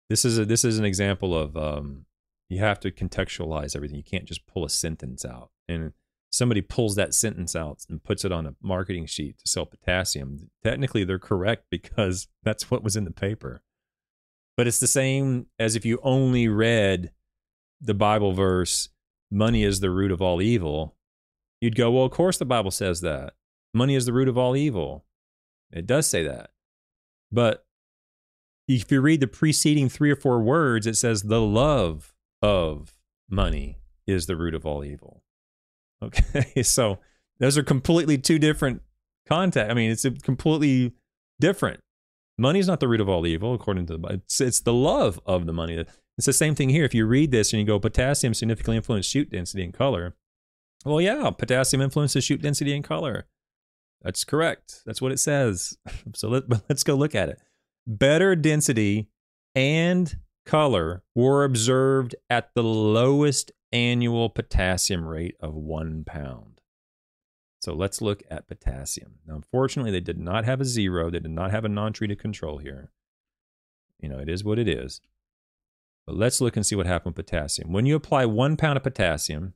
This 0.09 0.23
is 0.25 0.37
a, 0.37 0.45
this 0.45 0.63
is 0.63 0.77
an 0.77 0.85
example 0.85 1.37
of 1.37 1.57
um, 1.57 2.05
you 2.49 2.59
have 2.59 2.79
to 2.81 2.91
contextualize 2.91 3.75
everything. 3.75 3.97
You 3.97 4.03
can't 4.03 4.25
just 4.25 4.45
pull 4.45 4.65
a 4.65 4.69
sentence 4.69 5.25
out 5.25 5.49
and 5.67 5.93
somebody 6.35 6.61
pulls 6.61 6.95
that 6.95 7.13
sentence 7.13 7.55
out 7.55 7.85
and 7.89 8.03
puts 8.03 8.25
it 8.25 8.31
on 8.31 8.45
a 8.45 8.55
marketing 8.61 9.05
sheet 9.05 9.37
to 9.39 9.47
sell 9.47 9.65
potassium, 9.65 10.49
technically 10.63 11.03
they're 11.03 11.17
correct 11.17 11.65
because 11.71 12.27
that's 12.43 12.69
what 12.69 12.83
was 12.83 12.95
in 12.95 13.05
the 13.05 13.11
paper. 13.11 13.61
But 14.57 14.67
it's 14.67 14.79
the 14.79 14.87
same 14.87 15.47
as 15.59 15.75
if 15.75 15.85
you 15.85 15.99
only 16.03 16.47
read 16.47 17.11
the 17.81 17.93
Bible 17.93 18.33
verse, 18.33 18.89
money 19.35 19.63
is 19.63 19.81
the 19.81 19.91
root 19.91 20.11
of 20.11 20.21
all 20.21 20.41
evil. 20.41 20.95
You'd 21.59 21.75
go, 21.75 21.91
well, 21.91 22.05
of 22.05 22.11
course 22.11 22.37
the 22.37 22.45
Bible 22.45 22.71
says 22.71 23.01
that. 23.01 23.33
money 23.73 23.93
is 23.95 24.05
the 24.05 24.13
root 24.13 24.29
of 24.29 24.37
all 24.37 24.55
evil. 24.55 25.05
It 25.71 25.85
does 25.85 26.07
say 26.07 26.23
that. 26.23 26.51
But 27.31 27.65
if 28.67 28.89
you 28.89 29.01
read 29.01 29.19
the 29.19 29.27
preceding 29.27 29.89
three 29.89 30.09
or 30.09 30.15
four 30.15 30.39
words, 30.39 30.87
it 30.87 30.95
says 30.95 31.23
the 31.23 31.41
love 31.41 32.13
of 32.41 32.95
money 33.29 33.77
is 34.07 34.25
the 34.25 34.37
root 34.37 34.55
of 34.55 34.65
all 34.65 34.83
evil. 34.83 35.21
Okay, 36.01 36.61
so 36.63 36.99
those 37.39 37.57
are 37.57 37.63
completely 37.63 38.17
two 38.17 38.39
different 38.39 38.81
context. 39.27 39.69
I 39.69 39.73
mean, 39.73 39.91
it's 39.91 40.05
completely 40.23 40.93
different. 41.39 41.81
Money 42.37 42.59
is 42.59 42.67
not 42.67 42.79
the 42.79 42.87
root 42.87 43.01
of 43.01 43.09
all 43.09 43.27
evil, 43.27 43.53
according 43.53 43.85
to 43.87 43.93
the 43.93 43.99
Bible. 43.99 44.15
It's, 44.15 44.39
it's 44.39 44.61
the 44.61 44.73
love 44.73 45.19
of 45.25 45.45
the 45.45 45.53
money. 45.53 45.85
It's 46.17 46.25
the 46.25 46.33
same 46.33 46.55
thing 46.55 46.69
here. 46.69 46.85
If 46.85 46.93
you 46.93 47.05
read 47.05 47.31
this 47.31 47.51
and 47.51 47.59
you 47.59 47.65
go, 47.65 47.79
potassium 47.79 48.33
significantly 48.33 48.77
influences 48.77 49.11
shoot 49.11 49.29
density 49.29 49.63
and 49.63 49.73
color. 49.73 50.15
Well, 50.85 51.01
yeah, 51.01 51.29
potassium 51.31 51.81
influences 51.81 52.23
shoot 52.23 52.41
density 52.41 52.73
and 52.73 52.83
color. 52.83 53.27
That's 54.01 54.23
correct. 54.23 54.83
That's 54.85 55.01
what 55.01 55.11
it 55.11 55.19
says. 55.19 55.77
So 56.15 56.29
let, 56.29 56.43
let's 56.69 56.83
go 56.83 56.95
look 56.95 57.15
at 57.15 57.29
it. 57.29 57.39
Better 57.87 58.35
density 58.35 59.09
and 59.53 60.17
color 60.45 61.03
were 61.13 61.43
observed 61.43 62.15
at 62.29 62.51
the 62.53 62.63
lowest 62.63 63.51
annual 63.71 64.29
potassium 64.29 65.05
rate 65.05 65.35
of 65.39 65.53
one 65.55 66.03
pound. 66.05 66.61
So 67.61 67.73
let's 67.73 68.01
look 68.01 68.21
at 68.29 68.47
potassium. 68.47 69.15
Now, 69.25 69.35
unfortunately, 69.35 69.91
they 69.91 69.99
did 69.99 70.19
not 70.19 70.45
have 70.45 70.61
a 70.61 70.65
zero. 70.65 71.09
They 71.09 71.19
did 71.19 71.31
not 71.31 71.51
have 71.51 71.65
a 71.65 71.69
non-treated 71.69 72.19
control 72.19 72.59
here. 72.59 72.91
You 73.99 74.07
know, 74.07 74.19
it 74.19 74.29
is 74.29 74.43
what 74.43 74.59
it 74.59 74.67
is. 74.67 75.01
But 76.05 76.17
let's 76.17 76.41
look 76.41 76.55
and 76.55 76.65
see 76.65 76.75
what 76.75 76.85
happened 76.85 77.15
with 77.15 77.25
potassium. 77.25 77.71
When 77.71 77.85
you 77.85 77.95
apply 77.95 78.25
one 78.25 78.57
pound 78.57 78.77
of 78.77 78.83
potassium, 78.83 79.53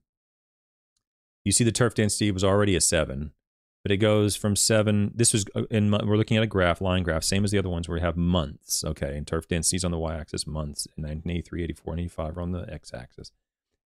you 1.46 1.52
see 1.52 1.64
the 1.64 1.72
turf 1.72 1.94
density 1.94 2.32
was 2.32 2.44
already 2.44 2.76
a 2.76 2.82
seven, 2.82 3.32
but 3.84 3.92
it 3.92 3.98
goes 3.98 4.36
from 4.36 4.56
seven. 4.56 5.12
This 5.16 5.32
was 5.32 5.46
uh, 5.56 5.64
in 5.70 5.92
we're 5.92 6.18
looking 6.18 6.38
at 6.38 6.44
a 6.44 6.48
graph, 6.48 6.82
line 6.82 7.04
graph, 7.04 7.24
same 7.24 7.44
as 7.44 7.52
the 7.52 7.60
other 7.60 7.70
ones 7.70 7.88
where 7.88 7.96
we 7.96 8.02
have 8.02 8.18
months. 8.18 8.84
Okay, 8.84 9.16
and 9.16 9.26
turf 9.26 9.48
densities 9.48 9.86
on 9.86 9.92
the 9.92 10.00
y-axis, 10.00 10.48
months. 10.48 10.88
In 10.98 11.04
1983, 11.04 11.64
84, 11.64 11.94
and 11.94 12.00
85 12.02 12.38
are 12.38 12.42
on 12.42 12.52
the 12.52 12.74
x-axis. 12.74 13.32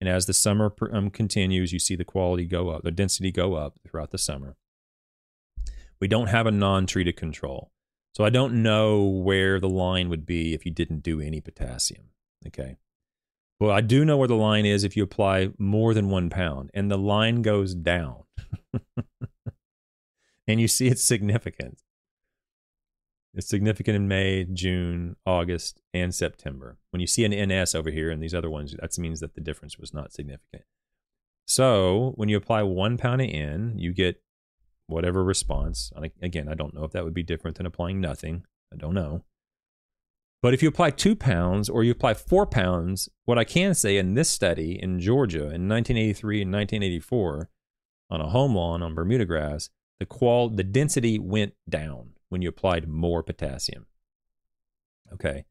And 0.00 0.08
as 0.08 0.26
the 0.26 0.32
summer 0.32 0.74
um, 0.92 1.10
continues, 1.10 1.72
you 1.72 1.78
see 1.78 1.94
the 1.94 2.04
quality 2.04 2.44
go 2.44 2.70
up, 2.70 2.82
the 2.82 2.90
density 2.90 3.30
go 3.30 3.54
up 3.54 3.78
throughout 3.86 4.10
the 4.10 4.18
summer. 4.18 4.56
We 6.00 6.08
don't 6.08 6.26
have 6.26 6.46
a 6.46 6.50
non-treated 6.50 7.16
control. 7.16 7.70
So 8.14 8.24
I 8.24 8.30
don't 8.30 8.62
know 8.62 9.04
where 9.04 9.60
the 9.60 9.68
line 9.68 10.08
would 10.08 10.26
be 10.26 10.54
if 10.54 10.66
you 10.66 10.72
didn't 10.72 11.04
do 11.04 11.20
any 11.20 11.40
potassium. 11.40 12.11
Okay. 12.46 12.76
Well, 13.60 13.70
I 13.70 13.80
do 13.80 14.04
know 14.04 14.16
where 14.16 14.28
the 14.28 14.34
line 14.34 14.66
is 14.66 14.82
if 14.82 14.96
you 14.96 15.04
apply 15.04 15.50
more 15.56 15.94
than 15.94 16.10
one 16.10 16.30
pound, 16.30 16.70
and 16.74 16.90
the 16.90 16.98
line 16.98 17.42
goes 17.42 17.74
down. 17.74 18.24
and 20.48 20.60
you 20.60 20.66
see 20.66 20.88
it's 20.88 21.04
significant. 21.04 21.82
It's 23.34 23.48
significant 23.48 23.96
in 23.96 24.08
May, 24.08 24.44
June, 24.44 25.16
August, 25.24 25.80
and 25.94 26.14
September. 26.14 26.78
When 26.90 27.00
you 27.00 27.06
see 27.06 27.24
an 27.24 27.48
NS 27.48 27.74
over 27.74 27.90
here 27.90 28.10
and 28.10 28.22
these 28.22 28.34
other 28.34 28.50
ones, 28.50 28.74
that 28.78 28.98
means 28.98 29.20
that 29.20 29.34
the 29.34 29.40
difference 29.40 29.78
was 29.78 29.94
not 29.94 30.12
significant. 30.12 30.64
So 31.46 32.12
when 32.16 32.28
you 32.28 32.36
apply 32.36 32.62
one 32.64 32.98
pound 32.98 33.20
of 33.20 33.28
N, 33.30 33.74
you 33.76 33.92
get 33.92 34.22
whatever 34.86 35.24
response. 35.24 35.90
Again, 36.20 36.48
I 36.48 36.54
don't 36.54 36.74
know 36.74 36.84
if 36.84 36.92
that 36.92 37.04
would 37.04 37.14
be 37.14 37.22
different 37.22 37.56
than 37.56 37.66
applying 37.66 38.00
nothing. 38.00 38.44
I 38.72 38.76
don't 38.76 38.94
know. 38.94 39.22
But 40.42 40.54
if 40.54 40.62
you 40.62 40.68
apply 40.68 40.90
two 40.90 41.14
pounds 41.14 41.68
or 41.68 41.84
you 41.84 41.92
apply 41.92 42.14
four 42.14 42.46
pounds, 42.46 43.08
what 43.24 43.38
I 43.38 43.44
can 43.44 43.74
say 43.74 43.96
in 43.96 44.14
this 44.14 44.28
study 44.28 44.78
in 44.82 44.98
Georgia 44.98 45.44
in 45.44 45.68
1983 45.68 46.42
and 46.42 46.52
1984 46.52 47.48
on 48.10 48.20
a 48.20 48.28
home 48.28 48.56
lawn 48.56 48.82
on 48.82 48.94
Bermuda 48.94 49.24
grass, 49.24 49.70
the 50.00 50.04
qual 50.04 50.48
the 50.48 50.64
density 50.64 51.16
went 51.16 51.54
down 51.68 52.14
when 52.28 52.42
you 52.42 52.48
applied 52.48 52.88
more 52.88 53.22
potassium. 53.22 53.86
Okay. 55.12 55.44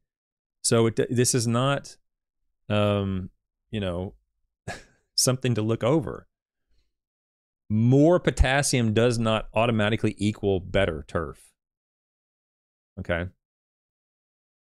So 0.60 0.86
it, 0.86 1.00
this 1.08 1.34
is 1.34 1.46
not, 1.46 1.96
um, 2.68 3.30
you 3.70 3.80
know, 3.80 4.12
something 5.16 5.54
to 5.54 5.62
look 5.62 5.82
over. 5.82 6.28
More 7.70 8.20
potassium 8.20 8.92
does 8.92 9.18
not 9.18 9.48
automatically 9.54 10.14
equal 10.18 10.60
better 10.60 11.02
turf. 11.08 11.50
Okay. 13.00 13.28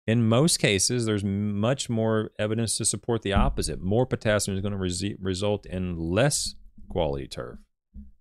In 0.07 0.27
most 0.27 0.57
cases, 0.57 1.05
there's 1.05 1.23
much 1.23 1.89
more 1.89 2.31
evidence 2.39 2.75
to 2.77 2.85
support 2.85 3.21
the 3.21 3.33
opposite. 3.33 3.81
More 3.81 4.05
potassium 4.05 4.57
is 4.57 4.61
going 4.61 4.71
to 4.71 4.77
res- 4.77 5.03
result 5.19 5.65
in 5.65 5.97
less 5.97 6.55
quality 6.89 7.27
turf. 7.27 7.59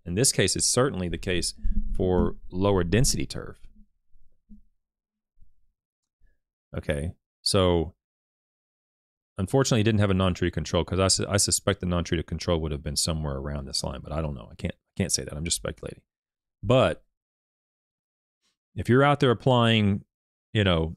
In 0.05 0.15
this 0.15 0.33
case, 0.33 0.57
it's 0.57 0.67
certainly 0.67 1.09
the 1.09 1.19
case 1.19 1.55
for 1.97 2.37
lower 2.51 2.85
density 2.85 3.27
turf. 3.27 3.59
Okay, 6.77 7.13
so 7.43 7.95
unfortunately, 9.39 9.81
he 9.81 9.85
didn't 9.85 10.01
have 10.01 10.11
a 10.11 10.15
non-treated 10.15 10.55
control 10.55 10.85
because 10.85 11.01
I, 11.01 11.09
su- 11.09 11.27
I 11.29 11.37
suspect 11.37 11.81
the 11.81 11.87
non-treated 11.87 12.27
control 12.27 12.61
would 12.61 12.73
have 12.73 12.83
been 12.83 12.97
somewhere 12.97 13.37
around 13.37 13.67
this 13.67 13.83
line, 13.83 14.01
but 14.03 14.13
I 14.13 14.21
don't 14.21 14.35
know. 14.35 14.49
I 14.51 14.55
can't 14.55 14.75
I 14.75 15.03
can't 15.03 15.13
say 15.13 15.25
that. 15.25 15.35
I'm 15.35 15.45
just 15.45 15.57
speculating. 15.57 16.03
But 16.63 17.03
if 18.77 18.89
you're 18.89 19.03
out 19.03 19.21
there 19.21 19.31
applying, 19.31 20.05
you 20.53 20.63
know, 20.63 20.97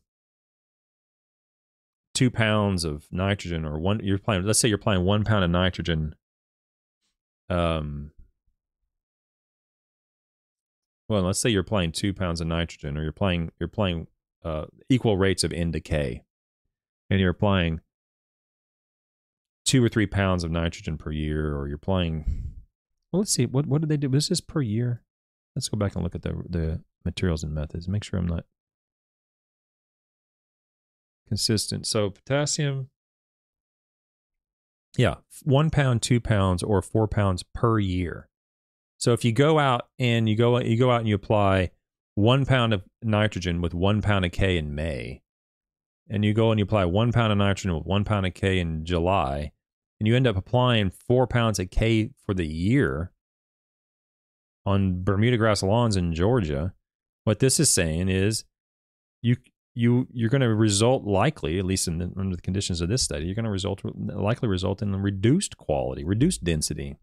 two 2.14 2.30
pounds 2.30 2.84
of 2.84 3.08
nitrogen 3.12 3.66
or 3.66 3.80
one, 3.80 4.00
you're 4.04 4.18
applying. 4.18 4.44
Let's 4.44 4.60
say 4.60 4.68
you're 4.68 4.76
applying 4.80 5.04
one 5.04 5.24
pound 5.24 5.44
of 5.44 5.50
nitrogen. 5.50 6.16
Um. 7.50 8.12
Well, 11.10 11.24
let's 11.24 11.40
say 11.40 11.50
you're 11.50 11.62
applying 11.62 11.92
two 11.92 12.14
pounds 12.14 12.40
of 12.40 12.48
nitrogen, 12.48 12.98
or 12.98 13.02
you're 13.02 13.10
applying 13.10 13.52
you're 13.60 13.68
applying 13.68 14.08
uh, 14.44 14.66
equal 14.90 15.18
rates 15.18 15.44
of 15.44 15.52
N 15.52 15.72
K, 15.74 16.24
and 17.10 17.20
you're 17.20 17.30
applying 17.30 17.82
two 19.66 19.84
or 19.84 19.90
three 19.90 20.08
pounds 20.08 20.44
of 20.44 20.52
nitrogen 20.52 20.98
per 20.98 21.12
year, 21.12 21.56
or 21.56 21.68
you're 21.68 21.76
applying. 21.76 22.54
Well, 23.12 23.20
let's 23.20 23.34
see. 23.34 23.46
What 23.46 23.68
what 23.68 23.82
did 23.82 23.90
they 23.90 23.98
do? 23.98 24.08
This 24.08 24.32
is 24.32 24.42
per 24.42 24.62
year. 24.62 25.04
Let's 25.56 25.68
go 25.70 25.78
back 25.78 25.94
and 25.96 26.04
look 26.04 26.16
at 26.16 26.24
the 26.24 26.42
the 26.50 26.82
materials 27.06 27.44
and 27.44 27.54
methods. 27.54 27.88
Make 27.88 28.04
sure 28.04 28.18
I'm 28.18 28.26
not 28.26 28.46
consistent. 31.28 31.88
So 31.88 32.10
potassium. 32.10 32.90
Yeah, 34.98 35.16
one 35.44 35.70
pound, 35.70 36.02
two 36.02 36.20
pounds, 36.20 36.62
or 36.62 36.82
four 36.82 37.08
pounds 37.08 37.44
per 37.54 37.80
year. 37.80 38.30
So 38.98 39.14
if 39.14 39.26
you 39.26 39.32
go 39.32 39.58
out 39.60 39.88
and 39.98 40.30
you 40.30 40.36
go 40.36 40.60
you 40.60 40.78
go 40.78 40.92
out 40.92 41.00
and 41.00 41.10
you 41.10 41.16
apply 41.16 41.72
one 42.16 42.46
pound 42.46 42.74
of 42.74 42.84
nitrogen 43.02 43.60
with 43.62 43.74
one 43.74 44.02
pound 44.02 44.24
of 44.24 44.32
K 44.32 44.58
in 44.58 44.76
May, 44.76 45.24
and 46.10 46.24
you 46.24 46.34
go 46.34 46.52
and 46.52 46.60
you 46.60 46.64
apply 46.64 46.86
one 46.86 47.12
pound 47.12 47.32
of 47.32 47.38
nitrogen 47.38 47.76
with 47.76 47.86
one 47.86 48.04
pound 48.04 48.26
of 48.26 48.34
K 48.36 48.60
in 48.60 48.86
July, 48.86 49.52
and 50.00 50.08
you 50.08 50.16
end 50.16 50.28
up 50.28 50.38
applying 50.38 50.92
four 50.92 51.26
pounds 51.26 51.58
of 51.58 51.72
K 51.72 52.12
for 52.24 52.34
the 52.36 52.48
year 52.48 53.12
on 54.66 55.04
Bermuda 55.04 55.38
grass 55.38 55.64
lawns 55.64 55.98
in 55.98 56.14
Georgia, 56.14 56.74
what 57.24 57.40
this 57.40 57.60
is 57.60 57.72
saying 57.72 58.10
is 58.10 58.46
you 59.22 59.38
you 59.76 60.08
you're 60.12 60.30
going 60.30 60.42
to 60.42 60.54
result 60.54 61.04
likely, 61.04 61.58
at 61.60 61.66
least 61.66 61.86
the, 61.86 62.12
under 62.18 62.36
the 62.36 62.42
conditions 62.42 62.82
of 62.82 62.90
this 62.90 63.02
study, 63.02 63.26
you're 63.26 63.36
going 63.36 63.46
to 63.46 63.52
result 63.52 63.82
likely 63.84 64.48
result 64.48 64.82
in 64.82 64.96
reduced 64.96 65.58
quality, 65.58 66.04
reduced 66.04 66.44
density 66.44 66.98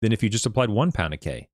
than 0.00 0.12
if 0.12 0.22
you 0.22 0.28
just 0.28 0.46
applied 0.46 0.70
one 0.70 0.92
pound 0.92 1.14
of 1.14 1.20
K. 1.20 1.48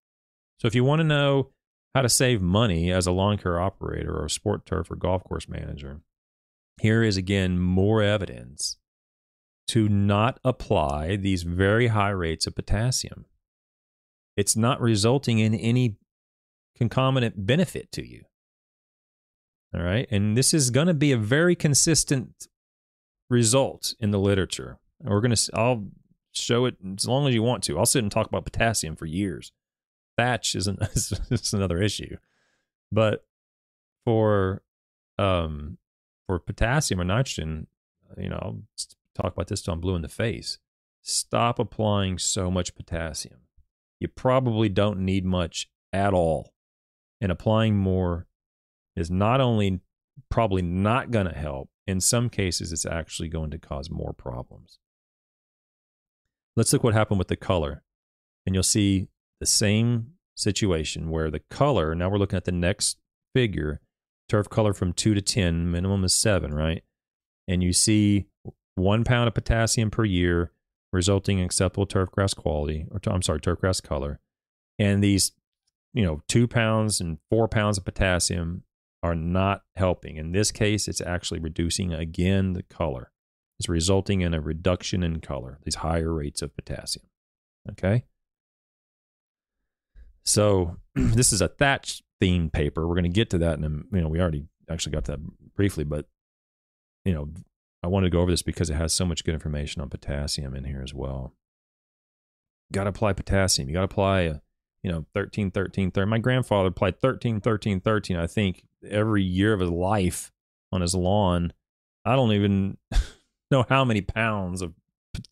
So 0.58 0.68
if 0.68 0.74
you 0.74 0.84
want 0.84 1.00
to 1.00 1.04
know 1.04 1.50
how 1.94 2.02
to 2.02 2.08
save 2.08 2.40
money 2.40 2.92
as 2.92 3.06
a 3.06 3.12
lawn 3.12 3.38
care 3.38 3.60
operator 3.60 4.16
or 4.16 4.26
a 4.26 4.30
sport 4.30 4.66
turf 4.66 4.90
or 4.90 4.96
golf 4.96 5.24
course 5.24 5.48
manager, 5.48 6.00
here 6.80 7.02
is 7.02 7.16
again 7.16 7.58
more 7.58 8.02
evidence 8.02 8.76
to 9.68 9.88
not 9.88 10.38
apply 10.44 11.16
these 11.16 11.42
very 11.42 11.88
high 11.88 12.10
rates 12.10 12.46
of 12.46 12.54
potassium. 12.54 13.24
It's 14.36 14.56
not 14.56 14.80
resulting 14.80 15.38
in 15.38 15.54
any 15.54 15.96
concomitant 16.76 17.46
benefit 17.46 17.92
to 17.92 18.06
you. 18.06 18.24
All 19.74 19.82
right. 19.82 20.08
And 20.10 20.36
this 20.36 20.52
is 20.52 20.70
going 20.70 20.88
to 20.88 20.94
be 20.94 21.12
a 21.12 21.16
very 21.16 21.54
consistent 21.54 22.48
result 23.28 23.94
in 24.00 24.10
the 24.10 24.18
literature. 24.18 24.78
we're 25.02 25.20
going 25.20 25.34
to, 25.34 25.50
I'll 25.54 25.86
show 26.32 26.64
it 26.64 26.76
as 26.98 27.06
long 27.06 27.28
as 27.28 27.34
you 27.34 27.42
want 27.42 27.62
to. 27.64 27.78
I'll 27.78 27.86
sit 27.86 28.02
and 28.02 28.10
talk 28.10 28.26
about 28.26 28.44
potassium 28.44 28.96
for 28.96 29.06
years 29.06 29.52
thatch 30.20 30.54
is, 30.54 30.66
an, 30.66 30.78
is 30.94 31.52
another 31.52 31.82
issue. 31.82 32.16
But 32.92 33.24
for 34.04 34.62
um 35.18 35.78
for 36.26 36.38
potassium 36.38 37.00
or 37.00 37.04
nitrogen, 37.04 37.66
you 38.16 38.28
know, 38.28 38.38
I'll 38.40 38.62
talk 39.14 39.32
about 39.32 39.48
this 39.48 39.62
till 39.62 39.74
I'm 39.74 39.80
blue 39.80 39.96
in 39.96 40.02
the 40.02 40.08
face. 40.08 40.58
Stop 41.02 41.58
applying 41.58 42.18
so 42.18 42.50
much 42.50 42.74
potassium. 42.74 43.40
You 43.98 44.08
probably 44.08 44.68
don't 44.68 45.00
need 45.00 45.24
much 45.24 45.68
at 45.92 46.12
all. 46.12 46.52
And 47.20 47.30
applying 47.30 47.76
more 47.76 48.26
is 49.00 49.10
not 49.10 49.40
only 49.40 49.80
probably 50.30 50.62
not 50.62 51.10
going 51.10 51.26
to 51.26 51.34
help, 51.34 51.68
in 51.86 52.00
some 52.00 52.28
cases, 52.28 52.72
it's 52.72 52.86
actually 52.86 53.28
going 53.28 53.50
to 53.50 53.58
cause 53.58 53.90
more 53.90 54.12
problems. 54.12 54.78
Let's 56.56 56.72
look 56.72 56.84
what 56.84 56.94
happened 56.94 57.18
with 57.18 57.28
the 57.28 57.36
color. 57.36 57.82
And 58.46 58.54
you'll 58.54 58.62
see 58.62 59.08
the 59.40 59.46
same 59.46 60.12
situation 60.36 61.10
where 61.10 61.30
the 61.30 61.42
color, 61.50 61.94
now 61.94 62.08
we're 62.08 62.18
looking 62.18 62.36
at 62.36 62.44
the 62.44 62.52
next 62.52 62.98
figure, 63.34 63.80
turf 64.28 64.48
color 64.48 64.72
from 64.72 64.92
2 64.92 65.14
to 65.14 65.20
10, 65.20 65.70
minimum 65.70 66.04
is 66.04 66.14
7, 66.14 66.54
right? 66.54 66.82
And 67.48 67.62
you 67.62 67.72
see 67.72 68.26
one 68.74 69.04
pound 69.04 69.28
of 69.28 69.34
potassium 69.34 69.90
per 69.90 70.04
year 70.04 70.52
resulting 70.92 71.38
in 71.38 71.44
acceptable 71.44 71.86
turf 71.86 72.10
grass 72.10 72.34
quality, 72.34 72.86
or 72.90 73.00
I'm 73.06 73.22
sorry, 73.22 73.40
turf 73.40 73.60
grass 73.60 73.80
color. 73.80 74.20
And 74.78 75.04
these, 75.04 75.32
you 75.92 76.04
know, 76.04 76.22
two 76.28 76.48
pounds 76.48 77.00
and 77.00 77.18
four 77.28 77.48
pounds 77.48 77.78
of 77.78 77.84
potassium 77.84 78.62
are 79.02 79.14
not 79.14 79.62
helping. 79.76 80.16
In 80.16 80.32
this 80.32 80.50
case, 80.50 80.88
it's 80.88 81.00
actually 81.00 81.40
reducing 81.40 81.92
again 81.92 82.52
the 82.52 82.62
color. 82.62 83.12
It's 83.58 83.68
resulting 83.68 84.20
in 84.20 84.34
a 84.34 84.40
reduction 84.40 85.02
in 85.02 85.20
color, 85.20 85.58
these 85.64 85.76
higher 85.76 86.12
rates 86.12 86.42
of 86.42 86.54
potassium. 86.54 87.06
Okay. 87.70 88.04
So 90.24 90.76
this 90.94 91.32
is 91.32 91.40
a 91.40 91.48
thatch 91.48 92.02
themed 92.22 92.52
paper. 92.52 92.86
We're 92.86 92.94
going 92.94 93.04
to 93.04 93.10
get 93.10 93.30
to 93.30 93.38
that 93.38 93.58
in 93.58 93.64
a, 93.64 93.96
you 93.96 94.02
know, 94.02 94.08
we 94.08 94.20
already 94.20 94.46
actually 94.70 94.92
got 94.92 95.04
that 95.04 95.20
briefly, 95.54 95.84
but 95.84 96.06
you 97.04 97.12
know, 97.12 97.30
I 97.82 97.88
wanted 97.88 98.06
to 98.06 98.10
go 98.10 98.20
over 98.20 98.30
this 98.30 98.42
because 98.42 98.68
it 98.70 98.74
has 98.74 98.92
so 98.92 99.06
much 99.06 99.24
good 99.24 99.34
information 99.34 99.80
on 99.80 99.88
potassium 99.88 100.54
in 100.54 100.64
here 100.64 100.82
as 100.82 100.92
well. 100.92 101.34
Got 102.72 102.84
to 102.84 102.90
apply 102.90 103.14
potassium. 103.14 103.68
You 103.68 103.74
got 103.74 103.80
to 103.80 103.84
apply, 103.84 104.20
a, 104.20 104.34
you 104.82 104.90
know, 104.90 105.06
13, 105.14 105.50
13, 105.50 105.90
13. 105.90 106.08
My 106.08 106.18
grandfather 106.18 106.70
played 106.70 107.00
13, 107.00 107.40
13, 107.40 107.80
13, 107.80 108.16
I 108.16 108.26
think, 108.26 108.64
every 108.88 109.22
year 109.22 109.52
of 109.52 109.60
his 109.60 109.70
life 109.70 110.32
on 110.72 110.80
his 110.80 110.94
lawn. 110.94 111.52
I 112.04 112.16
don't 112.16 112.32
even 112.32 112.78
know 113.50 113.64
how 113.68 113.84
many 113.84 114.00
pounds 114.00 114.62
of 114.62 114.74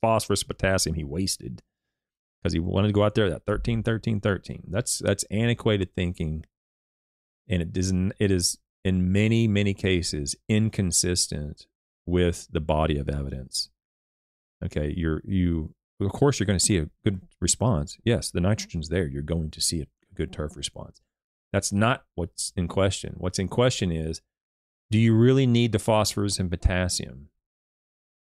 phosphorus 0.01 0.43
potassium 0.43 0.95
he 0.95 1.05
wasted 1.05 1.63
because 2.43 2.53
he 2.53 2.59
wanted 2.59 2.89
to 2.89 2.93
go 2.93 3.05
out 3.05 3.15
there 3.15 3.31
that 3.31 3.47
13 3.47 3.83
13 3.83 4.21
13 4.21 4.65
that's 4.69 4.99
that's 4.99 5.25
antiquated 5.31 5.95
thinking 5.95 6.45
and 7.49 7.63
it 7.63 7.77
is 7.77 7.93
it 8.19 8.31
is 8.31 8.59
in 8.85 9.13
many 9.13 9.47
many 9.47 9.73
cases 9.73 10.37
inconsistent 10.49 11.67
with 12.07 12.49
the 12.51 12.61
body 12.61 12.99
of 12.99 13.09
evidence 13.09 13.71
okay 14.65 14.93
you're 14.97 15.23
you 15.25 15.75
of 16.01 16.13
course 16.13 16.39
you're 16.39 16.47
going 16.47 16.59
to 16.59 16.65
see 16.65 16.79
a 16.79 16.89
good 17.05 17.21
response. 17.41 17.99
Yes 18.05 18.31
the 18.31 18.41
nitrogen's 18.41 18.89
there. 18.89 19.07
You're 19.07 19.23
going 19.23 19.51
to 19.51 19.61
see 19.61 19.83
a 19.83 19.87
good 20.15 20.33
turf 20.33 20.57
response. 20.57 21.01
That's 21.53 21.73
not 21.73 22.05
what's 22.15 22.53
in 22.57 22.69
question. 22.69 23.15
What's 23.17 23.39
in 23.39 23.49
question 23.49 23.91
is 23.91 24.21
do 24.91 24.99
you 24.99 25.15
really 25.15 25.47
need 25.47 25.73
the 25.73 25.79
phosphorus 25.79 26.39
and 26.39 26.51
potassium? 26.51 27.29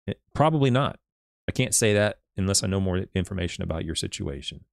It, 0.06 0.18
eh, 0.18 0.20
probably 0.34 0.70
not. 0.70 1.00
I 1.48 1.52
can't 1.52 1.74
say 1.74 1.94
that 1.94 2.20
unless 2.36 2.64
I 2.64 2.68
know 2.68 2.80
more 2.80 3.06
information 3.16 3.64
about 3.64 3.86
your 3.86 3.96
situation. 3.96 4.66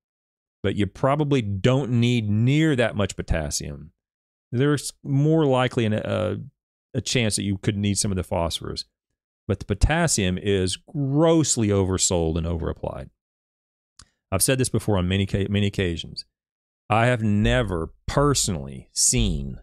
But 0.63 0.77
you 0.77 0.87
probably 0.87 1.43
don't 1.43 1.91
need 1.91 2.29
near 2.29 2.75
that 2.77 2.97
much 2.97 3.17
potassium. 3.17 3.93
There's 4.51 4.93
more 5.03 5.45
likely 5.47 5.85
an, 5.85 5.93
a, 5.95 6.39
a 6.95 7.01
chance 7.01 7.37
that 7.37 7.43
you 7.43 7.59
could 7.59 7.77
need 7.77 7.99
some 7.99 8.13
of 8.13 8.17
the 8.17 8.23
phosphorus. 8.23 8.85
But 9.47 9.59
the 9.59 9.67
potassium 9.67 10.39
is 10.39 10.77
grossly 10.77 11.69
oversold 11.69 12.37
and 12.37 12.47
overapplied. 12.47 13.11
I've 14.33 14.43
said 14.43 14.59
this 14.59 14.69
before 14.69 14.97
on 14.99 15.07
many, 15.07 15.29
many 15.49 15.67
occasions. 15.67 16.25
I 16.89 17.07
have 17.07 17.23
never 17.23 17.93
personally 18.07 18.89
seen 18.93 19.61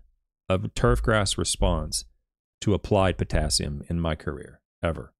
a 0.50 0.60
turfgrass 0.60 1.38
response 1.38 2.06
to 2.62 2.74
applied 2.74 3.18
potassium 3.18 3.84
in 3.90 4.00
my 4.00 4.16
career, 4.16 4.62
ever. 4.84 5.14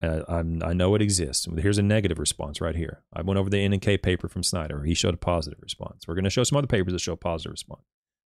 Uh, 0.00 0.22
i 0.28 0.72
know 0.72 0.94
it 0.94 1.02
exists. 1.02 1.48
Here's 1.58 1.78
a 1.78 1.82
negative 1.82 2.18
response 2.18 2.60
right 2.60 2.76
here. 2.76 3.02
I 3.12 3.22
went 3.22 3.38
over 3.38 3.50
the 3.50 3.58
N 3.58 3.72
and 3.72 3.82
K 3.82 3.98
paper 3.98 4.28
from 4.28 4.44
Snyder. 4.44 4.84
He 4.84 4.94
showed 4.94 5.14
a 5.14 5.18
positive 5.18 5.58
response. 5.60 6.06
We're 6.06 6.14
going 6.14 6.24
to 6.24 6.30
show 6.30 6.44
some 6.44 6.56
other 6.56 6.68
papers 6.68 6.92
that 6.92 7.00
show 7.00 7.14
a 7.14 7.16
positive 7.16 7.50
response, 7.50 7.82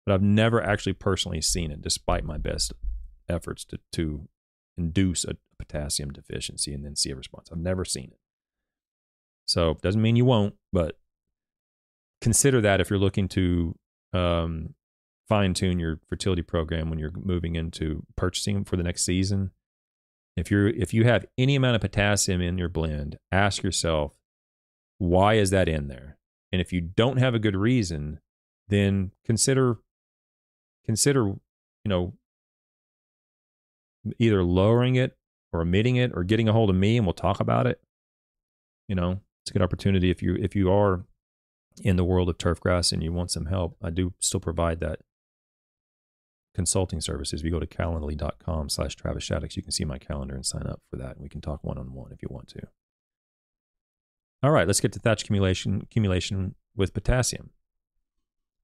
but 0.05 0.13
I've 0.13 0.23
never 0.23 0.61
actually 0.61 0.95
personally 0.95 1.41
seen 1.41 1.71
it, 1.71 1.81
despite 1.81 2.25
my 2.25 2.39
best 2.39 2.73
efforts 3.29 3.65
to 3.67 3.79
to 3.93 4.29
induce 4.81 5.25
a 5.25 5.37
potassium 5.59 6.11
deficiency 6.11 6.73
and 6.73 6.85
then 6.85 6.97
see 6.97 7.11
a 7.11 7.17
response. 7.17 7.49
I've 7.53 7.59
never 7.59 7.85
seen 7.85 8.11
it. 8.13 8.21
So 9.47 9.77
doesn't 9.83 10.03
mean 10.03 10.17
you 10.17 10.25
won't, 10.25 10.55
but 10.73 10.99
consider 12.21 12.61
that 12.61 12.81
if 12.81 12.91
you're 12.91 12.99
looking 12.99 13.29
to 13.29 13.77
um, 14.13 14.75
fine 15.29 15.55
tune 15.55 15.79
your 15.79 16.01
fertility 16.09 16.43
program 16.43 16.91
when 16.91 16.99
you're 16.99 17.13
moving 17.15 17.57
into 17.57 18.05
purchasing 18.17 18.65
for 18.65 18.77
the 18.77 18.83
next 18.83 19.05
season 19.05 19.51
if 20.37 20.51
you're 20.51 20.69
if 20.69 20.95
you 20.95 21.05
have 21.05 21.27
any 21.39 21.55
amount 21.57 21.77
of 21.77 21.81
potassium 21.81 22.41
in 22.41 22.59
your 22.59 22.69
blend, 22.69 23.19
ask 23.31 23.63
yourself, 23.63 24.13
why 24.99 25.35
is 25.35 25.51
that 25.51 25.69
in 25.69 25.89
there? 25.89 26.19
And 26.53 26.61
if 26.61 26.73
you 26.73 26.81
don't 26.81 27.19
have 27.19 27.35
a 27.35 27.39
good 27.39 27.57
reason, 27.57 28.21
then 28.69 29.13
consider 29.25 29.79
consider, 30.85 31.27
you 31.27 31.39
know, 31.87 32.15
either 34.19 34.43
lowering 34.43 34.97
it 34.97 35.17
or 35.53 35.61
omitting 35.61 35.97
it 35.97 36.13
or 36.15 36.25
getting 36.25 36.49
a 36.49 36.53
hold 36.53 36.71
of 36.71 36.77
me 36.77 36.97
and 36.97 37.07
we'll 37.07 37.15
talk 37.15 37.41
about 37.41 37.67
it. 37.67 37.81
You 38.89 38.95
know, 38.95 39.21
it's 39.43 39.51
a 39.51 39.53
good 39.53 39.63
opportunity 39.63 40.11
if 40.11 40.23
you 40.23 40.37
if 40.37 40.55
you 40.55 40.71
are 40.73 41.05
in 41.83 41.97
the 41.97 42.05
world 42.05 42.29
of 42.29 42.39
turf 42.39 42.61
grass 42.61 42.93
and 42.93 43.03
you 43.03 43.13
want 43.13 43.31
some 43.31 43.47
help. 43.47 43.77
I 43.83 43.91
do 43.91 44.13
still 44.19 44.41
provide 44.41 44.81
that 44.81 45.01
consulting 46.55 47.01
services. 47.01 47.41
If 47.41 47.45
you 47.45 47.51
go 47.51 47.61
to 47.61 47.67
calendly.com 47.67 48.69
slash 48.69 48.97
Travis 48.97 49.29
Shaddox, 49.29 49.57
you 49.57 49.63
can 49.63 49.73
see 49.73 49.85
my 49.85 49.99
calendar 49.99 50.35
and 50.35 50.45
sign 50.45 50.67
up 50.67 50.81
for 50.91 50.97
that. 50.97 51.13
And 51.13 51.23
we 51.23 51.29
can 51.29 51.41
talk 51.41 51.63
one 51.63 51.79
on 51.79 51.93
one 51.95 52.13
if 52.13 52.23
you 52.23 52.29
want 52.31 52.49
to. 52.49 52.63
All 54.43 54.51
right, 54.51 54.67
let's 54.67 54.81
get 54.81 54.93
to 54.93 54.99
thatch 54.99 55.23
accumulation, 55.23 55.81
accumulation 55.83 56.55
with 56.75 56.95
potassium. 56.95 57.51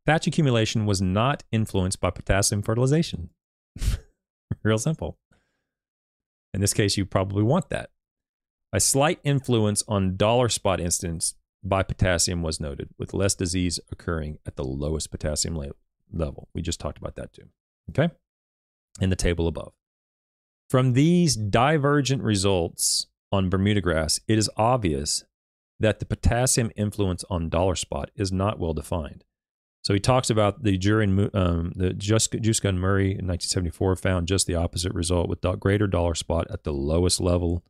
Thatch 0.07 0.26
accumulation 0.26 0.87
was 0.87 1.03
not 1.03 1.43
influenced 1.53 2.01
by 2.01 2.11
potassium 2.11 2.62
fertilization. 2.62 3.30
Real 4.62 4.78
simple. 4.78 5.18
In 6.55 6.61
this 6.61 6.74
case, 6.74 6.97
you 6.97 7.05
probably 7.05 7.42
want 7.42 7.68
that. 7.70 7.90
A 8.72 8.80
slight 8.80 9.20
influence 9.24 9.82
on 9.88 10.16
dollar 10.16 10.49
spot 10.49 10.80
incidence 10.80 11.34
by 11.62 11.82
potassium 11.82 12.42
was 12.42 12.61
noted, 12.61 12.90
with 12.99 13.14
less 13.14 13.34
disease 13.34 13.80
occurring 13.90 14.38
at 14.47 14.57
the 14.57 14.64
lowest 14.64 15.11
potassium 15.11 15.61
level. 16.12 16.49
We 16.55 16.62
just 16.62 16.80
talked 16.80 16.99
about 16.99 17.16
that 17.16 17.32
too. 17.32 17.49
Okay? 17.90 18.12
In 19.01 19.11
the 19.11 19.16
table 19.16 19.47
above. 19.47 19.72
From 20.68 20.94
these 20.94 21.36
divergent 21.36 22.22
results 22.22 23.07
on 23.30 23.49
Bermuda 23.49 23.80
grass, 23.80 24.20
it 24.26 24.38
is 24.38 24.51
obvious 24.57 25.24
that 25.78 26.01
the 26.01 26.07
potassium 26.07 26.70
influence 26.76 27.24
on 27.30 27.49
dollar 27.49 27.74
spot 27.76 28.11
is 28.16 28.32
not 28.32 28.59
well 28.59 28.72
defined. 28.72 29.24
So 29.87 29.95
he 29.95 30.01
talks 30.01 30.30
about 30.30 30.64
the 30.64 30.76
jury 30.76 31.05
in 31.05 31.30
um, 31.32 31.70
the 31.76 31.91
Juska 31.91 32.68
and 32.68 32.80
Murray 32.80 33.11
in 33.11 33.28
1974 33.28 33.95
found 33.95 34.26
just 34.26 34.49
the 34.49 34.57
opposite 34.57 34.93
result 34.93 35.28
with 35.28 35.47
greater 35.61 35.87
dollar 35.87 36.16
spot 36.16 36.49
at 36.51 36.64
the 36.64 36.72
lowest 36.72 37.20
level. 37.20 37.62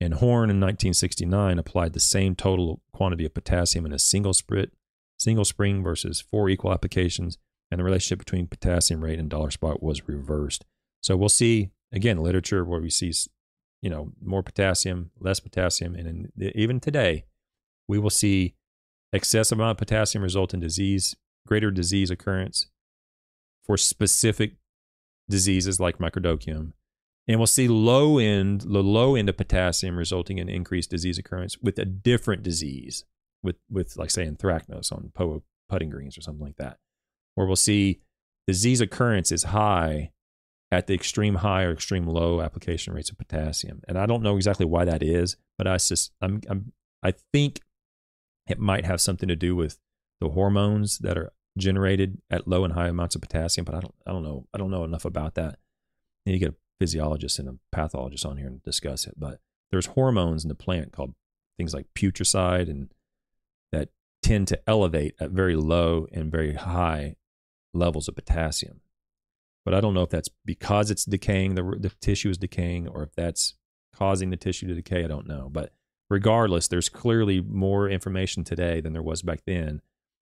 And 0.00 0.14
Horn 0.14 0.48
in 0.48 0.60
1969 0.60 1.58
applied 1.58 1.92
the 1.92 2.00
same 2.00 2.36
total 2.36 2.80
quantity 2.94 3.26
of 3.26 3.34
potassium 3.34 3.84
in 3.84 3.92
a 3.92 3.98
single 3.98 4.32
sprit, 4.32 4.72
single 5.18 5.44
spring 5.44 5.82
versus 5.82 6.22
four 6.22 6.48
equal 6.48 6.72
applications 6.72 7.36
and 7.70 7.80
the 7.80 7.84
relationship 7.84 8.18
between 8.18 8.46
potassium 8.46 9.04
rate 9.04 9.18
and 9.18 9.28
dollar 9.28 9.50
spot 9.50 9.82
was 9.82 10.08
reversed. 10.08 10.64
So 11.02 11.18
we'll 11.18 11.28
see 11.28 11.68
again 11.92 12.16
literature 12.16 12.64
where 12.64 12.80
we 12.80 12.88
see 12.88 13.12
you 13.82 13.90
know 13.90 14.10
more 14.22 14.42
potassium, 14.42 15.10
less 15.20 15.40
potassium, 15.40 15.96
and 15.96 16.32
in, 16.38 16.52
even 16.54 16.80
today 16.80 17.26
we 17.86 17.98
will 17.98 18.08
see 18.08 18.54
excessive 19.12 19.58
amount 19.58 19.72
of 19.72 19.76
potassium 19.76 20.22
result 20.22 20.54
in 20.54 20.60
disease, 20.60 21.14
greater 21.46 21.70
disease 21.70 22.10
occurrence 22.10 22.68
for 23.64 23.76
specific 23.76 24.56
diseases 25.28 25.80
like 25.80 25.98
microdochium. 25.98 26.72
And 27.28 27.40
we'll 27.40 27.46
see 27.46 27.66
low 27.66 28.18
end, 28.18 28.60
the 28.60 28.82
low 28.82 29.16
end 29.16 29.28
of 29.28 29.36
potassium 29.36 29.96
resulting 29.96 30.38
in 30.38 30.48
increased 30.48 30.90
disease 30.90 31.18
occurrence 31.18 31.58
with 31.58 31.78
a 31.78 31.84
different 31.84 32.42
disease, 32.42 33.04
with 33.42 33.56
with 33.70 33.96
like 33.96 34.10
say 34.10 34.26
anthracnose 34.26 34.92
on 34.92 35.10
poa 35.14 35.40
putting 35.68 35.90
greens 35.90 36.16
or 36.16 36.20
something 36.20 36.44
like 36.44 36.56
that 36.56 36.78
where 37.36 37.46
we'll 37.46 37.54
see 37.54 38.00
disease 38.48 38.80
occurrence 38.80 39.30
is 39.30 39.44
high 39.44 40.10
at 40.72 40.88
the 40.88 40.94
extreme 40.94 41.36
high 41.36 41.62
or 41.62 41.70
extreme 41.70 42.08
low 42.08 42.40
application 42.40 42.92
rates 42.92 43.10
of 43.10 43.18
potassium. 43.18 43.80
And 43.86 43.96
I 43.96 44.06
don't 44.06 44.22
know 44.22 44.34
exactly 44.34 44.66
why 44.66 44.84
that 44.84 45.02
is, 45.02 45.36
but 45.56 45.68
I 45.68 45.76
just 45.76 46.12
I'm, 46.20 46.40
I'm 46.50 46.72
I 47.04 47.12
think 47.32 47.60
it 48.48 48.58
might 48.58 48.84
have 48.84 49.00
something 49.00 49.28
to 49.28 49.36
do 49.36 49.54
with 49.54 49.78
the 50.20 50.30
hormones 50.30 50.98
that 50.98 51.16
are 51.16 51.32
generated 51.56 52.20
at 52.30 52.46
low 52.46 52.64
and 52.64 52.74
high 52.74 52.88
amounts 52.88 53.14
of 53.14 53.22
potassium, 53.22 53.64
but 53.64 53.74
I 53.74 53.80
don't 53.80 53.94
I 54.06 54.12
don't 54.12 54.22
know 54.22 54.46
I 54.54 54.58
don't 54.58 54.70
know 54.70 54.84
enough 54.84 55.04
about 55.04 55.34
that. 55.34 55.58
You 56.24 56.38
get 56.38 56.50
a 56.50 56.54
physiologist 56.78 57.38
and 57.38 57.48
a 57.48 57.54
pathologist 57.72 58.26
on 58.26 58.36
here 58.36 58.48
and 58.48 58.62
discuss 58.62 59.06
it. 59.06 59.14
But 59.16 59.40
there's 59.70 59.86
hormones 59.86 60.44
in 60.44 60.48
the 60.48 60.54
plant 60.54 60.92
called 60.92 61.14
things 61.56 61.72
like 61.72 61.86
putrescine 61.94 62.68
and 62.68 62.92
that 63.72 63.88
tend 64.22 64.48
to 64.48 64.60
elevate 64.66 65.14
at 65.20 65.30
very 65.30 65.56
low 65.56 66.06
and 66.12 66.30
very 66.30 66.54
high 66.54 67.16
levels 67.72 68.08
of 68.08 68.16
potassium. 68.16 68.80
But 69.64 69.74
I 69.74 69.80
don't 69.80 69.94
know 69.94 70.02
if 70.02 70.10
that's 70.10 70.28
because 70.44 70.90
it's 70.90 71.04
decaying, 71.04 71.56
the, 71.56 71.62
the 71.62 71.90
tissue 72.00 72.30
is 72.30 72.38
decaying, 72.38 72.86
or 72.86 73.02
if 73.02 73.14
that's 73.16 73.54
causing 73.92 74.30
the 74.30 74.36
tissue 74.36 74.68
to 74.68 74.74
decay. 74.74 75.04
I 75.04 75.08
don't 75.08 75.26
know. 75.26 75.48
But 75.50 75.72
regardless, 76.08 76.68
there's 76.68 76.88
clearly 76.88 77.40
more 77.40 77.88
information 77.88 78.44
today 78.44 78.80
than 78.80 78.92
there 78.92 79.02
was 79.02 79.22
back 79.22 79.40
then 79.44 79.82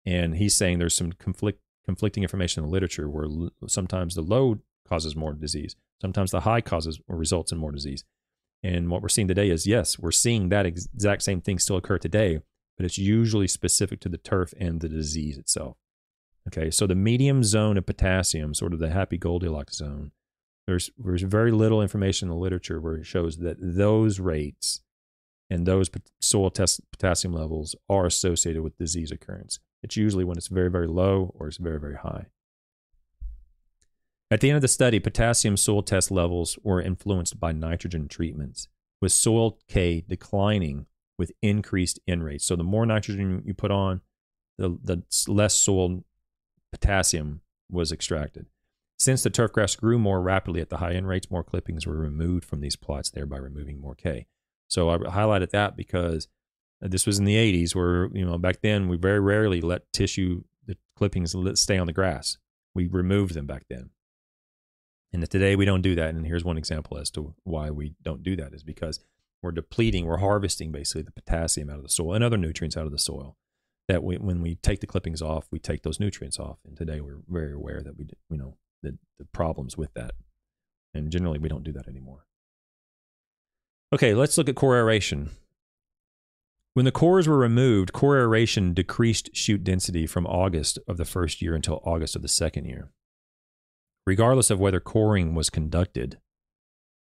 And 0.06 0.36
he's 0.36 0.56
saying 0.56 0.80
there's 0.80 0.96
some 0.96 1.12
conflict, 1.14 1.62
conflicting 1.86 2.24
information 2.24 2.64
in 2.64 2.70
the 2.70 2.74
literature 2.74 3.10
where 3.10 3.26
l- 3.26 3.52
sometimes 3.68 4.16
the 4.16 4.22
low 4.22 4.60
causes 4.88 5.16
more 5.16 5.34
disease, 5.34 5.76
sometimes 6.02 6.32
the 6.32 6.42
high 6.42 6.62
causes 6.62 7.00
or 7.08 7.16
results 7.16 7.52
in 7.52 7.58
more 7.58 7.72
disease. 7.72 8.04
And 8.64 8.90
what 8.90 9.02
we're 9.02 9.10
seeing 9.10 9.28
today 9.28 9.50
is 9.50 9.68
yes, 9.68 9.98
we're 10.00 10.12
seeing 10.12 10.50
that 10.50 10.66
exact 10.66 11.22
same 11.22 11.42
thing 11.42 11.60
still 11.60 11.78
occur 11.78 11.98
today, 11.98 12.40
but 12.76 12.86
it's 12.86 12.98
usually 12.98 13.48
specific 13.48 14.00
to 14.02 14.10
the 14.10 14.18
turf 14.18 14.54
and 14.60 14.82
the 14.82 14.90
disease 14.90 15.38
itself. 15.38 15.78
Okay, 16.48 16.72
so 16.72 16.88
the 16.88 16.96
medium 16.96 17.44
zone 17.44 17.78
of 17.78 17.86
potassium, 17.86 18.54
sort 18.54 18.74
of 18.74 18.80
the 18.80 18.90
happy 18.90 19.18
Goldilocks 19.18 19.78
zone, 19.78 20.12
there's 20.66 20.90
there's 20.98 21.22
very 21.24 21.52
little 21.52 21.82
information 21.82 22.28
in 22.28 22.36
the 22.36 22.40
literature 22.40 22.80
where 22.80 22.96
it 22.96 23.06
shows 23.06 23.38
that 23.38 23.58
those 23.60 24.20
rates 24.20 24.82
and 25.50 25.66
those 25.66 25.90
soil 26.22 26.50
test 26.50 26.82
potassium 26.92 27.34
levels 27.34 27.76
are 27.90 28.06
associated 28.06 28.62
with 28.62 28.78
disease 28.78 29.12
occurrence. 29.12 29.60
It's 29.82 29.98
usually 29.98 30.24
when 30.24 30.38
it's 30.38 30.48
very 30.48 30.70
very 30.70 30.88
low 30.88 31.34
or 31.38 31.48
it's 31.48 31.58
very 31.58 31.80
very 31.80 31.96
high. 31.96 32.28
At 34.32 34.42
the 34.42 34.50
end 34.50 34.58
of 34.58 34.62
the 34.62 34.68
study, 34.68 35.00
potassium 35.00 35.58
soil 35.58 35.82
test 35.82 36.12
levels 36.12 36.58
were 36.62 36.82
influenced 36.82 37.40
by 37.40 37.52
nitrogen 37.52 38.08
treatments, 38.08 38.68
with 39.02 39.12
soil 39.12 39.58
K 39.68 40.04
declining 40.08 40.86
with 41.18 41.32
increased 41.42 42.00
N 42.08 42.22
rates. 42.22 42.46
So 42.46 42.56
the 42.56 42.64
more 42.64 42.86
nitrogen 42.86 43.42
you 43.44 43.54
put 43.54 43.72
on, 43.72 44.02
the, 44.58 44.78
the 44.84 45.04
less 45.28 45.56
soil 45.56 46.04
potassium 46.72 47.42
was 47.72 47.92
extracted. 47.92 48.46
Since 48.98 49.24
the 49.24 49.30
turf 49.30 49.54
grass 49.54 49.76
grew 49.76 49.98
more 49.98 50.22
rapidly 50.22 50.62
at 50.62 50.70
the 50.70 50.78
high 50.78 50.94
N 50.94 51.06
rates, 51.06 51.32
more 51.32 51.44
clippings 51.44 51.88
were 51.88 51.98
removed 51.98 52.46
from 52.46 52.62
these 52.62 52.76
plots, 52.76 53.10
thereby 53.10 53.38
removing 53.38 53.82
more 53.82 53.96
K. 53.96 54.28
So 54.68 54.90
I 54.90 54.98
highlighted 54.98 55.50
that 55.52 55.76
because 55.76 56.28
Uh, 56.84 56.88
this 56.88 57.06
was 57.06 57.20
in 57.20 57.26
the 57.26 57.36
80s, 57.36 57.76
where 57.76 58.10
you 58.14 58.26
know 58.26 58.38
back 58.38 58.62
then 58.62 58.88
we 58.88 58.98
very 58.98 59.20
rarely 59.20 59.62
let 59.62 59.92
tissue 59.94 60.44
the 60.66 60.78
clippings 60.96 61.36
stay 61.56 61.78
on 61.78 61.88
the 61.88 61.94
grass. 61.94 62.38
We 62.76 62.88
removed 62.88 63.34
them 63.34 63.48
back 63.48 63.66
then. 63.70 63.90
And 65.12 65.28
today 65.30 65.56
we 65.56 65.66
don't 65.66 65.82
do 65.82 65.96
that. 65.96 66.14
And 66.14 66.26
here's 66.26 66.46
one 66.46 66.58
example 66.58 66.98
as 66.98 67.10
to 67.12 67.34
why 67.44 67.72
we 67.72 67.96
don't 68.04 68.22
do 68.22 68.36
that 68.36 68.54
is 68.54 68.64
because 68.64 69.00
we're 69.42 69.52
depleting, 69.52 70.06
we're 70.06 70.18
harvesting 70.18 70.72
basically 70.72 71.02
the 71.02 71.12
potassium 71.12 71.70
out 71.70 71.78
of 71.78 71.84
the 71.84 71.90
soil 71.90 72.14
and 72.14 72.24
other 72.24 72.38
nutrients 72.38 72.78
out 72.78 72.86
of 72.86 72.92
the 72.92 73.00
soil. 73.00 73.38
That 73.88 74.04
we, 74.04 74.18
when 74.18 74.44
we 74.44 74.56
take 74.56 74.82
the 74.82 74.88
clippings 74.88 75.22
off, 75.22 75.48
we 75.50 75.58
take 75.58 75.82
those 75.82 76.00
nutrients 76.00 76.38
off. 76.38 76.60
And 76.64 76.78
today 76.78 77.02
we're 77.02 77.22
very 77.28 77.54
aware 77.54 77.82
that 77.82 77.98
we, 77.98 78.08
you 78.30 78.38
know, 78.38 78.58
the, 78.84 79.00
the 79.18 79.26
problems 79.26 79.78
with 79.78 79.92
that. 79.96 80.12
And 80.94 81.12
generally, 81.12 81.40
we 81.40 81.50
don't 81.50 81.64
do 81.64 81.72
that 81.72 81.88
anymore. 81.88 82.26
Okay, 83.92 84.14
let's 84.14 84.38
look 84.38 84.48
at 84.48 84.56
core 84.56 84.78
aeration. 84.78 85.32
When 86.80 86.86
the 86.86 86.94
cores 86.94 87.28
were 87.28 87.38
removed, 87.38 87.92
core 87.92 88.18
aeration 88.18 88.74
decreased 88.74 89.36
shoot 89.36 89.66
density 89.66 90.08
from 90.08 90.26
August 90.26 90.80
of 90.88 90.96
the 90.96 91.04
first 91.04 91.42
year 91.42 91.54
until 91.54 91.82
August 91.84 92.16
of 92.16 92.22
the 92.22 92.30
second 92.30 92.68
year. 92.68 92.90
Regardless 94.08 94.50
of 94.50 94.62
whether 94.62 94.80
coring 94.80 95.36
was 95.36 95.50
conducted 95.50 96.20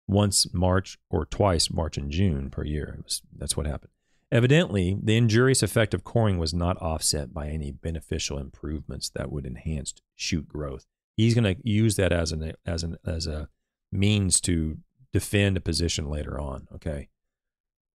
once 0.08 0.52
March 0.52 0.98
or 1.10 1.24
twice 1.24 1.70
March 1.70 1.96
and 1.96 2.10
June 2.10 2.50
per 2.50 2.64
year, 2.64 2.98
was, 3.04 3.22
that's 3.32 3.56
what 3.56 3.66
happened. 3.66 3.92
Evidently, 4.32 4.98
the 5.00 5.16
injurious 5.16 5.62
effect 5.62 5.94
of 5.94 6.02
coring 6.02 6.38
was 6.38 6.52
not 6.52 6.76
offset 6.82 7.32
by 7.32 7.46
any 7.46 7.70
beneficial 7.70 8.36
improvements 8.36 9.08
that 9.10 9.30
would 9.30 9.46
enhance 9.46 9.94
shoot 10.16 10.48
growth 10.48 10.86
he's 11.18 11.34
going 11.34 11.44
to 11.44 11.68
use 11.68 11.96
that 11.96 12.12
as 12.12 12.32
an 12.32 12.54
as 12.64 12.82
an 12.82 12.96
as 13.04 13.28
a 13.28 13.48
means 13.92 14.40
to 14.40 14.78
defend 15.12 15.56
a 15.56 15.60
position 15.60 16.08
later 16.08 16.40
on. 16.40 16.66
Okay. 16.74 17.08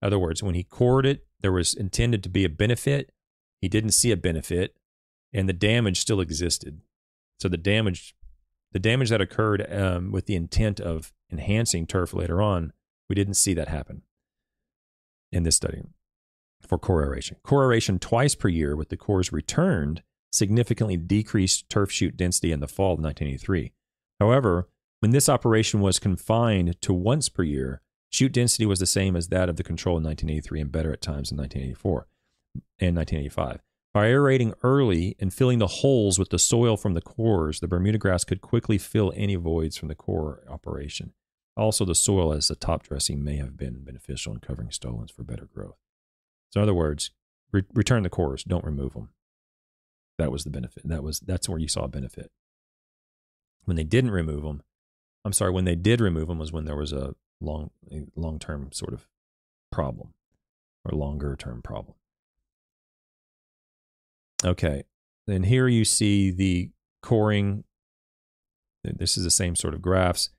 In 0.04 0.08
other 0.08 0.20
words, 0.20 0.44
when 0.44 0.54
he 0.54 0.66
cored 0.66 1.06
it, 1.06 1.26
there 1.40 1.54
was 1.54 1.74
intended 1.74 2.24
to 2.24 2.30
be 2.30 2.44
a 2.44 2.50
benefit. 2.50 3.14
He 3.62 3.70
didn't 3.70 3.92
see 3.92 4.12
a 4.12 4.18
benefit, 4.18 4.76
and 5.32 5.48
the 5.48 5.54
damage 5.54 5.98
still 5.98 6.20
existed. 6.20 6.82
So 7.40 7.48
the 7.48 7.56
damage, 7.56 8.14
the 8.74 8.80
damage 8.80 9.12
that 9.12 9.22
occurred 9.22 9.66
um, 9.74 10.12
with 10.12 10.26
the 10.26 10.36
intent 10.36 10.82
of 10.82 11.14
enhancing 11.32 11.88
turf 11.88 12.14
later 12.14 12.42
on, 12.42 12.74
we 13.08 13.16
didn't 13.16 13.36
see 13.36 13.54
that 13.54 13.70
happen 13.70 14.02
in 15.32 15.44
this 15.44 15.56
study 15.56 15.84
for 16.68 16.78
core 16.78 17.06
aeration. 17.06 17.38
Core 17.42 17.64
aeration 17.64 17.98
twice 17.98 18.36
per 18.36 18.50
year 18.50 18.76
with 18.76 18.90
the 18.90 18.98
cores 18.98 19.32
returned 19.32 20.04
significantly 20.34 20.98
decreased 20.98 21.70
turf 21.70 21.90
shoot 21.90 22.18
density 22.18 22.52
in 22.52 22.60
the 22.60 22.68
fall 22.68 22.96
of 22.96 23.00
1983. 23.00 23.72
However, 24.20 24.68
when 25.00 25.12
this 25.12 25.30
operation 25.30 25.80
was 25.80 25.98
confined 25.98 26.82
to 26.82 26.94
once 26.94 27.30
per 27.30 27.44
year, 27.44 27.83
shoot 28.14 28.32
density 28.32 28.66
was 28.66 28.80
the 28.80 28.86
same 28.86 29.16
as 29.16 29.30
that 29.30 29.50
of 29.50 29.56
the 29.56 29.64
control 29.64 29.98
in 29.98 30.04
1983 30.04 30.62
and 30.62 30.72
better 30.72 30.94
at 30.94 31.02
times 31.02 31.32
in 31.32 31.38
1984 31.38 32.08
and 32.80 32.96
1985. 32.96 33.62
By 33.94 34.08
aerating 34.08 34.54
early 34.64 35.16
and 35.20 35.34
filling 35.34 35.60
the 35.60 35.68
holes 35.68 36.18
with 36.18 36.30
the 36.30 36.40
soil 36.40 36.78
from 36.78 36.94
the 36.94 37.02
cores, 37.02 37.60
the 37.60 37.68
Bermuda 37.68 37.98
grass 37.98 38.24
could 38.24 38.42
quickly 38.42 38.78
fill 38.78 39.14
any 39.16 39.36
voids 39.36 39.78
from 39.78 39.88
the 39.88 39.96
core 39.96 40.44
operation. 40.48 41.14
Also, 41.56 41.86
the 41.86 41.96
soil 41.96 42.34
as 42.34 42.48
the 42.48 42.56
top 42.56 42.84
dressing 42.84 43.24
may 43.24 43.38
have 43.38 43.58
been 43.58 43.84
beneficial 43.84 44.34
in 44.34 44.40
covering 44.40 44.72
stolons 44.72 45.12
for 45.12 45.24
better 45.24 45.46
growth. 45.46 45.78
So, 46.50 46.60
in 46.60 46.64
other 46.64 46.74
words, 46.74 47.12
re- 47.52 47.64
return 47.74 48.02
the 48.02 48.10
cores, 48.10 48.44
don't 48.44 48.66
remove 48.66 48.94
them. 48.94 49.10
That 50.18 50.32
was 50.32 50.44
the 50.44 50.50
benefit. 50.50 50.88
That 50.88 51.04
was 51.04 51.20
that's 51.20 51.50
where 51.50 51.60
you 51.60 51.68
saw 51.68 51.84
a 51.84 51.88
benefit. 51.88 52.32
When 53.66 53.78
they 53.78 53.84
didn't 53.84 54.12
remove 54.12 54.44
them, 54.44 54.64
I'm 55.26 55.34
sorry, 55.34 55.52
when 55.52 55.66
they 55.66 55.76
did 55.76 56.02
remove 56.02 56.28
them 56.28 56.40
was 56.40 56.52
when 56.52 56.66
there 56.66 56.76
was 56.76 56.94
a 56.94 57.16
long 57.44 57.72
long 58.16 58.40
term 58.40 58.72
sort 58.72 58.94
of 58.94 59.08
problem 59.72 60.14
or 60.86 60.98
longer 60.98 61.36
term 61.36 61.62
problem. 61.62 61.96
Okay. 64.44 64.84
Then 65.26 65.44
here 65.44 65.68
you 65.68 65.86
see 65.86 66.32
the 66.32 66.72
coring. 67.02 67.64
This 68.84 69.18
is 69.18 69.24
the 69.24 69.32
same 69.32 69.56
sort 69.56 69.74
of 69.74 69.82
graphs. 69.82 70.30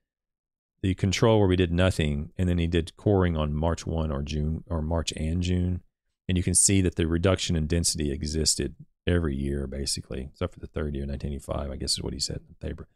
The 0.83 0.95
control 0.95 1.39
where 1.39 1.49
we 1.49 1.57
did 1.57 1.73
nothing, 1.73 2.33
and 2.37 2.47
then 2.47 2.59
he 2.59 2.67
did 2.67 2.95
coring 2.97 3.39
on 3.39 3.55
March 3.55 3.87
1 3.87 4.13
or 4.13 4.23
June 4.23 4.65
or 4.69 4.83
March 4.83 5.13
and 5.17 5.43
June. 5.43 5.81
And 6.29 6.37
you 6.37 6.45
can 6.45 6.55
see 6.55 6.83
that 6.83 6.97
the 6.97 7.07
reduction 7.07 7.57
in 7.57 7.67
density 7.67 8.13
existed 8.13 8.75
every 9.07 9.35
year, 9.35 9.67
basically, 9.67 10.29
except 10.33 10.53
for 10.53 10.61
the 10.61 10.67
third 10.67 10.95
year, 10.95 11.07
1985, 11.07 11.71
I 11.71 11.77
guess 11.77 11.93
is 11.93 12.03
what 12.03 12.13
he 12.13 12.21
said 12.21 12.37
in 12.37 12.49
the 12.49 12.67
paper. 12.67 12.87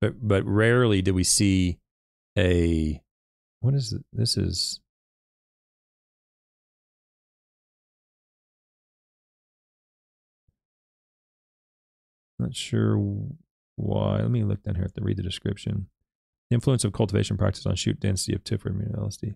But 0.00 0.26
but 0.26 0.44
rarely 0.44 1.02
did 1.02 1.14
we 1.14 1.24
see 1.24 1.78
a 2.36 3.02
what 3.64 3.74
is? 3.74 3.96
This 4.12 4.36
is 4.36 4.80
not 12.38 12.54
sure 12.54 12.98
why. 13.76 14.18
Let 14.18 14.30
me 14.30 14.44
look 14.44 14.62
down 14.62 14.74
here 14.74 14.84
to 14.84 15.02
read 15.02 15.16
the 15.16 15.22
description. 15.22 15.86
The 16.50 16.56
influence 16.56 16.84
of 16.84 16.92
cultivation 16.92 17.38
practice 17.38 17.64
on 17.64 17.74
shoot 17.74 17.98
density 17.98 18.34
of 18.34 18.44
TIF 18.44 18.64
LSD. 18.64 19.34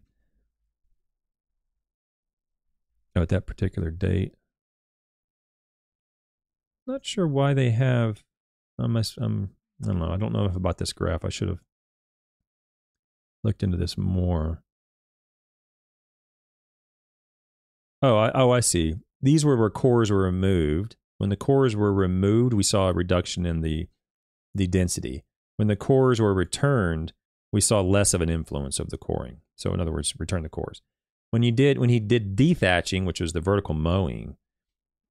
Oh, 3.16 3.22
at 3.22 3.30
that 3.30 3.46
particular 3.46 3.90
date. 3.90 4.34
Not 6.86 7.06
sure 7.06 7.26
why 7.26 7.54
they 7.54 7.70
have. 7.70 8.24
Um, 8.78 8.94
um, 9.20 9.50
I 9.82 9.86
don't 9.86 9.98
know. 9.98 10.12
I 10.12 10.18
don't 10.18 10.32
know 10.34 10.44
if 10.44 10.54
about 10.54 10.76
this 10.76 10.92
graph. 10.92 11.24
I 11.24 11.30
should 11.30 11.48
have 11.48 11.60
looked 13.48 13.62
into 13.62 13.78
this 13.78 13.96
more. 13.96 14.62
Oh, 18.02 18.18
I, 18.18 18.30
oh, 18.34 18.50
I 18.50 18.60
see. 18.60 18.96
These 19.22 19.42
were 19.42 19.56
where 19.56 19.70
cores 19.70 20.10
were 20.10 20.22
removed. 20.22 20.96
When 21.16 21.30
the 21.30 21.36
cores 21.36 21.74
were 21.74 21.94
removed, 21.94 22.52
we 22.52 22.62
saw 22.62 22.90
a 22.90 22.92
reduction 22.92 23.46
in 23.46 23.62
the 23.62 23.88
the 24.54 24.66
density. 24.66 25.24
When 25.56 25.68
the 25.68 25.76
cores 25.76 26.20
were 26.20 26.34
returned, 26.34 27.14
we 27.50 27.62
saw 27.62 27.80
less 27.80 28.12
of 28.12 28.20
an 28.20 28.28
influence 28.28 28.78
of 28.78 28.90
the 28.90 28.98
coring. 28.98 29.38
So, 29.56 29.72
in 29.72 29.80
other 29.80 29.92
words, 29.92 30.14
return 30.18 30.42
the 30.42 30.50
cores. 30.50 30.82
When 31.30 31.42
you 31.42 31.50
did 31.50 31.78
when 31.78 31.88
he 31.88 32.00
did 32.00 32.36
dethatching, 32.36 33.06
which 33.06 33.20
was 33.20 33.32
the 33.32 33.40
vertical 33.40 33.74
mowing, 33.74 34.36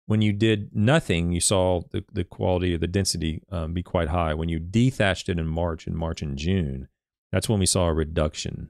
when 0.06 0.22
you 0.22 0.32
did 0.32 0.76
nothing, 0.76 1.32
you 1.32 1.42
saw 1.42 1.82
the, 1.90 2.06
the 2.14 2.24
quality 2.24 2.76
of 2.76 2.82
the 2.82 2.88
density 2.88 3.42
um, 3.52 3.74
be 3.74 3.82
quite 3.82 4.10
high. 4.10 4.36
When 4.36 4.48
you 4.48 4.60
dethatched 4.60 5.28
it 5.28 5.40
in 5.40 5.48
March, 5.48 5.88
in 5.88 5.96
March 5.96 6.22
and 6.22 6.38
June, 6.38 6.88
that's 7.32 7.50
when 7.50 7.60
we 7.60 7.66
saw 7.66 7.88
a 7.88 7.94
reduction 7.94 8.70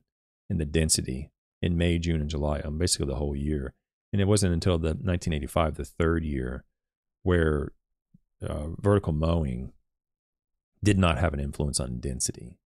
in 0.49 0.57
the 0.57 0.65
density 0.65 1.31
in 1.61 1.77
May, 1.77 1.99
June, 1.99 2.21
and 2.21 2.29
July, 2.29 2.61
basically 2.61 3.07
the 3.07 3.15
whole 3.15 3.35
year. 3.35 3.73
And 4.13 4.21
it 4.21 4.27
wasn't 4.27 4.53
until 4.53 4.77
the 4.77 4.89
1985, 4.89 5.75
the 5.75 5.85
third 5.85 6.23
year, 6.23 6.63
where 7.23 7.73
uh, 8.41 8.67
vertical 8.79 9.13
mowing 9.13 9.73
did 10.83 10.97
not 10.97 11.17
have 11.17 11.33
an 11.33 11.39
influence 11.39 11.79
on 11.79 11.99
density. 11.99 12.57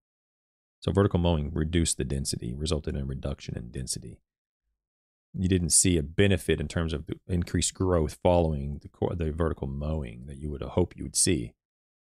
So 0.82 0.92
vertical 0.92 1.20
mowing 1.20 1.52
reduced 1.54 1.98
the 1.98 2.04
density, 2.04 2.54
resulted 2.54 2.96
in 2.96 3.02
a 3.02 3.06
reduction 3.06 3.58
in 3.58 3.72
density 3.72 4.20
you 5.34 5.48
didn't 5.48 5.70
see 5.70 5.98
a 5.98 6.04
benefit 6.04 6.60
in 6.60 6.68
terms 6.68 6.94
of 6.94 7.06
increased 7.28 7.74
growth 7.74 8.18
following 8.22 8.82
the, 8.82 9.16
the 9.16 9.32
vertical 9.32 9.68
mowing 9.68 10.26
that 10.28 10.38
you 10.38 10.50
would 10.50 10.62
hope 10.62 10.96
you 10.98 11.04
would 11.04 11.16
see. 11.16 11.54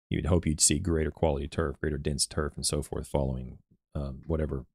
You 0.09 0.17
would 0.17 0.25
hope 0.25 0.45
you'd 0.45 0.59
see 0.59 0.79
greater 0.79 1.11
quality 1.11 1.47
turf, 1.47 1.79
greater 1.79 1.97
dense 1.97 2.25
turf, 2.25 2.53
and 2.55 2.65
so 2.65 2.81
forth 2.81 3.07
following 3.07 3.59
um, 3.95 4.21
whatever 4.25 4.65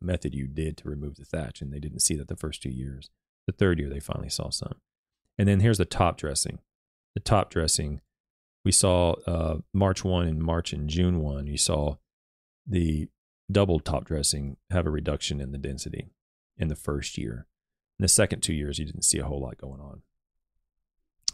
method 0.00 0.34
you 0.34 0.46
did 0.46 0.76
to 0.78 0.88
remove 0.88 1.16
the 1.16 1.24
thatch. 1.24 1.60
And 1.60 1.72
they 1.72 1.78
didn't 1.78 2.00
see 2.00 2.16
that 2.16 2.28
the 2.28 2.36
first 2.36 2.62
two 2.62 2.70
years. 2.70 3.10
The 3.46 3.52
third 3.52 3.78
year, 3.78 3.88
they 3.88 4.00
finally 4.00 4.30
saw 4.30 4.50
some. 4.50 4.76
And 5.38 5.48
then 5.48 5.60
here's 5.60 5.78
the 5.78 5.84
top 5.84 6.16
dressing. 6.16 6.58
the 7.14 7.20
top 7.20 7.50
dressing, 7.50 8.00
we 8.64 8.72
saw 8.72 9.12
uh, 9.26 9.58
March 9.72 10.04
1 10.04 10.26
and 10.26 10.42
March 10.42 10.72
and 10.72 10.88
June 10.88 11.20
1, 11.20 11.46
you 11.46 11.56
saw 11.56 11.96
the 12.66 13.08
double 13.50 13.80
top 13.80 14.04
dressing 14.04 14.56
have 14.70 14.86
a 14.86 14.90
reduction 14.90 15.40
in 15.40 15.50
the 15.50 15.58
density 15.58 16.10
in 16.56 16.68
the 16.68 16.76
first 16.76 17.18
year. 17.18 17.46
In 17.98 18.02
the 18.02 18.08
second 18.08 18.42
two 18.42 18.54
years, 18.54 18.78
you 18.78 18.84
didn't 18.84 19.04
see 19.04 19.18
a 19.18 19.24
whole 19.24 19.40
lot 19.40 19.58
going 19.58 19.80
on 19.80 20.02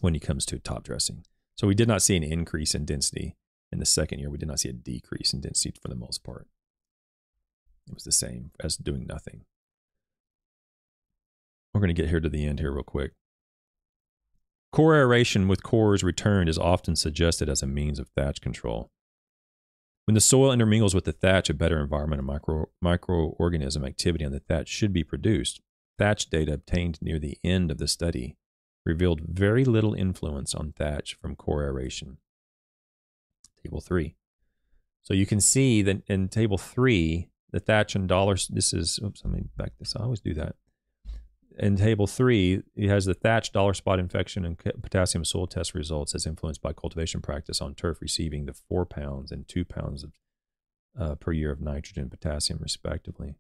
when 0.01 0.15
it 0.15 0.23
comes 0.23 0.47
to 0.47 0.59
top 0.59 0.85
dressing. 0.85 1.25
So 1.57 1.67
we 1.67 1.75
did 1.75 1.89
not 1.89 2.03
see 2.03 2.17
an 2.17 2.23
increase 2.23 2.75
in 2.75 2.85
density 2.85 3.37
in 3.73 3.79
the 3.79 3.87
second 3.87 4.19
year. 4.19 4.31
We 4.31 4.39
did 4.39 4.49
not 4.49 4.61
see 4.61 4.69
a 4.69 4.75
decrease 4.75 5.33
in 5.33 5.41
density 5.41 5.75
for 5.81 5.89
the 5.89 5.95
most 5.95 6.23
part. 6.23 6.47
It 7.89 7.95
was 7.95 8.05
the 8.05 8.13
same 8.13 8.51
as 8.61 8.77
doing 8.77 9.07
nothing. 9.07 9.45
We're 11.73 11.81
going 11.81 11.95
to 11.95 12.03
get 12.03 12.09
here 12.09 12.21
to 12.21 12.29
the 12.29 12.47
end 12.47 12.59
here 12.59 12.73
real 12.73 12.83
quick. 12.83 13.13
Core 14.73 14.97
aeration 14.97 15.49
with 15.49 15.63
cores 15.63 16.03
returned 16.03 16.49
is 16.49 16.59
often 16.59 16.97
suggested 16.97 17.49
as 17.49 17.63
a 17.63 17.67
means 17.67 17.99
of 17.99 18.09
thatch 18.09 18.41
control. 18.41 18.91
When 20.07 20.15
the 20.15 20.21
soil 20.21 20.53
intermingles 20.53 20.95
with 20.95 21.05
the 21.05 21.13
thatch, 21.13 21.51
a 21.51 21.55
better 21.55 21.81
environment 21.81 22.21
of 22.21 22.27
micro, 22.27 22.69
microorganism 22.85 23.87
activity 23.87 24.25
on 24.25 24.33
the 24.33 24.41
thatch 24.41 24.69
should 24.69 24.93
be 24.93 25.03
produced. 25.03 25.61
Thatch 25.99 26.31
data 26.31 26.53
obtained 26.53 27.01
near 27.03 27.19
the 27.19 27.39
end 27.43 27.71
of 27.71 27.79
the 27.79 27.89
study 27.89 28.37
revealed 28.85 29.23
very 29.27 29.65
little 29.65 29.95
influence 29.95 30.55
on 30.55 30.73
thatch 30.73 31.17
from 31.21 31.35
core 31.35 31.65
aeration. 31.65 32.19
Table 33.63 33.81
3. 33.81 34.15
So 35.03 35.13
you 35.13 35.27
can 35.27 35.41
see 35.41 35.83
that 35.83 36.03
in 36.07 36.29
table 36.29 36.59
3, 36.59 37.29
the 37.57 37.61
thatch 37.61 37.95
and 37.95 38.09
dollars, 38.09 38.49
this 38.49 38.73
is, 38.73 39.01
oops, 39.03 39.23
let 39.25 39.33
me 39.33 39.45
back 39.57 39.73
this. 39.79 39.97
I 39.97 40.03
always 40.03 40.21
do 40.21 40.35
that 40.35 40.57
in 41.59 41.77
table 41.77 42.07
three, 42.07 42.63
it 42.75 42.89
has 42.89 43.07
the 43.07 43.15
thatch 43.15 43.53
dollar 43.53 43.75
spot 43.75 43.99
infection 43.99 44.45
and 44.45 44.59
potassium 44.59 45.25
soil 45.25 45.47
test 45.47 45.75
results 45.75 46.15
as 46.15 46.27
influenced 46.27 46.61
by 46.61 46.73
cultivation 46.73 47.21
practice 47.21 47.61
on 47.61 47.75
turf 47.75 48.01
receiving 48.01 48.45
the 48.45 48.53
four 48.53 48.85
pounds 48.85 49.33
and 49.33 49.49
two 49.49 49.65
pounds 49.65 50.05
of, 50.05 50.13
uh, 50.99 51.15
per 51.15 51.33
year 51.33 51.51
of 51.51 51.61
nitrogen 51.61 52.03
and 52.03 52.11
potassium, 52.11 52.59
respectively. 52.61 53.35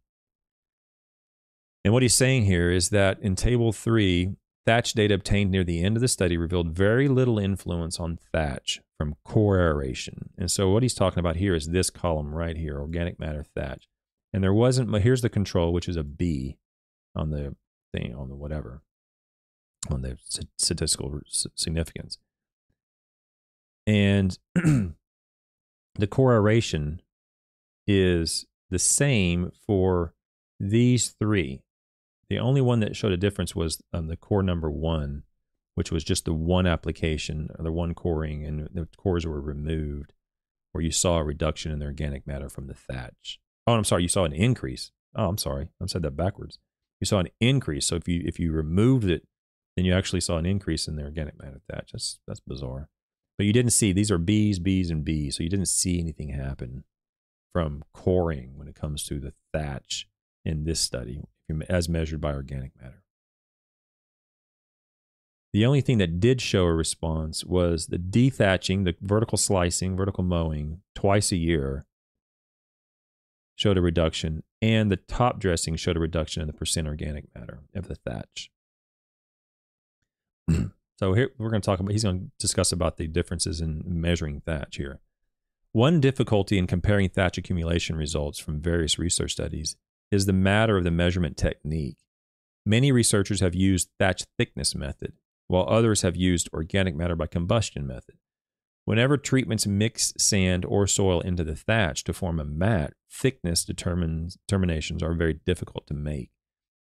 And 1.84 1.92
what 1.92 2.02
he's 2.02 2.14
saying 2.14 2.46
here 2.46 2.70
is 2.70 2.88
that 2.90 3.18
in 3.20 3.36
table 3.36 3.72
three, 3.72 4.36
thatch 4.64 4.94
data 4.94 5.14
obtained 5.14 5.50
near 5.50 5.62
the 5.62 5.82
end 5.82 5.96
of 5.96 6.00
the 6.00 6.08
study 6.08 6.36
revealed 6.36 6.70
very 6.70 7.08
little 7.08 7.38
influence 7.38 8.00
on 8.00 8.18
thatch 8.32 8.80
from 8.98 9.14
core 9.24 9.58
aeration. 9.58 10.30
And 10.38 10.50
so 10.50 10.70
what 10.70 10.82
he's 10.82 10.94
talking 10.94 11.20
about 11.20 11.36
here 11.36 11.54
is 11.54 11.68
this 11.68 11.90
column 11.90 12.34
right 12.34 12.56
here, 12.56 12.80
organic 12.80 13.20
matter 13.20 13.44
thatch. 13.44 13.88
And 14.36 14.44
there 14.44 14.52
wasn't, 14.52 14.94
here's 14.98 15.22
the 15.22 15.30
control, 15.30 15.72
which 15.72 15.88
is 15.88 15.96
a 15.96 16.04
B 16.04 16.58
on 17.14 17.30
the 17.30 17.56
thing 17.90 18.14
on 18.14 18.28
the 18.28 18.34
whatever 18.34 18.82
on 19.90 20.02
the 20.02 20.18
statistical 20.58 21.20
significance. 21.54 22.18
And 23.86 24.38
the 24.54 26.06
correlation 26.10 27.00
is 27.86 28.44
the 28.68 28.78
same 28.78 29.52
for 29.66 30.12
these 30.60 31.14
three. 31.18 31.62
The 32.28 32.38
only 32.38 32.60
one 32.60 32.80
that 32.80 32.94
showed 32.94 33.12
a 33.12 33.16
difference 33.16 33.56
was 33.56 33.80
um, 33.94 34.08
the 34.08 34.18
core 34.18 34.42
number 34.42 34.70
one 34.70 35.22
which 35.76 35.90
was 35.90 36.04
just 36.04 36.26
the 36.26 36.34
one 36.34 36.66
application 36.66 37.48
or 37.58 37.62
the 37.62 37.72
one 37.72 37.94
coring 37.94 38.44
and 38.44 38.68
the 38.74 38.86
cores 38.98 39.24
were 39.24 39.40
removed 39.40 40.12
where 40.72 40.84
you 40.84 40.90
saw 40.90 41.16
a 41.16 41.24
reduction 41.24 41.72
in 41.72 41.78
the 41.78 41.86
organic 41.86 42.26
matter 42.26 42.50
from 42.50 42.66
the 42.66 42.74
thatch 42.74 43.40
oh 43.66 43.74
i'm 43.74 43.84
sorry 43.84 44.02
you 44.02 44.08
saw 44.08 44.24
an 44.24 44.32
increase 44.32 44.90
oh 45.14 45.28
i'm 45.28 45.38
sorry 45.38 45.68
i 45.82 45.86
said 45.86 46.02
that 46.02 46.16
backwards 46.16 46.58
you 47.00 47.06
saw 47.06 47.18
an 47.18 47.28
increase. 47.40 47.86
So 47.86 47.96
if 47.96 48.08
you 48.08 48.22
if 48.24 48.38
you 48.38 48.52
removed 48.52 49.08
it, 49.08 49.26
then 49.76 49.84
you 49.84 49.92
actually 49.92 50.20
saw 50.20 50.38
an 50.38 50.46
increase 50.46 50.88
in 50.88 50.96
the 50.96 51.02
organic 51.02 51.38
matter 51.38 51.60
thatch. 51.70 51.92
That's 51.92 52.18
that's 52.26 52.40
bizarre. 52.40 52.88
But 53.38 53.46
you 53.46 53.52
didn't 53.52 53.72
see 53.72 53.92
these 53.92 54.10
are 54.10 54.18
B's, 54.18 54.58
B's, 54.58 54.90
and 54.90 55.04
B's. 55.04 55.36
So 55.36 55.42
you 55.42 55.50
didn't 55.50 55.68
see 55.68 55.98
anything 55.98 56.30
happen 56.30 56.84
from 57.52 57.84
coring 57.92 58.52
when 58.56 58.68
it 58.68 58.74
comes 58.74 59.04
to 59.04 59.18
the 59.20 59.34
thatch 59.52 60.08
in 60.44 60.64
this 60.64 60.80
study, 60.80 61.22
as 61.68 61.88
measured 61.88 62.20
by 62.20 62.32
organic 62.32 62.72
matter. 62.80 63.02
The 65.52 65.66
only 65.66 65.80
thing 65.80 65.98
that 65.98 66.20
did 66.20 66.40
show 66.40 66.64
a 66.64 66.74
response 66.74 67.44
was 67.44 67.86
the 67.86 67.98
dethatching, 67.98 68.84
the 68.84 68.94
vertical 69.00 69.38
slicing, 69.38 69.96
vertical 69.96 70.22
mowing 70.22 70.82
twice 70.94 71.32
a 71.32 71.36
year 71.36 71.86
showed 73.56 73.78
a 73.78 73.82
reduction, 73.82 74.42
and 74.62 74.90
the 74.90 74.96
top 74.96 75.40
dressing 75.40 75.76
showed 75.76 75.96
a 75.96 76.00
reduction 76.00 76.42
in 76.42 76.46
the 76.46 76.52
percent 76.52 76.86
organic 76.86 77.34
matter 77.34 77.60
of 77.74 77.88
the 77.88 77.96
thatch. 77.96 78.50
so 80.98 81.14
here 81.14 81.30
we're 81.38 81.50
going 81.50 81.62
to 81.62 81.66
talk 81.66 81.80
about. 81.80 81.92
He's 81.92 82.04
going 82.04 82.20
to 82.20 82.30
discuss 82.38 82.70
about 82.70 82.98
the 82.98 83.08
differences 83.08 83.60
in 83.60 83.82
measuring 83.86 84.42
thatch 84.42 84.76
here. 84.76 85.00
One 85.72 86.00
difficulty 86.00 86.58
in 86.58 86.66
comparing 86.66 87.08
thatch 87.08 87.36
accumulation 87.36 87.96
results 87.96 88.38
from 88.38 88.60
various 88.60 88.98
research 88.98 89.32
studies 89.32 89.76
is 90.10 90.26
the 90.26 90.32
matter 90.32 90.76
of 90.76 90.84
the 90.84 90.90
measurement 90.90 91.36
technique. 91.36 91.98
Many 92.64 92.92
researchers 92.92 93.40
have 93.40 93.54
used 93.54 93.90
thatch 93.98 94.24
thickness 94.38 94.74
method, 94.74 95.14
while 95.48 95.66
others 95.68 96.02
have 96.02 96.16
used 96.16 96.48
organic 96.52 96.94
matter 96.94 97.16
by 97.16 97.26
combustion 97.26 97.86
method. 97.86 98.16
Whenever 98.86 99.16
treatments 99.16 99.66
mix 99.66 100.14
sand 100.16 100.64
or 100.64 100.86
soil 100.86 101.20
into 101.20 101.42
the 101.42 101.56
thatch 101.56 102.04
to 102.04 102.12
form 102.12 102.38
a 102.38 102.44
mat, 102.44 102.94
thickness 103.10 103.64
determinations 103.64 105.02
are 105.02 105.12
very 105.12 105.34
difficult 105.44 105.88
to 105.88 105.92
make. 105.92 106.30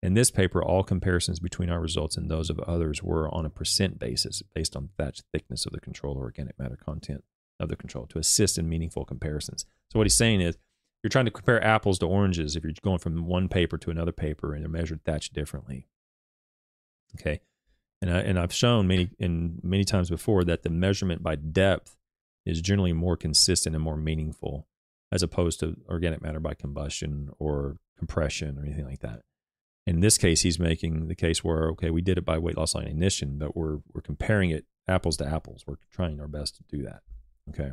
In 0.04 0.14
this 0.14 0.30
paper, 0.30 0.62
all 0.62 0.84
comparisons 0.84 1.40
between 1.40 1.68
our 1.68 1.80
results 1.80 2.16
and 2.16 2.30
those 2.30 2.48
of 2.48 2.60
others 2.60 3.02
were 3.02 3.28
on 3.34 3.44
a 3.44 3.50
percent 3.50 3.98
basis 3.98 4.40
based 4.54 4.76
on 4.76 4.90
thatch 4.96 5.22
thickness 5.32 5.66
of 5.66 5.72
the 5.72 5.80
control 5.80 6.16
or 6.16 6.22
organic 6.22 6.56
matter 6.60 6.76
content 6.76 7.24
of 7.58 7.68
the 7.68 7.76
control 7.76 8.06
to 8.06 8.20
assist 8.20 8.56
in 8.56 8.68
meaningful 8.68 9.04
comparisons. 9.04 9.66
So, 9.90 9.98
what 9.98 10.06
he's 10.06 10.16
saying 10.16 10.42
is 10.42 10.56
you're 11.02 11.08
trying 11.08 11.24
to 11.24 11.32
compare 11.32 11.62
apples 11.64 11.98
to 11.98 12.06
oranges 12.06 12.54
if 12.54 12.62
you're 12.62 12.72
going 12.82 13.00
from 13.00 13.26
one 13.26 13.48
paper 13.48 13.78
to 13.78 13.90
another 13.90 14.12
paper 14.12 14.54
and 14.54 14.62
they're 14.62 14.70
measured 14.70 15.02
thatch 15.04 15.30
differently. 15.30 15.88
Okay 17.18 17.40
and 18.00 18.12
I, 18.12 18.18
and 18.20 18.38
I've 18.38 18.52
shown 18.52 18.86
many 18.86 19.10
in 19.18 19.58
many 19.62 19.84
times 19.84 20.10
before 20.10 20.44
that 20.44 20.62
the 20.62 20.70
measurement 20.70 21.22
by 21.22 21.36
depth 21.36 21.96
is 22.44 22.60
generally 22.60 22.92
more 22.92 23.16
consistent 23.16 23.74
and 23.74 23.82
more 23.82 23.96
meaningful 23.96 24.68
as 25.10 25.22
opposed 25.22 25.60
to 25.60 25.76
organic 25.88 26.22
matter 26.22 26.40
by 26.40 26.54
combustion 26.54 27.30
or 27.38 27.78
compression 27.98 28.58
or 28.58 28.64
anything 28.64 28.84
like 28.84 29.00
that. 29.00 29.22
In 29.86 30.00
this 30.00 30.18
case, 30.18 30.42
he's 30.42 30.58
making 30.58 31.08
the 31.08 31.14
case 31.14 31.44
where 31.44 31.68
okay, 31.70 31.90
we 31.90 32.02
did 32.02 32.18
it 32.18 32.24
by 32.24 32.38
weight 32.38 32.56
loss 32.56 32.74
on 32.74 32.84
ignition, 32.84 33.38
but 33.38 33.56
we're 33.56 33.78
we're 33.92 34.02
comparing 34.02 34.50
it 34.50 34.66
apples 34.88 35.16
to 35.18 35.26
apples. 35.26 35.64
We're 35.66 35.76
trying 35.90 36.20
our 36.20 36.28
best 36.28 36.56
to 36.56 36.64
do 36.68 36.82
that. 36.82 37.02
Okay. 37.50 37.72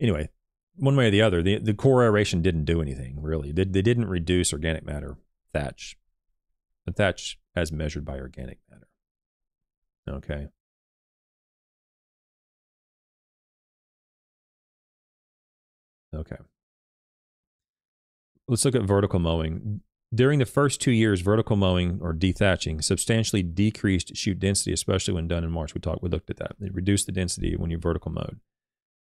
Anyway, 0.00 0.28
one 0.76 0.96
way 0.96 1.08
or 1.08 1.10
the 1.10 1.22
other, 1.22 1.42
the, 1.42 1.58
the 1.58 1.74
core 1.74 2.02
aeration 2.02 2.42
didn't 2.42 2.64
do 2.64 2.82
anything 2.82 3.20
really. 3.20 3.52
They, 3.52 3.64
they 3.64 3.82
didn't 3.82 4.08
reduce 4.08 4.52
organic 4.52 4.84
matter 4.84 5.16
thatch 5.52 5.96
that's 6.86 7.36
as 7.54 7.72
measured 7.72 8.04
by 8.04 8.18
organic 8.18 8.58
matter. 8.70 8.88
Okay. 10.08 10.48
Okay. 16.14 16.36
Let's 18.48 18.64
look 18.64 18.74
at 18.74 18.82
vertical 18.82 19.18
mowing. 19.18 19.80
During 20.14 20.40
the 20.40 20.44
first 20.44 20.80
two 20.80 20.90
years, 20.90 21.22
vertical 21.22 21.56
mowing 21.56 21.98
or 22.02 22.12
dethatching 22.12 22.84
substantially 22.84 23.42
decreased 23.42 24.14
shoot 24.14 24.38
density, 24.38 24.72
especially 24.72 25.14
when 25.14 25.26
done 25.26 25.42
in 25.42 25.50
March. 25.50 25.74
We 25.74 25.80
talked, 25.80 26.02
we 26.02 26.10
looked 26.10 26.28
at 26.28 26.36
that. 26.36 26.56
It 26.60 26.74
reduced 26.74 27.06
the 27.06 27.12
density 27.12 27.56
when 27.56 27.70
you 27.70 27.78
vertical 27.78 28.12
mowed. 28.12 28.40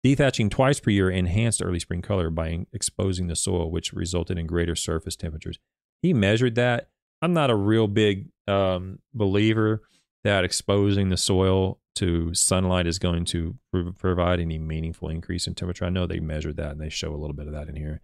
Dethatching 0.06 0.52
twice 0.52 0.80
per 0.80 0.90
year 0.90 1.10
enhanced 1.10 1.62
early 1.64 1.80
spring 1.80 2.02
color 2.02 2.30
by 2.30 2.66
exposing 2.74 3.28
the 3.28 3.36
soil, 3.36 3.72
which 3.72 3.94
resulted 3.94 4.38
in 4.38 4.48
greater 4.48 4.76
surface 4.76 5.16
temperatures. 5.16 5.60
He 6.02 6.14
measured 6.14 6.56
that 6.56 6.90
I'm 7.22 7.34
not 7.34 7.50
a 7.50 7.56
real 7.56 7.88
big 7.88 8.28
um, 8.48 9.00
believer 9.14 9.82
that 10.24 10.44
exposing 10.44 11.10
the 11.10 11.18
soil 11.18 11.80
to 11.96 12.34
sunlight 12.34 12.86
is 12.86 13.00
going 13.00 13.26
to 13.26 13.56
provide 13.98 14.40
any 14.40 14.60
meaningful 14.60 15.10
increase 15.10 15.48
in 15.48 15.56
temperature. 15.56 15.86
I 15.86 15.90
know 15.90 16.06
they 16.06 16.20
measured 16.20 16.58
that 16.58 16.72
and 16.72 16.82
they 16.82 16.90
show 16.90 17.14
a 17.14 17.18
little 17.18 17.36
bit 17.36 17.48
of 17.48 17.54
that 17.54 17.70
in 17.70 17.76
here. 17.76 18.02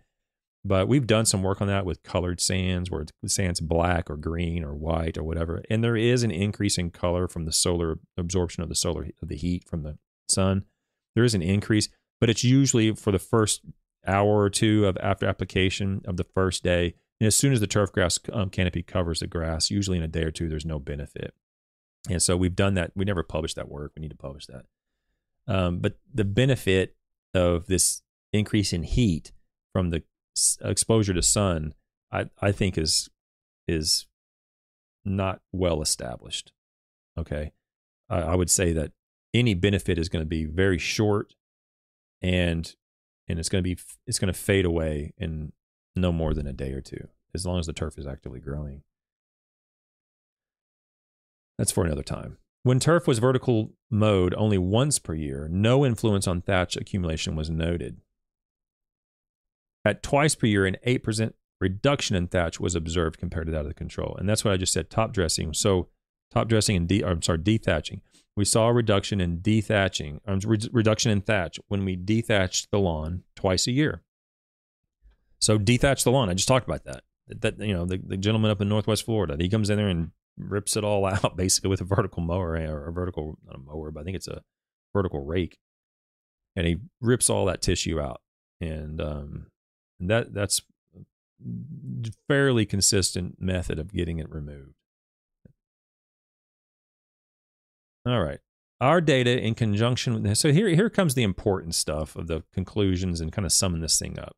But 0.65 0.87
we've 0.87 1.05
done 1.05 1.25
some 1.25 1.43
work 1.43 1.61
on 1.61 1.67
that 1.67 1.85
with 1.85 2.03
colored 2.03 2.39
sands 2.39 2.89
where 2.89 3.05
the 3.21 3.29
sand's 3.29 3.59
black 3.59 4.09
or 4.09 4.15
green 4.15 4.63
or 4.63 4.73
white 4.73 5.17
or 5.17 5.23
whatever. 5.23 5.61
And 5.69 5.83
there 5.83 5.97
is 5.97 6.23
an 6.23 6.31
increase 6.31 6.77
in 6.77 6.89
color 6.89 7.27
from 7.27 7.45
the 7.45 7.51
solar 7.51 7.99
absorption 8.17 8.63
of 8.63 8.69
the 8.69 8.75
solar 8.75 9.09
of 9.21 9.27
the 9.27 9.35
heat 9.35 9.65
from 9.67 9.83
the 9.83 9.97
sun. 10.29 10.63
There 11.15 11.25
is 11.25 11.35
an 11.35 11.41
increase, 11.41 11.89
but 12.19 12.29
it's 12.29 12.43
usually 12.43 12.95
for 12.95 13.11
the 13.11 13.19
first 13.19 13.61
hour 14.07 14.39
or 14.39 14.49
two 14.49 14.85
of 14.87 14.97
after 15.01 15.27
application 15.27 16.01
of 16.05 16.17
the 16.17 16.23
first 16.23 16.63
day 16.63 16.95
and 17.19 17.27
as 17.27 17.35
soon 17.35 17.53
as 17.53 17.59
the 17.59 17.67
turf 17.67 17.91
grass 17.91 18.19
um, 18.31 18.49
canopy 18.49 18.83
covers 18.83 19.19
the 19.19 19.27
grass, 19.27 19.71
usually 19.71 19.97
in 19.97 20.03
a 20.03 20.07
day 20.07 20.23
or 20.23 20.31
two, 20.31 20.49
there's 20.49 20.65
no 20.65 20.79
benefit. 20.79 21.33
And 22.09 22.21
so 22.21 22.35
we've 22.35 22.55
done 22.55 22.73
that. 22.73 22.91
We 22.95 23.05
never 23.05 23.23
published 23.23 23.55
that 23.55 23.69
work. 23.69 23.93
We 23.95 24.01
need 24.01 24.11
to 24.11 24.17
publish 24.17 24.47
that. 24.47 24.65
Um, 25.47 25.79
but 25.79 25.97
the 26.13 26.25
benefit 26.25 26.95
of 27.33 27.67
this 27.67 28.01
increase 28.31 28.73
in 28.73 28.83
heat 28.83 29.31
from 29.71 29.89
the 29.89 30.03
exposure 30.63 31.13
to 31.13 31.21
sun, 31.21 31.73
I, 32.11 32.25
I 32.41 32.51
think 32.51 32.77
is 32.77 33.09
is 33.67 34.07
not 35.05 35.41
well 35.51 35.81
established. 35.81 36.51
Okay. 37.17 37.51
I, 38.09 38.19
I 38.19 38.35
would 38.35 38.49
say 38.49 38.73
that 38.73 38.91
any 39.33 39.53
benefit 39.53 39.97
is 39.97 40.09
going 40.09 40.21
to 40.21 40.29
be 40.29 40.45
very 40.45 40.77
short, 40.77 41.35
and 42.21 42.73
and 43.27 43.39
it's 43.39 43.49
going 43.49 43.63
to 43.63 43.75
be 43.75 43.81
it's 44.05 44.19
going 44.19 44.33
to 44.33 44.39
fade 44.39 44.65
away 44.65 45.13
in 45.17 45.53
no 45.95 46.11
more 46.11 46.33
than 46.33 46.47
a 46.47 46.53
day 46.53 46.71
or 46.71 46.81
two, 46.81 47.07
as 47.33 47.45
long 47.45 47.59
as 47.59 47.65
the 47.65 47.73
turf 47.73 47.97
is 47.97 48.07
actively 48.07 48.39
growing. 48.39 48.81
That's 51.57 51.71
for 51.71 51.85
another 51.85 52.03
time. 52.03 52.37
When 52.63 52.79
turf 52.79 53.07
was 53.07 53.19
vertical 53.19 53.73
mowed 53.91 54.33
only 54.35 54.57
once 54.57 54.97
per 54.97 55.13
year, 55.13 55.47
no 55.51 55.85
influence 55.85 56.27
on 56.27 56.41
thatch 56.41 56.77
accumulation 56.77 57.35
was 57.35 57.49
noted. 57.49 57.97
At 59.85 60.01
twice 60.01 60.33
per 60.33 60.47
year, 60.47 60.65
an 60.65 60.77
8% 60.87 61.33
reduction 61.59 62.15
in 62.15 62.27
thatch 62.27 62.59
was 62.59 62.75
observed 62.75 63.19
compared 63.19 63.47
to 63.47 63.51
that 63.51 63.61
of 63.61 63.67
the 63.67 63.73
control. 63.73 64.15
And 64.17 64.27
that's 64.27 64.45
what 64.45 64.53
I 64.53 64.57
just 64.57 64.73
said 64.73 64.89
top 64.89 65.13
dressing. 65.13 65.53
So, 65.53 65.89
top 66.31 66.47
dressing 66.47 66.77
and 66.77 66.87
de- 66.87 67.03
I'm 67.03 67.21
sorry, 67.21 67.39
dethatching. 67.39 68.01
We 68.35 68.45
saw 68.45 68.69
a 68.69 68.73
reduction 68.73 69.21
in 69.21 69.39
dethatching, 69.39 70.19
um, 70.25 70.39
re- 70.45 70.69
reduction 70.71 71.11
in 71.11 71.21
thatch 71.21 71.59
when 71.67 71.85
we 71.85 71.95
dethatched 71.95 72.67
the 72.71 72.79
lawn 72.79 73.23
twice 73.35 73.67
a 73.67 73.71
year. 73.71 74.01
So, 75.43 75.59
dethatch 75.59 76.05
the 76.05 76.11
lawn. 76.11 76.29
I 76.29 76.35
just 76.35 76.47
talked 76.47 76.65
about 76.65 76.85
that. 76.85 77.03
That, 77.27 77.59
you 77.59 77.73
know, 77.73 77.83
the, 77.83 77.97
the 77.97 78.15
gentleman 78.15 78.49
up 78.49 78.61
in 78.61 78.69
Northwest 78.69 79.03
Florida, 79.03 79.35
he 79.37 79.49
comes 79.49 79.69
in 79.69 79.75
there 79.75 79.89
and 79.89 80.11
rips 80.37 80.77
it 80.77 80.85
all 80.85 81.05
out 81.05 81.35
basically 81.35 81.69
with 81.69 81.81
a 81.81 81.83
vertical 81.83 82.21
mower 82.21 82.55
eh, 82.55 82.65
or 82.65 82.87
a 82.87 82.93
vertical, 82.93 83.37
not 83.45 83.57
a 83.57 83.59
mower, 83.59 83.91
but 83.91 83.99
I 83.99 84.03
think 84.05 84.15
it's 84.15 84.29
a 84.29 84.41
vertical 84.93 85.19
rake. 85.19 85.57
And 86.55 86.65
he 86.65 86.77
rips 87.01 87.29
all 87.29 87.43
that 87.47 87.61
tissue 87.61 87.99
out. 87.99 88.21
And 88.61 89.01
um, 89.01 89.47
that 89.99 90.33
that's 90.33 90.61
fairly 92.29 92.65
consistent 92.65 93.35
method 93.37 93.79
of 93.79 93.91
getting 93.91 94.19
it 94.19 94.29
removed. 94.29 94.75
All 98.05 98.23
right. 98.23 98.39
Our 98.79 99.01
data 99.01 99.37
in 99.37 99.55
conjunction 99.55 100.13
with 100.13 100.23
this. 100.23 100.39
So 100.39 100.53
here, 100.53 100.69
here 100.69 100.89
comes 100.89 101.15
the 101.15 101.23
important 101.23 101.75
stuff 101.75 102.15
of 102.15 102.27
the 102.27 102.43
conclusions 102.53 103.19
and 103.19 103.33
kind 103.33 103.45
of 103.45 103.51
summing 103.51 103.81
this 103.81 103.99
thing 103.99 104.17
up. 104.17 104.37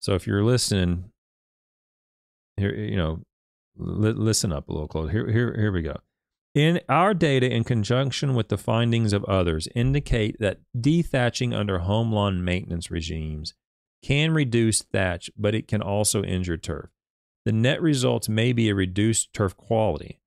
So 0.00 0.14
if 0.14 0.26
you're 0.26 0.44
listening, 0.44 1.10
here, 2.56 2.74
you 2.74 2.96
know, 2.96 3.20
li- 3.76 4.12
listen 4.12 4.52
up 4.52 4.68
a 4.68 4.72
little 4.72 4.88
closer. 4.88 5.10
Here, 5.10 5.30
here, 5.30 5.54
here 5.58 5.72
we 5.72 5.82
go. 5.82 5.96
In 6.54 6.80
our 6.88 7.14
data, 7.14 7.50
in 7.50 7.64
conjunction 7.64 8.34
with 8.34 8.48
the 8.48 8.58
findings 8.58 9.12
of 9.12 9.24
others, 9.24 9.68
indicate 9.74 10.36
that 10.40 10.60
dethatching 10.76 11.54
under 11.54 11.80
home 11.80 12.12
lawn 12.12 12.44
maintenance 12.44 12.90
regimes 12.90 13.54
can 14.02 14.32
reduce 14.32 14.82
thatch, 14.82 15.30
but 15.36 15.54
it 15.54 15.68
can 15.68 15.82
also 15.82 16.22
injure 16.22 16.56
turf. 16.56 16.90
The 17.44 17.52
net 17.52 17.80
results 17.80 18.28
may 18.28 18.52
be 18.52 18.68
a 18.68 18.74
reduced 18.74 19.32
turf 19.32 19.56
quality. 19.56 20.20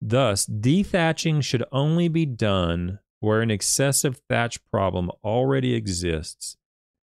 Thus, 0.00 0.46
dethatching 0.46 1.42
should 1.42 1.64
only 1.72 2.08
be 2.08 2.26
done 2.26 3.00
where 3.20 3.40
an 3.40 3.50
excessive 3.50 4.20
thatch 4.28 4.58
problem 4.70 5.10
already 5.24 5.74
exists 5.74 6.56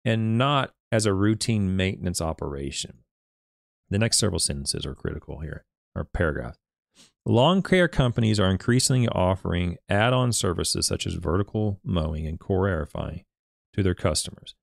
and 0.05 0.39
not 0.39 0.73
as 0.91 1.07
a 1.07 1.15
routine 1.15 1.77
maintenance 1.77 2.21
operation. 2.21 2.99
The 3.91 3.99
next 3.99 4.19
several 4.19 4.39
sentences 4.39 4.85
are 4.85 4.95
critical 4.95 5.41
here, 5.41 5.65
or 5.95 6.05
paragraphs. 6.05 6.59
Lawn 7.25 7.63
care 7.63 7.89
companies 7.89 8.39
are 8.39 8.51
increasingly 8.51 9.09
offering 9.09 9.79
add 9.89 10.13
on 10.13 10.33
services 10.33 10.87
such 10.87 11.07
as 11.07 11.15
vertical 11.15 11.81
mowing 11.85 12.27
and 12.27 12.39
core 12.39 12.67
aerifying 12.67 13.25
to 13.75 13.83
their 13.83 13.95
customers. 13.95 14.55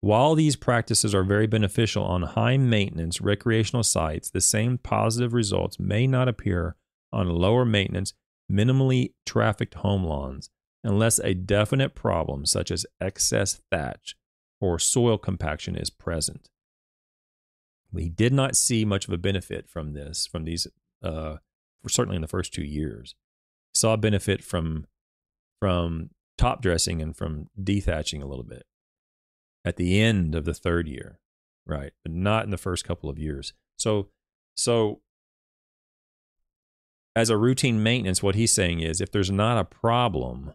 While 0.00 0.34
these 0.34 0.54
practices 0.54 1.14
are 1.14 1.24
very 1.24 1.46
beneficial 1.46 2.04
on 2.04 2.22
high 2.22 2.58
maintenance 2.58 3.22
recreational 3.22 3.82
sites, 3.82 4.28
the 4.28 4.42
same 4.42 4.76
positive 4.76 5.32
results 5.32 5.80
may 5.80 6.06
not 6.06 6.28
appear 6.28 6.76
on 7.10 7.30
lower 7.30 7.64
maintenance, 7.64 8.12
minimally 8.52 9.14
trafficked 9.24 9.74
home 9.74 10.04
lawns 10.04 10.50
unless 10.82 11.18
a 11.20 11.32
definite 11.32 11.94
problem 11.94 12.44
such 12.44 12.70
as 12.70 12.84
excess 13.00 13.62
thatch 13.70 14.14
or 14.64 14.78
soil 14.78 15.18
compaction 15.18 15.76
is 15.76 15.90
present. 15.90 16.48
We 17.92 18.08
did 18.08 18.32
not 18.32 18.56
see 18.56 18.86
much 18.86 19.06
of 19.06 19.12
a 19.12 19.18
benefit 19.18 19.68
from 19.68 19.92
this, 19.92 20.26
from 20.26 20.44
these, 20.44 20.66
uh, 21.02 21.36
certainly 21.86 22.16
in 22.16 22.22
the 22.22 22.28
first 22.28 22.54
two 22.54 22.64
years. 22.64 23.14
Saw 23.74 23.96
benefit 23.96 24.42
from 24.42 24.86
from 25.60 26.10
top 26.38 26.62
dressing 26.62 27.02
and 27.02 27.16
from 27.16 27.48
dethatching 27.60 28.22
a 28.22 28.26
little 28.26 28.44
bit 28.44 28.64
at 29.64 29.76
the 29.76 30.00
end 30.00 30.34
of 30.34 30.44
the 30.44 30.54
third 30.54 30.88
year, 30.88 31.20
right? 31.66 31.92
But 32.02 32.12
not 32.12 32.44
in 32.44 32.50
the 32.50 32.56
first 32.56 32.84
couple 32.84 33.08
of 33.08 33.18
years. 33.18 33.52
So, 33.78 34.08
so 34.56 35.00
as 37.14 37.30
a 37.30 37.36
routine 37.36 37.82
maintenance, 37.82 38.22
what 38.22 38.34
he's 38.34 38.52
saying 38.52 38.80
is 38.80 39.00
if 39.00 39.10
there's 39.10 39.30
not 39.30 39.58
a 39.58 39.64
problem, 39.64 40.54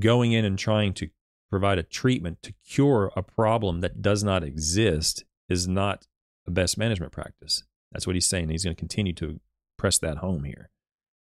going 0.00 0.32
in 0.32 0.44
and 0.44 0.58
trying 0.58 0.94
to 0.94 1.10
provide 1.52 1.76
a 1.76 1.82
treatment 1.82 2.42
to 2.42 2.54
cure 2.66 3.12
a 3.14 3.22
problem 3.22 3.82
that 3.82 4.00
does 4.00 4.24
not 4.24 4.42
exist 4.42 5.22
is 5.50 5.68
not 5.68 6.06
a 6.46 6.50
best 6.50 6.78
management 6.78 7.12
practice. 7.12 7.62
That's 7.92 8.06
what 8.06 8.16
he's 8.16 8.26
saying. 8.26 8.48
He's 8.48 8.64
going 8.64 8.74
to 8.74 8.80
continue 8.80 9.12
to 9.12 9.38
press 9.76 9.98
that 9.98 10.16
home 10.16 10.44
here 10.44 10.70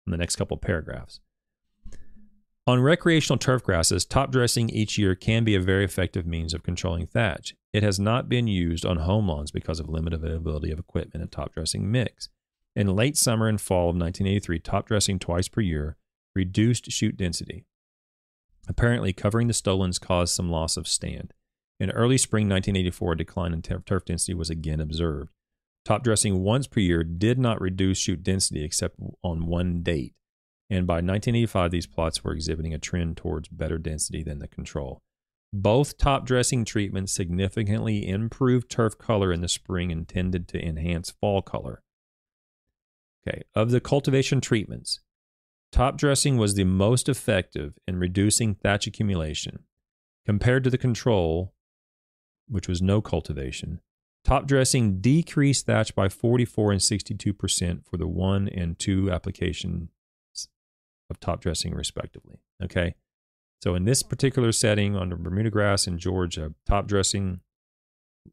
in 0.06 0.12
the 0.12 0.16
next 0.16 0.36
couple 0.36 0.54
of 0.54 0.60
paragraphs. 0.60 1.18
On 2.64 2.78
recreational 2.78 3.38
turf 3.38 3.64
grasses, 3.64 4.04
top 4.04 4.30
dressing 4.30 4.70
each 4.70 4.96
year 4.96 5.16
can 5.16 5.42
be 5.42 5.56
a 5.56 5.60
very 5.60 5.84
effective 5.84 6.26
means 6.26 6.54
of 6.54 6.62
controlling 6.62 7.08
thatch. 7.08 7.56
It 7.72 7.82
has 7.82 7.98
not 7.98 8.28
been 8.28 8.46
used 8.46 8.86
on 8.86 8.98
home 8.98 9.26
lawns 9.26 9.50
because 9.50 9.80
of 9.80 9.88
limited 9.88 10.22
availability 10.22 10.70
of 10.70 10.78
equipment 10.78 11.22
and 11.22 11.32
top 11.32 11.54
dressing 11.54 11.90
mix. 11.90 12.28
In 12.76 12.94
late 12.94 13.16
summer 13.16 13.48
and 13.48 13.60
fall 13.60 13.90
of 13.90 13.96
1983, 13.96 14.60
top 14.60 14.86
dressing 14.86 15.18
twice 15.18 15.48
per 15.48 15.60
year 15.60 15.96
reduced 16.36 16.92
shoot 16.92 17.16
density. 17.16 17.64
Apparently, 18.70 19.12
covering 19.12 19.48
the 19.48 19.52
stolons 19.52 19.98
caused 19.98 20.34
some 20.34 20.50
loss 20.50 20.78
of 20.78 20.88
stand. 20.88 21.34
In 21.78 21.90
early 21.90 22.16
spring 22.16 22.48
1984, 22.48 23.12
a 23.12 23.16
decline 23.18 23.52
in 23.52 23.60
turf 23.60 24.04
density 24.06 24.32
was 24.32 24.48
again 24.48 24.80
observed. 24.80 25.32
Top 25.84 26.02
dressing 26.02 26.42
once 26.42 26.66
per 26.66 26.80
year 26.80 27.04
did 27.04 27.38
not 27.38 27.60
reduce 27.60 27.98
shoot 27.98 28.22
density 28.22 28.64
except 28.64 28.98
on 29.22 29.46
one 29.46 29.82
date 29.82 30.14
and 30.70 30.86
by 30.86 30.94
1985, 30.94 31.72
these 31.72 31.86
plots 31.86 32.22
were 32.22 32.32
exhibiting 32.32 32.72
a 32.72 32.78
trend 32.78 33.16
towards 33.16 33.48
better 33.48 33.76
density 33.76 34.22
than 34.22 34.38
the 34.38 34.46
control. 34.46 35.02
Both 35.52 35.98
top 35.98 36.24
dressing 36.24 36.64
treatments 36.64 37.12
significantly 37.12 38.08
improved 38.08 38.70
turf 38.70 38.96
color 38.96 39.32
in 39.32 39.40
the 39.40 39.48
spring 39.48 39.90
intended 39.90 40.46
to 40.48 40.64
enhance 40.64 41.10
fall 41.10 41.42
color. 41.42 41.82
Okay, 43.26 43.42
of 43.52 43.72
the 43.72 43.80
cultivation 43.80 44.40
treatments, 44.40 45.00
top 45.72 45.96
dressing 45.96 46.36
was 46.36 46.54
the 46.54 46.64
most 46.64 47.08
effective 47.08 47.78
in 47.86 47.98
reducing 47.98 48.54
thatch 48.54 48.86
accumulation. 48.86 49.64
Compared 50.26 50.64
to 50.64 50.70
the 50.70 50.78
control, 50.78 51.54
which 52.48 52.68
was 52.68 52.82
no 52.82 53.00
cultivation, 53.00 53.80
top 54.24 54.46
dressing 54.46 55.00
decreased 55.00 55.66
thatch 55.66 55.94
by 55.94 56.08
44 56.08 56.72
and 56.72 56.80
62% 56.80 57.86
for 57.86 57.96
the 57.96 58.06
one 58.06 58.48
and 58.48 58.78
two 58.78 59.10
application 59.10 59.88
of 61.10 61.18
top 61.18 61.40
dressing, 61.40 61.74
respectively. 61.74 62.38
Okay. 62.62 62.94
So 63.62 63.74
in 63.74 63.84
this 63.84 64.02
particular 64.02 64.52
setting 64.52 64.96
under 64.96 65.16
Bermuda 65.16 65.50
grass 65.50 65.86
in 65.86 65.98
Georgia, 65.98 66.54
top 66.66 66.86
dressing 66.86 67.40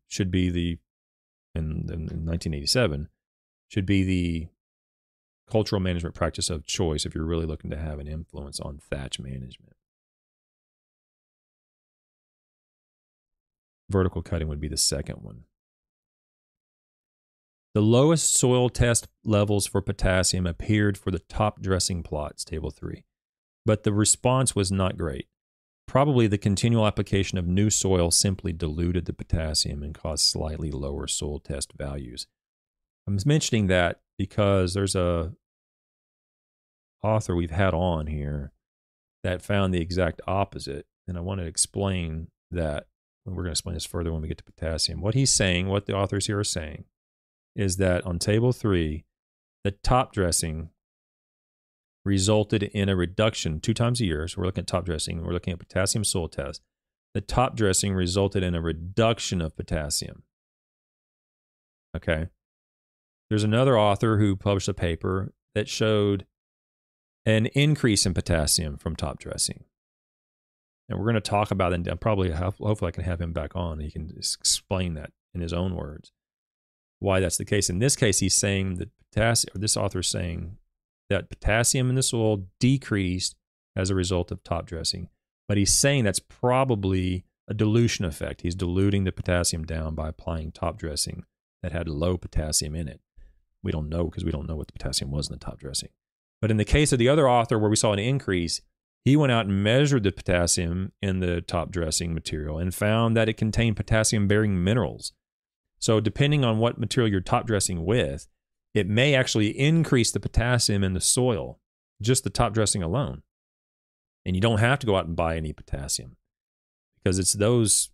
should 0.07 0.31
be 0.31 0.49
the, 0.49 0.77
in, 1.55 1.87
in 1.89 2.25
1987, 2.25 3.09
should 3.67 3.85
be 3.85 4.03
the 4.03 4.47
cultural 5.49 5.81
management 5.81 6.15
practice 6.15 6.49
of 6.49 6.65
choice 6.65 7.05
if 7.05 7.15
you're 7.15 7.25
really 7.25 7.45
looking 7.45 7.69
to 7.69 7.77
have 7.77 7.99
an 7.99 8.07
influence 8.07 8.59
on 8.59 8.77
thatch 8.77 9.19
management. 9.19 9.73
Vertical 13.89 14.21
cutting 14.21 14.49
would 14.49 14.59
be 14.59 14.67
the 14.67 14.77
second 14.77 15.21
one. 15.21 15.43
The 17.73 17.81
lowest 17.81 18.33
soil 18.33 18.69
test 18.69 19.07
levels 19.23 19.67
for 19.67 19.81
potassium 19.81 20.47
appeared 20.47 20.97
for 20.97 21.11
the 21.11 21.19
top 21.19 21.61
dressing 21.61 22.03
plots, 22.03 22.43
table 22.43 22.71
3, 22.71 23.03
but 23.65 23.83
the 23.83 23.93
response 23.93 24.55
was 24.55 24.71
not 24.71 24.97
great. 24.97 25.27
Probably 25.87 26.27
the 26.27 26.37
continual 26.37 26.85
application 26.85 27.37
of 27.37 27.47
new 27.47 27.69
soil 27.69 28.11
simply 28.11 28.51
diluted 28.51 29.05
the 29.05 29.13
potassium 29.13 29.83
and 29.83 29.93
caused 29.93 30.25
slightly 30.25 30.69
lower 30.69 31.07
soil 31.07 31.39
test 31.39 31.71
values. 31.77 32.27
I'm 33.07 33.17
mentioning 33.25 33.67
that 33.67 34.01
because 34.17 34.73
there's 34.73 34.95
a 34.95 35.33
author 37.03 37.35
we've 37.35 37.51
had 37.51 37.73
on 37.73 38.07
here 38.07 38.51
that 39.23 39.41
found 39.41 39.73
the 39.73 39.81
exact 39.81 40.21
opposite, 40.27 40.85
and 41.07 41.17
I 41.17 41.21
want 41.21 41.39
to 41.41 41.47
explain 41.47 42.27
that. 42.51 42.87
We're 43.25 43.33
going 43.33 43.47
to 43.47 43.51
explain 43.51 43.73
this 43.73 43.85
further 43.85 44.13
when 44.13 44.21
we 44.21 44.29
get 44.29 44.37
to 44.37 44.43
potassium. 44.45 45.01
What 45.01 45.13
he's 45.13 45.33
saying, 45.33 45.67
what 45.67 45.85
the 45.85 45.93
authors 45.93 46.27
here 46.27 46.39
are 46.39 46.45
saying, 46.45 46.85
is 47.57 47.75
that 47.75 48.05
on 48.05 48.19
table 48.19 48.53
three, 48.53 49.03
the 49.65 49.71
top 49.71 50.13
dressing 50.13 50.69
resulted 52.05 52.63
in 52.63 52.87
a 52.87 52.95
reduction 52.95 53.59
two 53.59 53.73
times 53.73 53.99
a 53.99 54.05
year. 54.05 54.29
So 54.29 54.39
we're 54.39 54.45
looking 54.45 54.61
at 54.61 54.67
top 54.67 54.85
dressing, 54.85 55.25
we're 55.25 55.33
looking 55.33 55.51
at 55.51 55.59
potassium 55.59 56.05
soil 56.05 56.29
test. 56.29 56.61
The 57.13 57.19
top 57.19 57.57
dressing 57.57 57.93
resulted 57.93 58.43
in 58.43 58.55
a 58.55 58.61
reduction 58.61 59.41
of 59.41 59.57
potassium. 59.57 60.23
Okay. 61.95 62.27
There's 63.29 63.43
another 63.43 63.77
author 63.77 64.17
who 64.17 64.35
published 64.35 64.67
a 64.67 64.73
paper 64.73 65.33
that 65.53 65.67
showed 65.67 66.25
an 67.25 67.47
increase 67.47 68.05
in 68.05 68.13
potassium 68.13 68.77
from 68.77 68.95
top 68.95 69.19
dressing. 69.19 69.65
And 70.87 70.97
we're 70.97 71.05
going 71.05 71.15
to 71.15 71.21
talk 71.21 71.51
about 71.51 71.73
it. 71.73 71.87
And 71.87 72.01
probably, 72.01 72.31
hopefully, 72.31 72.87
I 72.87 72.91
can 72.91 73.03
have 73.03 73.19
him 73.19 73.33
back 73.33 73.55
on. 73.55 73.79
He 73.79 73.91
can 73.91 74.13
explain 74.15 74.93
that 74.93 75.11
in 75.33 75.41
his 75.41 75.51
own 75.51 75.75
words 75.75 76.11
why 76.99 77.19
that's 77.19 77.37
the 77.37 77.45
case. 77.45 77.69
In 77.69 77.79
this 77.79 77.95
case, 77.95 78.19
he's 78.19 78.33
saying 78.33 78.75
that 78.75 78.89
potassium, 79.11 79.55
or 79.55 79.59
this 79.59 79.77
author 79.77 79.99
is 79.99 80.07
saying 80.07 80.57
that 81.09 81.29
potassium 81.29 81.89
in 81.89 81.95
the 81.95 82.03
soil 82.03 82.47
decreased 82.59 83.35
as 83.75 83.89
a 83.89 83.95
result 83.95 84.31
of 84.31 84.43
top 84.43 84.65
dressing. 84.65 85.09
But 85.47 85.57
he's 85.57 85.73
saying 85.73 86.03
that's 86.03 86.19
probably 86.19 87.25
a 87.47 87.53
dilution 87.53 88.03
effect. 88.03 88.41
He's 88.41 88.55
diluting 88.55 89.03
the 89.03 89.11
potassium 89.11 89.63
down 89.63 89.95
by 89.95 90.09
applying 90.09 90.51
top 90.51 90.77
dressing 90.77 91.23
that 91.61 91.71
had 91.71 91.87
low 91.87 92.17
potassium 92.17 92.75
in 92.75 92.87
it. 92.87 92.99
We 93.63 93.71
don't 93.71 93.89
know 93.89 94.05
because 94.05 94.23
we 94.23 94.31
don't 94.31 94.47
know 94.47 94.55
what 94.55 94.67
the 94.67 94.73
potassium 94.73 95.11
was 95.11 95.27
in 95.27 95.33
the 95.33 95.43
top 95.43 95.59
dressing. 95.59 95.89
But 96.41 96.51
in 96.51 96.57
the 96.57 96.65
case 96.65 96.91
of 96.91 96.99
the 96.99 97.09
other 97.09 97.29
author 97.29 97.57
where 97.57 97.69
we 97.69 97.75
saw 97.75 97.93
an 97.93 97.99
increase, 97.99 98.61
he 99.03 99.15
went 99.15 99.31
out 99.31 99.45
and 99.45 99.63
measured 99.63 100.03
the 100.03 100.11
potassium 100.11 100.91
in 101.01 101.19
the 101.19 101.41
top 101.41 101.71
dressing 101.71 102.13
material 102.13 102.59
and 102.59 102.73
found 102.73 103.15
that 103.15 103.29
it 103.29 103.37
contained 103.37 103.77
potassium 103.77 104.27
bearing 104.27 104.63
minerals. 104.63 105.13
So, 105.79 105.99
depending 105.99 106.43
on 106.43 106.57
what 106.57 106.79
material 106.79 107.11
you're 107.11 107.21
top 107.21 107.47
dressing 107.47 107.85
with, 107.85 108.27
it 108.73 108.87
may 108.87 109.15
actually 109.15 109.57
increase 109.57 110.11
the 110.11 110.19
potassium 110.19 110.83
in 110.83 110.93
the 110.93 111.01
soil, 111.01 111.59
just 112.01 112.23
the 112.23 112.29
top 112.29 112.53
dressing 112.53 112.83
alone. 112.83 113.23
And 114.25 114.35
you 114.35 114.41
don't 114.41 114.59
have 114.59 114.79
to 114.79 114.87
go 114.87 114.97
out 114.97 115.05
and 115.05 115.15
buy 115.15 115.37
any 115.37 115.53
potassium 115.53 116.17
because 117.01 117.17
it's 117.17 117.33
those 117.33 117.89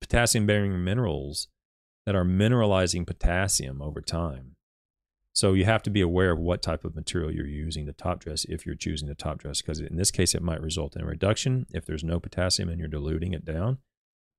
potassium 0.00 0.46
bearing 0.46 0.82
minerals 0.82 1.48
that 2.08 2.16
are 2.16 2.24
mineralizing 2.24 3.06
potassium 3.06 3.82
over 3.82 4.00
time. 4.00 4.56
So 5.34 5.52
you 5.52 5.66
have 5.66 5.82
to 5.82 5.90
be 5.90 6.00
aware 6.00 6.30
of 6.30 6.38
what 6.38 6.62
type 6.62 6.86
of 6.86 6.96
material 6.96 7.30
you're 7.30 7.44
using 7.44 7.84
to 7.84 7.92
top 7.92 8.20
dress 8.20 8.46
if 8.48 8.64
you're 8.64 8.76
choosing 8.76 9.08
to 9.08 9.14
top 9.14 9.40
dress, 9.40 9.60
because 9.60 9.78
in 9.78 9.96
this 9.96 10.10
case, 10.10 10.34
it 10.34 10.40
might 10.40 10.62
result 10.62 10.96
in 10.96 11.02
a 11.02 11.06
reduction 11.06 11.66
if 11.74 11.84
there's 11.84 12.02
no 12.02 12.18
potassium 12.18 12.70
and 12.70 12.78
you're 12.78 12.88
diluting 12.88 13.34
it 13.34 13.44
down. 13.44 13.76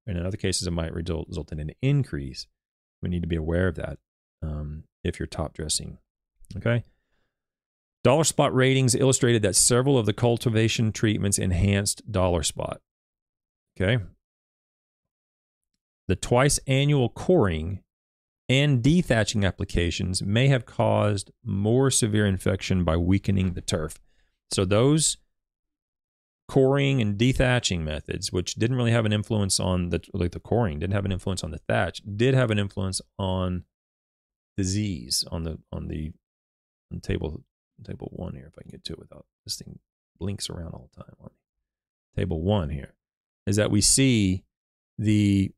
And 0.07 0.17
in 0.17 0.25
other 0.25 0.35
cases, 0.35 0.65
it 0.65 0.71
might 0.71 0.91
result, 0.91 1.51
in 1.51 1.59
an 1.59 1.69
increase. 1.79 2.47
We 3.03 3.09
need 3.09 3.21
to 3.21 3.27
be 3.27 3.35
aware 3.35 3.67
of 3.67 3.75
that 3.75 3.99
um, 4.41 4.85
if 5.03 5.19
you're 5.19 5.27
top 5.27 5.53
dressing. 5.53 5.99
Okay. 6.57 6.83
Dollar 8.03 8.23
spot 8.23 8.51
ratings 8.51 8.95
illustrated 8.95 9.43
that 9.43 9.55
several 9.55 9.95
of 9.95 10.07
the 10.07 10.13
cultivation 10.13 10.91
treatments 10.91 11.37
enhanced 11.37 12.11
dollar 12.11 12.41
spot. 12.41 12.81
Okay. 13.79 14.03
The 16.09 16.15
twice 16.15 16.59
annual 16.65 17.09
coring 17.09 17.83
and 18.49 18.81
dethatching 18.81 19.45
applications 19.45 20.23
may 20.23 20.47
have 20.47 20.65
caused 20.65 21.29
more 21.45 21.91
severe 21.91 22.25
infection 22.25 22.83
by 22.83 22.97
weakening 22.97 23.53
the 23.53 23.61
turf. 23.61 23.99
So 24.49 24.65
those 24.65 25.17
coring 26.47 26.99
and 26.99 27.15
dethatching 27.15 27.81
methods, 27.81 28.33
which 28.33 28.55
didn't 28.55 28.75
really 28.75 28.89
have 28.91 29.05
an 29.05 29.13
influence 29.13 29.59
on 29.59 29.89
the 29.89 30.01
like 30.11 30.31
the 30.31 30.39
coring, 30.39 30.79
didn't 30.79 30.95
have 30.95 31.05
an 31.05 31.11
influence 31.11 31.43
on 31.43 31.51
the 31.51 31.59
thatch, 31.59 32.01
did 32.15 32.33
have 32.33 32.49
an 32.49 32.57
influence 32.57 33.01
on 33.19 33.65
disease 34.57 35.23
on 35.31 35.43
the 35.43 35.59
on 35.71 35.89
the 35.89 36.11
on 36.91 37.01
table 37.01 37.43
table 37.83 38.09
one 38.13 38.33
here. 38.33 38.47
If 38.47 38.57
I 38.57 38.63
can 38.63 38.71
get 38.71 38.83
to 38.85 38.93
it 38.93 38.99
without 38.99 39.27
this 39.45 39.57
thing 39.57 39.77
blinks 40.17 40.49
around 40.49 40.73
all 40.73 40.89
the 40.91 41.03
time 41.03 41.13
on 41.21 41.27
me. 41.27 42.19
Table 42.19 42.41
one 42.41 42.71
here 42.71 42.95
is 43.45 43.57
that 43.57 43.69
we 43.69 43.79
see 43.79 44.43
the 44.97 45.51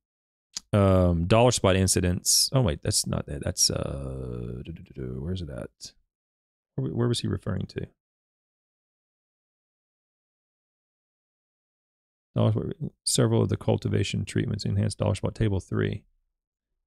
um, 0.73 1.25
dollar 1.25 1.51
spot 1.51 1.75
incidents. 1.75 2.49
Oh 2.53 2.61
wait, 2.61 2.81
that's 2.81 3.05
not 3.05 3.25
that. 3.25 3.43
That's 3.43 3.69
uh, 3.69 4.61
where's 4.95 5.41
it 5.41 5.49
at? 5.49 5.93
Where, 6.75 6.91
where 6.91 7.07
was 7.07 7.19
he 7.19 7.27
referring 7.27 7.65
to? 7.67 7.87
Several 13.05 13.41
of 13.41 13.49
the 13.49 13.57
cultivation 13.57 14.23
treatments 14.23 14.63
enhanced 14.63 14.97
dollar 14.97 15.15
spot 15.15 15.35
table 15.35 15.59
three. 15.59 16.03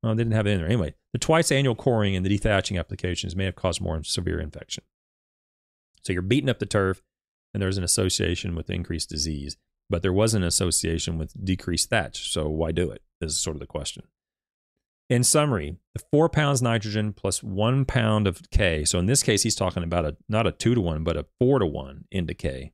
Oh, 0.02 0.14
they 0.14 0.22
didn't 0.22 0.34
have 0.34 0.46
it 0.46 0.50
in 0.50 0.58
there. 0.58 0.66
Anyway, 0.66 0.94
the 1.12 1.18
twice 1.18 1.52
annual 1.52 1.74
coring 1.74 2.16
and 2.16 2.24
the 2.24 2.38
dethatching 2.38 2.78
applications 2.78 3.36
may 3.36 3.44
have 3.44 3.56
caused 3.56 3.80
more 3.80 4.02
severe 4.04 4.40
infection. 4.40 4.84
So 6.02 6.12
you're 6.12 6.22
beating 6.22 6.50
up 6.50 6.58
the 6.58 6.66
turf, 6.66 7.02
and 7.52 7.62
there's 7.62 7.78
an 7.78 7.84
association 7.84 8.54
with 8.54 8.68
increased 8.68 9.08
disease 9.08 9.56
but 9.90 10.02
there 10.02 10.12
was 10.12 10.34
an 10.34 10.42
association 10.42 11.18
with 11.18 11.44
decreased 11.44 11.90
thatch. 11.90 12.30
So 12.30 12.48
why 12.48 12.72
do 12.72 12.90
it? 12.90 13.02
Is 13.20 13.36
sort 13.38 13.56
of 13.56 13.60
the 13.60 13.66
question. 13.66 14.04
In 15.10 15.22
summary, 15.22 15.76
the 15.94 16.02
four 16.10 16.28
pounds 16.28 16.62
nitrogen 16.62 17.12
plus 17.12 17.42
one 17.42 17.84
pound 17.84 18.26
of 18.26 18.50
K. 18.50 18.84
So 18.84 18.98
in 18.98 19.06
this 19.06 19.22
case, 19.22 19.42
he's 19.42 19.54
talking 19.54 19.82
about 19.82 20.04
a 20.04 20.16
not 20.28 20.46
a 20.46 20.52
two 20.52 20.74
to 20.74 20.80
one, 20.80 21.04
but 21.04 21.16
a 21.16 21.26
four 21.38 21.58
to 21.58 21.66
one 21.66 22.04
N 22.10 22.26
to 22.26 22.34
K. 22.34 22.72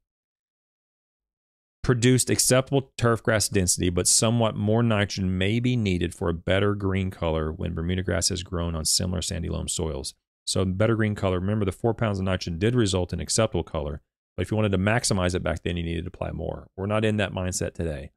Produced 1.83 2.31
acceptable 2.31 2.93
turf 2.97 3.23
grass 3.23 3.49
density, 3.49 3.91
but 3.91 4.07
somewhat 4.07 4.55
more 4.55 4.83
nitrogen 4.83 5.39
may 5.39 5.59
be 5.59 5.77
needed 5.77 6.15
for 6.15 6.29
a 6.29 6.35
better 6.35 6.75
green 6.75 7.11
color 7.11 7.51
when 7.51 7.75
Bermuda 7.75 8.03
grass 8.03 8.29
has 8.29 8.43
grown 8.43 8.77
on 8.77 8.85
similar 8.85 9.23
sandy 9.23 9.49
loam 9.49 9.67
soils. 9.67 10.15
So 10.45 10.65
better 10.65 10.95
green 10.95 11.15
color. 11.15 11.41
Remember, 11.41 11.65
the 11.65 11.73
four 11.73 11.95
pounds 11.95 12.19
of 12.19 12.25
nitrogen 12.27 12.59
did 12.59 12.75
result 12.75 13.13
in 13.13 13.21
acceptable 13.21 13.65
color, 13.65 14.03
but 14.41 14.47
if 14.47 14.51
you 14.51 14.57
wanted 14.57 14.73
to 14.73 14.79
maximize 14.79 15.35
it 15.35 15.43
back 15.43 15.63
then, 15.63 15.77
you 15.77 15.83
needed 15.83 16.05
to 16.05 16.09
apply 16.09 16.31
more. 16.31 16.69
We're 16.75 16.87
not 16.87 17.05
in 17.05 17.19
that 17.19 17.35
mindset 17.35 17.75
today. 17.75 18.11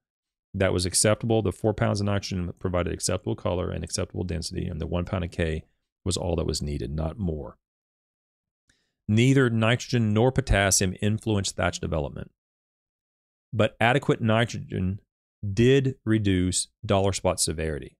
That 0.54 0.72
was 0.72 0.86
acceptable. 0.86 1.42
The 1.42 1.52
four 1.52 1.74
pounds 1.74 2.00
of 2.00 2.06
nitrogen 2.06 2.54
provided 2.60 2.94
acceptable 2.94 3.36
color 3.36 3.70
and 3.70 3.84
acceptable 3.84 4.24
density, 4.24 4.66
and 4.66 4.80
the 4.80 4.88
one 4.88 5.04
pound 5.04 5.26
of 5.26 5.32
K 5.32 5.66
was 6.06 6.16
all 6.16 6.38
that 6.38 6.46
was 6.46 6.62
needed, 6.62 6.96
not 6.96 7.20
more. 7.20 7.58
Neither 9.06 9.50
nitrogen 9.50 10.14
nor 10.14 10.32
potassium 10.32 10.96
influenced 11.02 11.58
thatch 11.58 11.82
development, 11.82 12.32
but 13.52 13.76
adequate 13.82 14.22
nitrogen 14.22 15.02
did 15.54 15.96
reduce 16.06 16.70
dollar 16.86 17.12
spot 17.12 17.42
severity. 17.42 17.98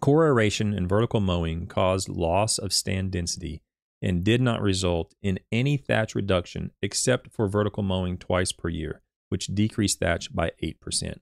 Core 0.00 0.26
aeration 0.26 0.74
and 0.74 0.88
vertical 0.88 1.20
mowing 1.20 1.68
caused 1.68 2.08
loss 2.08 2.58
of 2.58 2.72
stand 2.72 3.12
density 3.12 3.62
and 4.00 4.24
did 4.24 4.40
not 4.40 4.62
result 4.62 5.14
in 5.22 5.38
any 5.50 5.76
thatch 5.76 6.14
reduction 6.14 6.70
except 6.82 7.32
for 7.32 7.48
vertical 7.48 7.82
mowing 7.82 8.16
twice 8.16 8.52
per 8.52 8.68
year, 8.68 9.02
which 9.28 9.46
decreased 9.48 10.00
thatch 10.00 10.34
by 10.34 10.52
8%. 10.62 11.18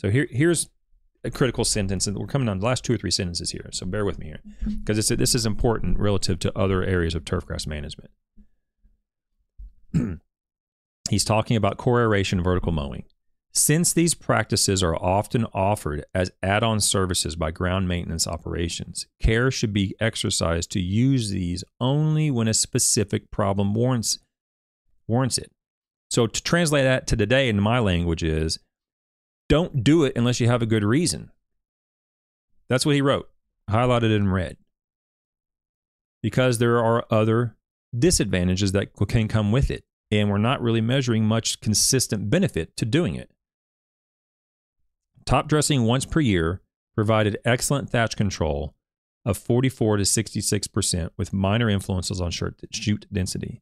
So 0.00 0.10
here, 0.10 0.26
here's 0.30 0.68
a 1.24 1.30
critical 1.30 1.64
sentence, 1.64 2.06
and 2.06 2.16
we're 2.16 2.26
coming 2.26 2.48
on 2.48 2.60
the 2.60 2.66
last 2.66 2.84
two 2.84 2.94
or 2.94 2.98
three 2.98 3.10
sentences 3.10 3.50
here, 3.50 3.68
so 3.72 3.86
bear 3.86 4.04
with 4.04 4.18
me 4.18 4.26
here, 4.26 4.42
because 4.84 5.08
this 5.08 5.34
is 5.34 5.46
important 5.46 5.98
relative 5.98 6.38
to 6.40 6.58
other 6.58 6.82
areas 6.82 7.14
of 7.14 7.24
turfgrass 7.24 7.66
management. 7.66 8.10
He's 11.10 11.24
talking 11.24 11.56
about 11.56 11.78
core 11.78 12.00
aeration 12.00 12.42
vertical 12.42 12.72
mowing. 12.72 13.04
Since 13.56 13.94
these 13.94 14.12
practices 14.12 14.82
are 14.82 14.94
often 14.94 15.46
offered 15.54 16.04
as 16.14 16.30
add 16.42 16.62
on 16.62 16.78
services 16.78 17.36
by 17.36 17.52
ground 17.52 17.88
maintenance 17.88 18.26
operations, 18.26 19.06
care 19.18 19.50
should 19.50 19.72
be 19.72 19.94
exercised 19.98 20.70
to 20.72 20.80
use 20.80 21.30
these 21.30 21.64
only 21.80 22.30
when 22.30 22.48
a 22.48 22.54
specific 22.54 23.30
problem 23.30 23.72
warrants, 23.72 24.18
warrants 25.08 25.38
it. 25.38 25.50
So, 26.10 26.26
to 26.26 26.42
translate 26.42 26.84
that 26.84 27.06
to 27.06 27.16
today 27.16 27.48
in 27.48 27.58
my 27.58 27.78
language 27.78 28.22
is 28.22 28.58
don't 29.48 29.82
do 29.82 30.04
it 30.04 30.12
unless 30.16 30.38
you 30.38 30.48
have 30.48 30.60
a 30.60 30.66
good 30.66 30.84
reason. 30.84 31.30
That's 32.68 32.84
what 32.84 32.94
he 32.94 33.00
wrote, 33.00 33.30
highlighted 33.70 34.14
in 34.14 34.30
red. 34.30 34.58
Because 36.22 36.58
there 36.58 36.78
are 36.78 37.06
other 37.10 37.56
disadvantages 37.98 38.72
that 38.72 38.92
can 39.08 39.28
come 39.28 39.50
with 39.50 39.70
it, 39.70 39.84
and 40.10 40.28
we're 40.28 40.36
not 40.36 40.60
really 40.60 40.82
measuring 40.82 41.24
much 41.24 41.62
consistent 41.62 42.28
benefit 42.28 42.76
to 42.76 42.84
doing 42.84 43.14
it. 43.14 43.30
Top 45.26 45.48
dressing 45.48 45.82
once 45.82 46.04
per 46.04 46.20
year 46.20 46.62
provided 46.94 47.38
excellent 47.44 47.90
thatch 47.90 48.16
control 48.16 48.76
of 49.24 49.36
44 49.36 49.96
to 49.96 50.04
66% 50.04 51.10
with 51.16 51.32
minor 51.32 51.68
influences 51.68 52.20
on 52.20 52.30
shoot 52.30 53.06
density. 53.12 53.60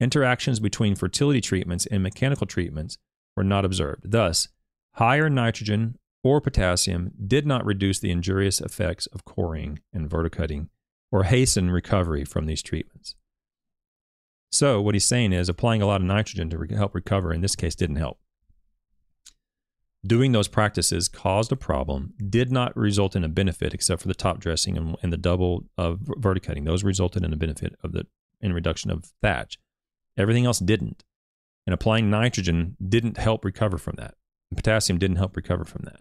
Interactions 0.00 0.58
between 0.58 0.96
fertility 0.96 1.40
treatments 1.40 1.86
and 1.86 2.02
mechanical 2.02 2.48
treatments 2.48 2.98
were 3.36 3.44
not 3.44 3.64
observed. 3.64 4.10
Thus, 4.10 4.48
higher 4.94 5.30
nitrogen 5.30 5.98
or 6.24 6.40
potassium 6.40 7.12
did 7.24 7.46
not 7.46 7.64
reduce 7.64 8.00
the 8.00 8.10
injurious 8.10 8.60
effects 8.60 9.06
of 9.06 9.24
coring 9.24 9.78
and 9.92 10.10
verticutting 10.10 10.68
or 11.12 11.24
hasten 11.24 11.70
recovery 11.70 12.24
from 12.24 12.46
these 12.46 12.62
treatments. 12.62 13.14
So, 14.50 14.80
what 14.80 14.96
he's 14.96 15.04
saying 15.04 15.32
is 15.32 15.48
applying 15.48 15.80
a 15.80 15.86
lot 15.86 16.00
of 16.00 16.06
nitrogen 16.06 16.50
to 16.50 16.58
re- 16.58 16.74
help 16.74 16.92
recover 16.92 17.32
in 17.32 17.40
this 17.40 17.54
case 17.54 17.76
didn't 17.76 17.96
help 17.96 18.18
doing 20.06 20.32
those 20.32 20.48
practices 20.48 21.08
caused 21.08 21.50
a 21.52 21.56
problem, 21.56 22.14
did 22.28 22.52
not 22.52 22.76
result 22.76 23.16
in 23.16 23.24
a 23.24 23.28
benefit 23.28 23.72
except 23.74 24.02
for 24.02 24.08
the 24.08 24.14
top 24.14 24.38
dressing 24.38 24.76
and, 24.76 24.96
and 25.02 25.12
the 25.12 25.16
double 25.16 25.64
of 25.78 26.00
verticutting. 26.00 26.64
Those 26.64 26.84
resulted 26.84 27.24
in 27.24 27.32
a 27.32 27.36
benefit 27.36 27.74
of 27.82 27.92
the 27.92 28.06
in 28.40 28.52
reduction 28.52 28.90
of 28.90 29.12
thatch. 29.22 29.58
Everything 30.16 30.44
else 30.44 30.58
didn't. 30.58 31.04
And 31.66 31.72
applying 31.72 32.10
nitrogen 32.10 32.76
didn't 32.86 33.16
help 33.16 33.44
recover 33.44 33.78
from 33.78 33.94
that. 33.96 34.14
And 34.50 34.56
potassium 34.58 34.98
didn't 34.98 35.16
help 35.16 35.36
recover 35.36 35.64
from 35.64 35.82
that. 35.84 36.00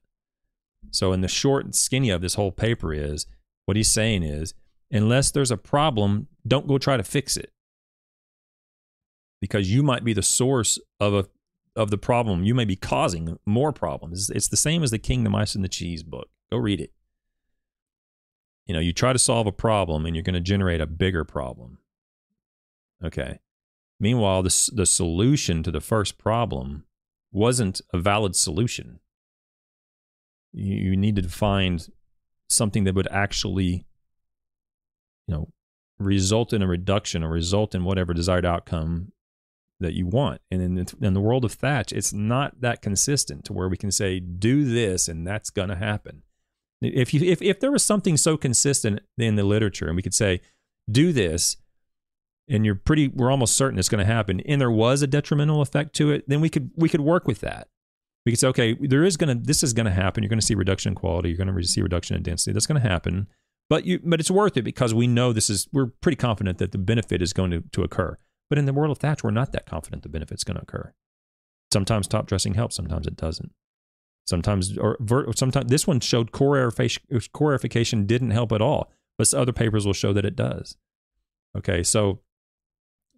So 0.92 1.14
in 1.14 1.22
the 1.22 1.28
short 1.30 1.64
and 1.64 1.74
skinny 1.74 2.10
of 2.10 2.22
this 2.22 2.36
whole 2.36 2.52
paper 2.52 2.94
is 2.94 3.26
what 3.66 3.78
he's 3.78 3.90
saying 3.90 4.24
is 4.24 4.54
unless 4.92 5.32
there's 5.32 5.52
a 5.52 5.58
problem, 5.58 6.28
don't 6.46 6.68
go 6.68 6.78
try 6.78 6.98
to 6.98 7.04
fix 7.04 7.38
it. 7.38 7.52
because 9.44 9.70
you 9.70 9.84
might 9.84 10.06
be 10.06 10.14
the 10.14 10.22
source 10.22 10.80
of 11.02 11.14
a 11.14 11.26
of 11.76 11.90
the 11.90 11.98
problem. 11.98 12.44
You 12.44 12.54
may 12.54 12.66
be 12.66 12.76
causing 12.76 13.40
more 13.46 13.72
problems. 13.72 14.30
It's, 14.30 14.48
the 14.48 14.58
same 14.58 14.84
as 14.84 14.92
the 14.92 15.00
King, 15.00 15.24
the 15.24 15.30
Mice, 15.30 15.56
and 15.56 15.64
the 15.64 15.70
Cheese 15.70 16.04
book. 16.04 16.30
Go 16.52 16.58
read 16.58 16.80
it. 16.80 16.94
You 18.66 18.74
know, 18.74 18.80
you 18.80 18.94
try 18.94 19.12
to 19.12 19.20
solve 19.20 19.48
a 19.48 19.52
problem 19.52 20.06
and 20.06 20.16
you're 20.16 20.24
going 20.24 20.36
to 20.36 20.40
generate 20.40 20.82
a 20.82 20.86
bigger 20.86 21.24
problem. 21.24 21.80
Okay. 23.04 23.40
Meanwhile, 24.00 24.44
the, 24.44 24.72
the 24.74 24.86
solution 24.86 25.64
to 25.64 25.72
the 25.72 25.82
first 25.82 26.18
problem 26.18 26.86
wasn't 27.32 27.82
a 27.92 27.98
valid 27.98 28.36
solution. 28.36 29.00
You, 30.54 30.76
you 30.76 30.98
needed 30.98 31.24
to 31.24 31.30
find 31.30 31.86
something 32.50 32.84
that 32.84 32.96
would 32.96 33.08
actually, 33.12 33.86
you 35.28 35.36
know, 35.36 35.50
result 36.00 36.54
in 36.54 36.62
a 36.62 36.68
reduction 36.68 37.24
or 37.24 37.30
result 37.30 37.76
in 37.76 37.84
whatever 37.84 38.14
desired 38.14 38.46
outcome 38.46 39.12
that 39.84 39.94
you 39.94 40.08
want. 40.08 40.42
And 40.50 40.62
in, 40.62 40.88
in 41.02 41.14
the 41.14 41.22
world 41.22 41.46
of 41.46 41.54
Thatch, 41.54 41.94
it's 41.94 42.12
not 42.12 42.62
that 42.62 42.82
consistent 42.82 43.46
to 43.46 43.54
where 43.54 43.70
we 43.70 43.78
can 43.78 43.92
say, 43.92 44.20
do 44.20 44.66
this 44.66 45.08
and 45.08 45.26
that's 45.28 45.52
going 45.52 45.70
to 45.70 45.76
happen. 45.76 46.24
If, 46.82 47.14
you, 47.14 47.22
if, 47.30 47.42
if 47.42 47.60
there 47.60 47.72
was 47.72 47.86
something 47.86 48.18
so 48.18 48.36
consistent 48.36 49.00
in 49.18 49.36
the 49.36 49.44
literature 49.44 49.88
and 49.88 49.96
we 49.96 50.02
could 50.02 50.14
say, 50.14 50.42
do 50.92 51.14
this, 51.14 51.56
and 52.50 52.66
you're 52.66 52.76
pretty, 52.76 53.08
we're 53.08 53.32
almost 53.32 53.56
certain 53.56 53.80
it's 53.80 53.88
going 53.88 54.06
to 54.06 54.12
happen, 54.12 54.42
and 54.42 54.60
there 54.60 54.70
was 54.70 55.02
a 55.02 55.08
detrimental 55.08 55.62
effect 55.62 55.96
to 55.96 56.12
it, 56.12 56.28
then 56.28 56.42
we 56.42 56.50
could, 56.50 56.72
we 56.76 56.90
could 56.90 57.00
work 57.00 57.26
with 57.26 57.40
that. 57.40 57.70
We 58.26 58.34
could 58.34 58.40
say, 58.40 58.48
okay, 58.48 58.78
there 58.80 59.04
is 59.04 59.16
going 59.16 59.38
to, 59.38 59.42
this 59.42 59.64
is 59.64 59.72
going 59.72 59.86
to 59.86 59.92
happen. 59.92 60.24
You're 60.24 60.30
going 60.30 60.40
to 60.40 60.46
see 60.46 60.56
reduction 60.56 60.92
in 60.92 60.96
quality. 60.96 61.30
You're 61.30 61.38
going 61.38 61.56
to 61.56 61.64
see 61.64 61.82
reduction 61.82 62.18
in 62.18 62.24
density. 62.24 62.52
That's 62.52 62.68
going 62.68 62.82
to 62.82 62.88
happen. 62.88 63.28
But 63.70 63.86
you, 63.86 64.00
but 64.04 64.20
it's 64.20 64.32
worth 64.32 64.58
it 64.58 64.64
because 64.64 64.94
we 64.94 65.08
know 65.08 65.32
this 65.32 65.50
is, 65.50 65.68
we're 65.72 65.88
pretty 65.88 66.18
confident 66.18 66.58
that 66.58 66.74
the 66.74 66.78
benefit 66.78 67.22
is 67.22 67.32
going 67.32 67.52
to, 67.52 67.64
to 67.72 67.82
occur. 67.82 68.18
But 68.50 68.60
in 68.60 68.66
the 68.66 68.74
world 68.74 68.92
of 68.92 69.00
Thatch, 69.00 69.24
we're 69.24 69.32
not 69.32 69.52
that 69.52 69.66
confident 69.66 70.04
the 70.04 70.10
benefit's 70.10 70.44
going 70.44 70.58
to 70.58 70.64
occur. 70.64 70.94
Sometimes 71.72 72.08
top 72.08 72.28
dressing 72.28 72.54
helps, 72.54 72.76
sometimes 72.76 73.08
it 73.08 73.18
doesn't. 73.18 73.52
Sometimes, 74.26 74.78
or 74.78 74.98
sometimes 75.36 75.70
this 75.70 75.86
one 75.86 76.00
showed 76.00 76.32
core 76.32 76.56
aerification, 76.56 77.32
core 77.34 77.58
aerification 77.58 78.08
didn't 78.08 78.32
help 78.32 78.52
at 78.52 78.62
all, 78.62 78.92
but 79.18 79.34
other 79.34 79.52
papers 79.52 79.86
will 79.86 79.94
show 79.94 80.14
that 80.14 80.26
it 80.26 80.36
does. 80.36 80.78
Okay, 81.58 81.84
so 81.84 82.22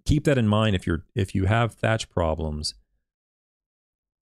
keep 0.05 0.23
that 0.23 0.37
in 0.37 0.47
mind 0.47 0.75
if 0.75 0.87
you're 0.87 1.05
if 1.13 1.35
you 1.35 1.45
have 1.45 1.73
thatch 1.73 2.09
problems. 2.09 2.75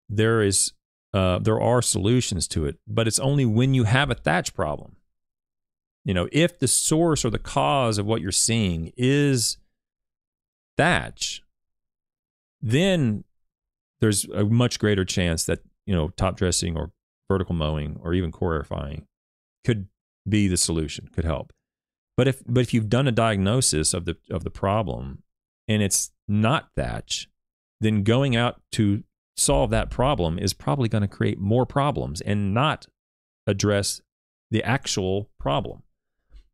There 0.10 0.42
is 0.42 0.74
uh, 1.14 1.40
there 1.40 1.62
are 1.62 1.82
solutions 1.82 2.48
to 2.50 2.66
it, 2.66 2.80
but 2.88 3.08
it's 3.08 3.20
only 3.20 3.46
when 3.46 3.74
you 3.74 3.84
have 3.84 4.10
a 4.10 4.16
thatch 4.16 4.54
problem. 4.54 4.98
You 6.04 6.14
know, 6.14 6.28
if 6.32 6.60
the 6.60 6.68
source 6.68 7.24
or 7.24 7.30
the 7.30 7.40
cause 7.40 7.98
of 7.98 8.06
what 8.06 8.22
you're 8.22 8.32
seeing 8.32 8.92
is 8.98 9.58
thatch, 10.78 11.44
then 12.62 13.24
there's 14.00 14.26
a 14.26 14.44
much 14.46 14.80
greater 14.80 15.06
chance 15.06 15.46
that 15.46 15.60
you 15.86 15.94
know 15.94 16.10
top 16.10 16.38
dressing 16.38 16.78
or 16.78 16.92
vertical 17.30 17.56
mowing 17.56 18.00
or 18.04 18.14
even 18.14 18.32
core 18.32 18.62
aerifying 18.62 19.06
could 19.64 19.88
be 20.28 20.48
the 20.48 20.58
solution, 20.58 21.10
could 21.14 21.26
help. 21.26 21.54
But 22.16 22.28
if 22.28 22.44
but 22.48 22.62
if 22.62 22.74
you've 22.74 22.90
done 22.90 23.08
a 23.08 23.12
diagnosis 23.12 23.94
of 23.94 24.06
the 24.06 24.18
of 24.30 24.44
the 24.44 24.52
problem 24.52 25.24
and 25.68 25.82
it's 25.82 26.12
not 26.28 26.70
thatch, 26.76 27.28
then 27.82 28.04
going 28.04 28.36
out 28.36 28.62
to 28.74 29.04
solve 29.36 29.72
that 29.72 29.90
problem 29.90 30.38
is 30.38 30.54
probably 30.54 30.88
going 30.88 31.02
to 31.02 31.08
create 31.08 31.40
more 31.40 31.66
problems 31.66 32.22
and 32.22 32.54
not 32.54 32.88
address 33.48 34.02
the 34.52 34.64
actual 34.64 35.30
problem. 35.40 35.82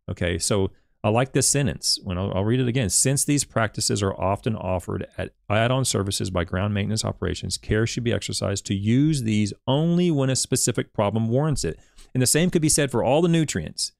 Okay, 0.09 0.39
so 0.39 0.71
I 1.01 1.09
like 1.09 1.31
this 1.31 1.47
sentence. 1.47 1.97
When 2.03 2.17
I'll, 2.17 2.31
I'll, 2.35 2.43
read 2.43 2.59
it 2.59 2.67
again. 2.67 2.89
Since 2.89 3.23
these 3.23 3.45
practices 3.45 4.03
are 4.03 4.13
often 4.19 4.55
offered 4.55 5.07
at 5.17 5.31
add-on 5.49 5.85
services 5.85 6.29
by 6.29 6.43
ground 6.43 6.73
maintenance 6.73 7.05
operations, 7.05 7.57
care 7.57 7.87
should 7.87 8.03
be 8.03 8.11
exercised 8.11 8.65
to 8.65 8.75
use 8.75 9.23
these 9.23 9.53
only 9.65 10.11
when 10.11 10.29
a 10.29 10.35
specific 10.35 10.93
problem 10.93 11.29
warrants 11.29 11.63
it. 11.63 11.79
And 12.13 12.21
the 12.21 12.27
same 12.27 12.49
could 12.49 12.61
be 12.61 12.69
said 12.69 12.91
for 12.91 13.03
all 13.03 13.21
the 13.21 13.29
nutrients. 13.29 13.93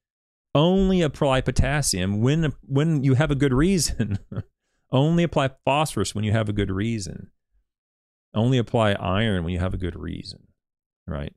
Only 0.53 1.01
apply 1.01 1.41
potassium 1.41 2.21
when 2.21 2.53
when 2.63 3.03
you 3.03 3.13
have 3.13 3.31
a 3.31 3.35
good 3.35 3.53
reason. 3.53 4.19
only 4.91 5.23
apply 5.23 5.51
phosphorus 5.63 6.13
when 6.13 6.25
you 6.25 6.31
have 6.31 6.49
a 6.49 6.53
good 6.53 6.71
reason. 6.71 7.29
Only 8.33 8.57
apply 8.57 8.93
iron 8.93 9.43
when 9.43 9.53
you 9.53 9.59
have 9.59 9.73
a 9.73 9.77
good 9.77 9.97
reason. 9.97 10.47
Right? 11.07 11.33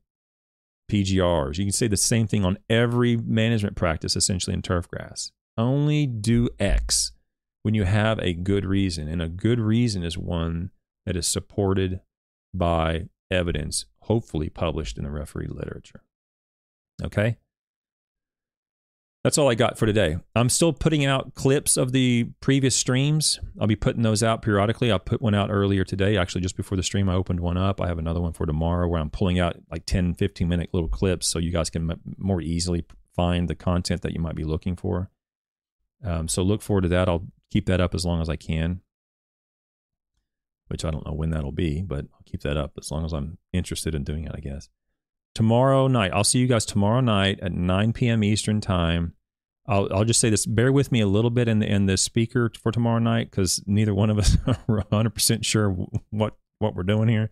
PGRs. 0.91 1.57
You 1.57 1.65
can 1.65 1.71
say 1.71 1.87
the 1.87 1.95
same 1.95 2.27
thing 2.27 2.43
on 2.43 2.57
every 2.69 3.15
management 3.15 3.77
practice 3.77 4.15
essentially 4.15 4.53
in 4.53 4.61
turf 4.61 4.89
grass 4.89 5.31
only 5.57 6.05
do 6.05 6.49
X 6.59 7.11
when 7.63 7.73
you 7.73 7.83
have 7.83 8.19
a 8.19 8.33
good 8.33 8.65
reason. 8.65 9.07
And 9.07 9.21
a 9.21 9.29
good 9.29 9.59
reason 9.59 10.03
is 10.03 10.17
one 10.17 10.71
that 11.05 11.15
is 11.15 11.27
supported 11.27 12.01
by 12.53 13.07
evidence, 13.31 13.85
hopefully 14.01 14.49
published 14.49 14.97
in 14.97 15.03
the 15.03 15.11
referee 15.11 15.47
literature. 15.47 16.01
Okay? 17.01 17.37
That's 19.23 19.37
all 19.37 19.49
I 19.49 19.55
got 19.55 19.77
for 19.77 19.85
today. 19.85 20.17
I'm 20.35 20.49
still 20.49 20.73
putting 20.73 21.05
out 21.05 21.33
clips 21.33 21.77
of 21.77 21.93
the 21.93 22.25
previous 22.41 22.75
streams. 22.75 23.39
I'll 23.59 23.67
be 23.67 23.75
putting 23.77 24.01
those 24.01 24.21
out 24.21 24.41
periodically. 24.41 24.91
I 24.91 24.97
put 24.97 25.21
one 25.21 25.33
out 25.33 25.49
earlier 25.49 25.85
today, 25.85 26.17
actually, 26.17 26.41
just 26.41 26.57
before 26.57 26.75
the 26.75 26.83
stream. 26.83 27.07
I 27.07 27.15
opened 27.15 27.39
one 27.39 27.57
up. 27.57 27.79
I 27.79 27.87
have 27.87 27.99
another 27.99 28.19
one 28.19 28.33
for 28.33 28.45
tomorrow 28.45 28.85
where 28.85 28.99
I'm 28.99 29.09
pulling 29.09 29.39
out 29.39 29.55
like 29.71 29.85
10, 29.85 30.15
15 30.15 30.45
minute 30.45 30.71
little 30.73 30.89
clips 30.89 31.27
so 31.27 31.39
you 31.39 31.51
guys 31.51 31.69
can 31.69 31.89
more 32.17 32.41
easily 32.41 32.83
find 33.15 33.47
the 33.47 33.55
content 33.55 34.01
that 34.01 34.11
you 34.11 34.19
might 34.19 34.35
be 34.35 34.43
looking 34.43 34.75
for. 34.75 35.09
Um, 36.03 36.27
so 36.27 36.43
look 36.43 36.61
forward 36.61 36.81
to 36.81 36.89
that. 36.89 37.07
I'll 37.07 37.27
keep 37.51 37.65
that 37.67 37.81
up 37.81 37.95
as 37.95 38.05
long 38.05 38.21
as 38.21 38.29
I 38.29 38.35
can, 38.35 38.81
which 40.67 40.83
I 40.83 40.91
don't 40.91 41.05
know 41.05 41.13
when 41.13 41.29
that'll 41.29 41.51
be, 41.51 41.81
but 41.81 42.05
I'll 42.13 42.23
keep 42.25 42.41
that 42.41 42.57
up 42.57 42.73
as 42.77 42.91
long 42.91 43.05
as 43.05 43.13
I'm 43.13 43.37
interested 43.53 43.95
in 43.95 44.03
doing 44.03 44.25
it, 44.25 44.31
I 44.33 44.39
guess. 44.39 44.69
Tomorrow 45.35 45.87
night, 45.87 46.11
I'll 46.13 46.23
see 46.23 46.39
you 46.39 46.47
guys 46.47 46.65
tomorrow 46.65 46.99
night 46.99 47.39
at 47.41 47.53
9 47.53 47.93
p.m. 47.93 48.23
Eastern 48.23 48.61
Time. 48.61 49.13
I'll, 49.65 49.87
I'll 49.93 50.03
just 50.03 50.19
say 50.19 50.29
this 50.29 50.45
bear 50.45 50.71
with 50.71 50.91
me 50.91 50.99
a 50.99 51.07
little 51.07 51.29
bit 51.29 51.47
in 51.47 51.59
the, 51.59 51.67
in 51.67 51.85
the 51.85 51.97
speaker 51.97 52.51
for 52.61 52.71
tomorrow 52.71 52.99
night 52.99 53.31
because 53.31 53.63
neither 53.65 53.93
one 53.93 54.09
of 54.09 54.17
us 54.19 54.37
are 54.47 54.83
100% 54.91 55.45
sure 55.45 55.69
what, 56.09 56.35
what 56.59 56.75
we're 56.75 56.83
doing 56.83 57.07
here. 57.07 57.29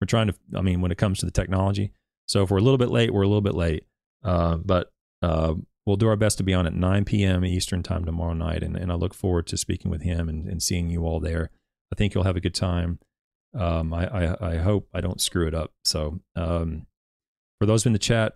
We're 0.00 0.06
trying 0.06 0.28
to, 0.28 0.34
I 0.56 0.60
mean, 0.60 0.80
when 0.80 0.92
it 0.92 0.98
comes 0.98 1.18
to 1.20 1.26
the 1.26 1.32
technology. 1.32 1.92
So 2.26 2.42
if 2.42 2.50
we're 2.50 2.58
a 2.58 2.62
little 2.62 2.78
bit 2.78 2.90
late, 2.90 3.12
we're 3.12 3.22
a 3.22 3.28
little 3.28 3.40
bit 3.40 3.54
late. 3.54 3.84
Uh, 4.22 4.56
but 4.56 4.92
uh, 5.22 5.54
we'll 5.90 5.96
do 5.96 6.06
our 6.06 6.14
best 6.14 6.38
to 6.38 6.44
be 6.44 6.54
on 6.54 6.68
at 6.68 6.72
9 6.72 7.04
p.m. 7.04 7.44
Eastern 7.44 7.82
time 7.82 8.04
tomorrow 8.04 8.32
night. 8.32 8.62
And, 8.62 8.76
and 8.76 8.92
I 8.92 8.94
look 8.94 9.12
forward 9.12 9.48
to 9.48 9.56
speaking 9.56 9.90
with 9.90 10.02
him 10.02 10.28
and, 10.28 10.46
and 10.46 10.62
seeing 10.62 10.88
you 10.88 11.04
all 11.04 11.18
there. 11.18 11.50
I 11.92 11.96
think 11.96 12.14
you'll 12.14 12.22
have 12.22 12.36
a 12.36 12.40
good 12.40 12.54
time. 12.54 13.00
Um, 13.58 13.92
I, 13.92 14.06
I, 14.06 14.52
I, 14.52 14.56
hope 14.58 14.88
I 14.94 15.00
don't 15.00 15.20
screw 15.20 15.48
it 15.48 15.54
up. 15.54 15.72
So, 15.84 16.20
um, 16.36 16.86
for 17.58 17.66
those 17.66 17.84
in 17.84 17.92
the 17.92 17.98
chat, 17.98 18.34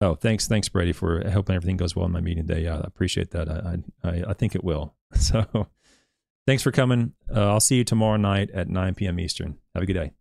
oh, 0.00 0.14
thanks, 0.14 0.48
thanks, 0.48 0.70
Brady, 0.70 0.92
for 0.92 1.20
helping 1.28 1.54
everything 1.54 1.76
goes 1.76 1.94
well 1.94 2.06
in 2.06 2.12
my 2.12 2.22
meeting 2.22 2.46
today. 2.46 2.66
I 2.66 2.78
appreciate 2.78 3.32
that. 3.32 3.50
I, 3.50 3.76
I, 4.02 4.24
I 4.28 4.32
think 4.32 4.54
it 4.54 4.64
will. 4.64 4.94
So, 5.16 5.66
thanks 6.46 6.62
for 6.62 6.70
coming. 6.70 7.12
Uh, 7.34 7.48
I'll 7.50 7.60
see 7.60 7.76
you 7.76 7.84
tomorrow 7.84 8.16
night 8.16 8.48
at 8.52 8.70
9 8.70 8.94
p.m. 8.94 9.20
Eastern. 9.20 9.58
Have 9.74 9.82
a 9.82 9.86
good 9.86 9.94
day. 9.94 10.12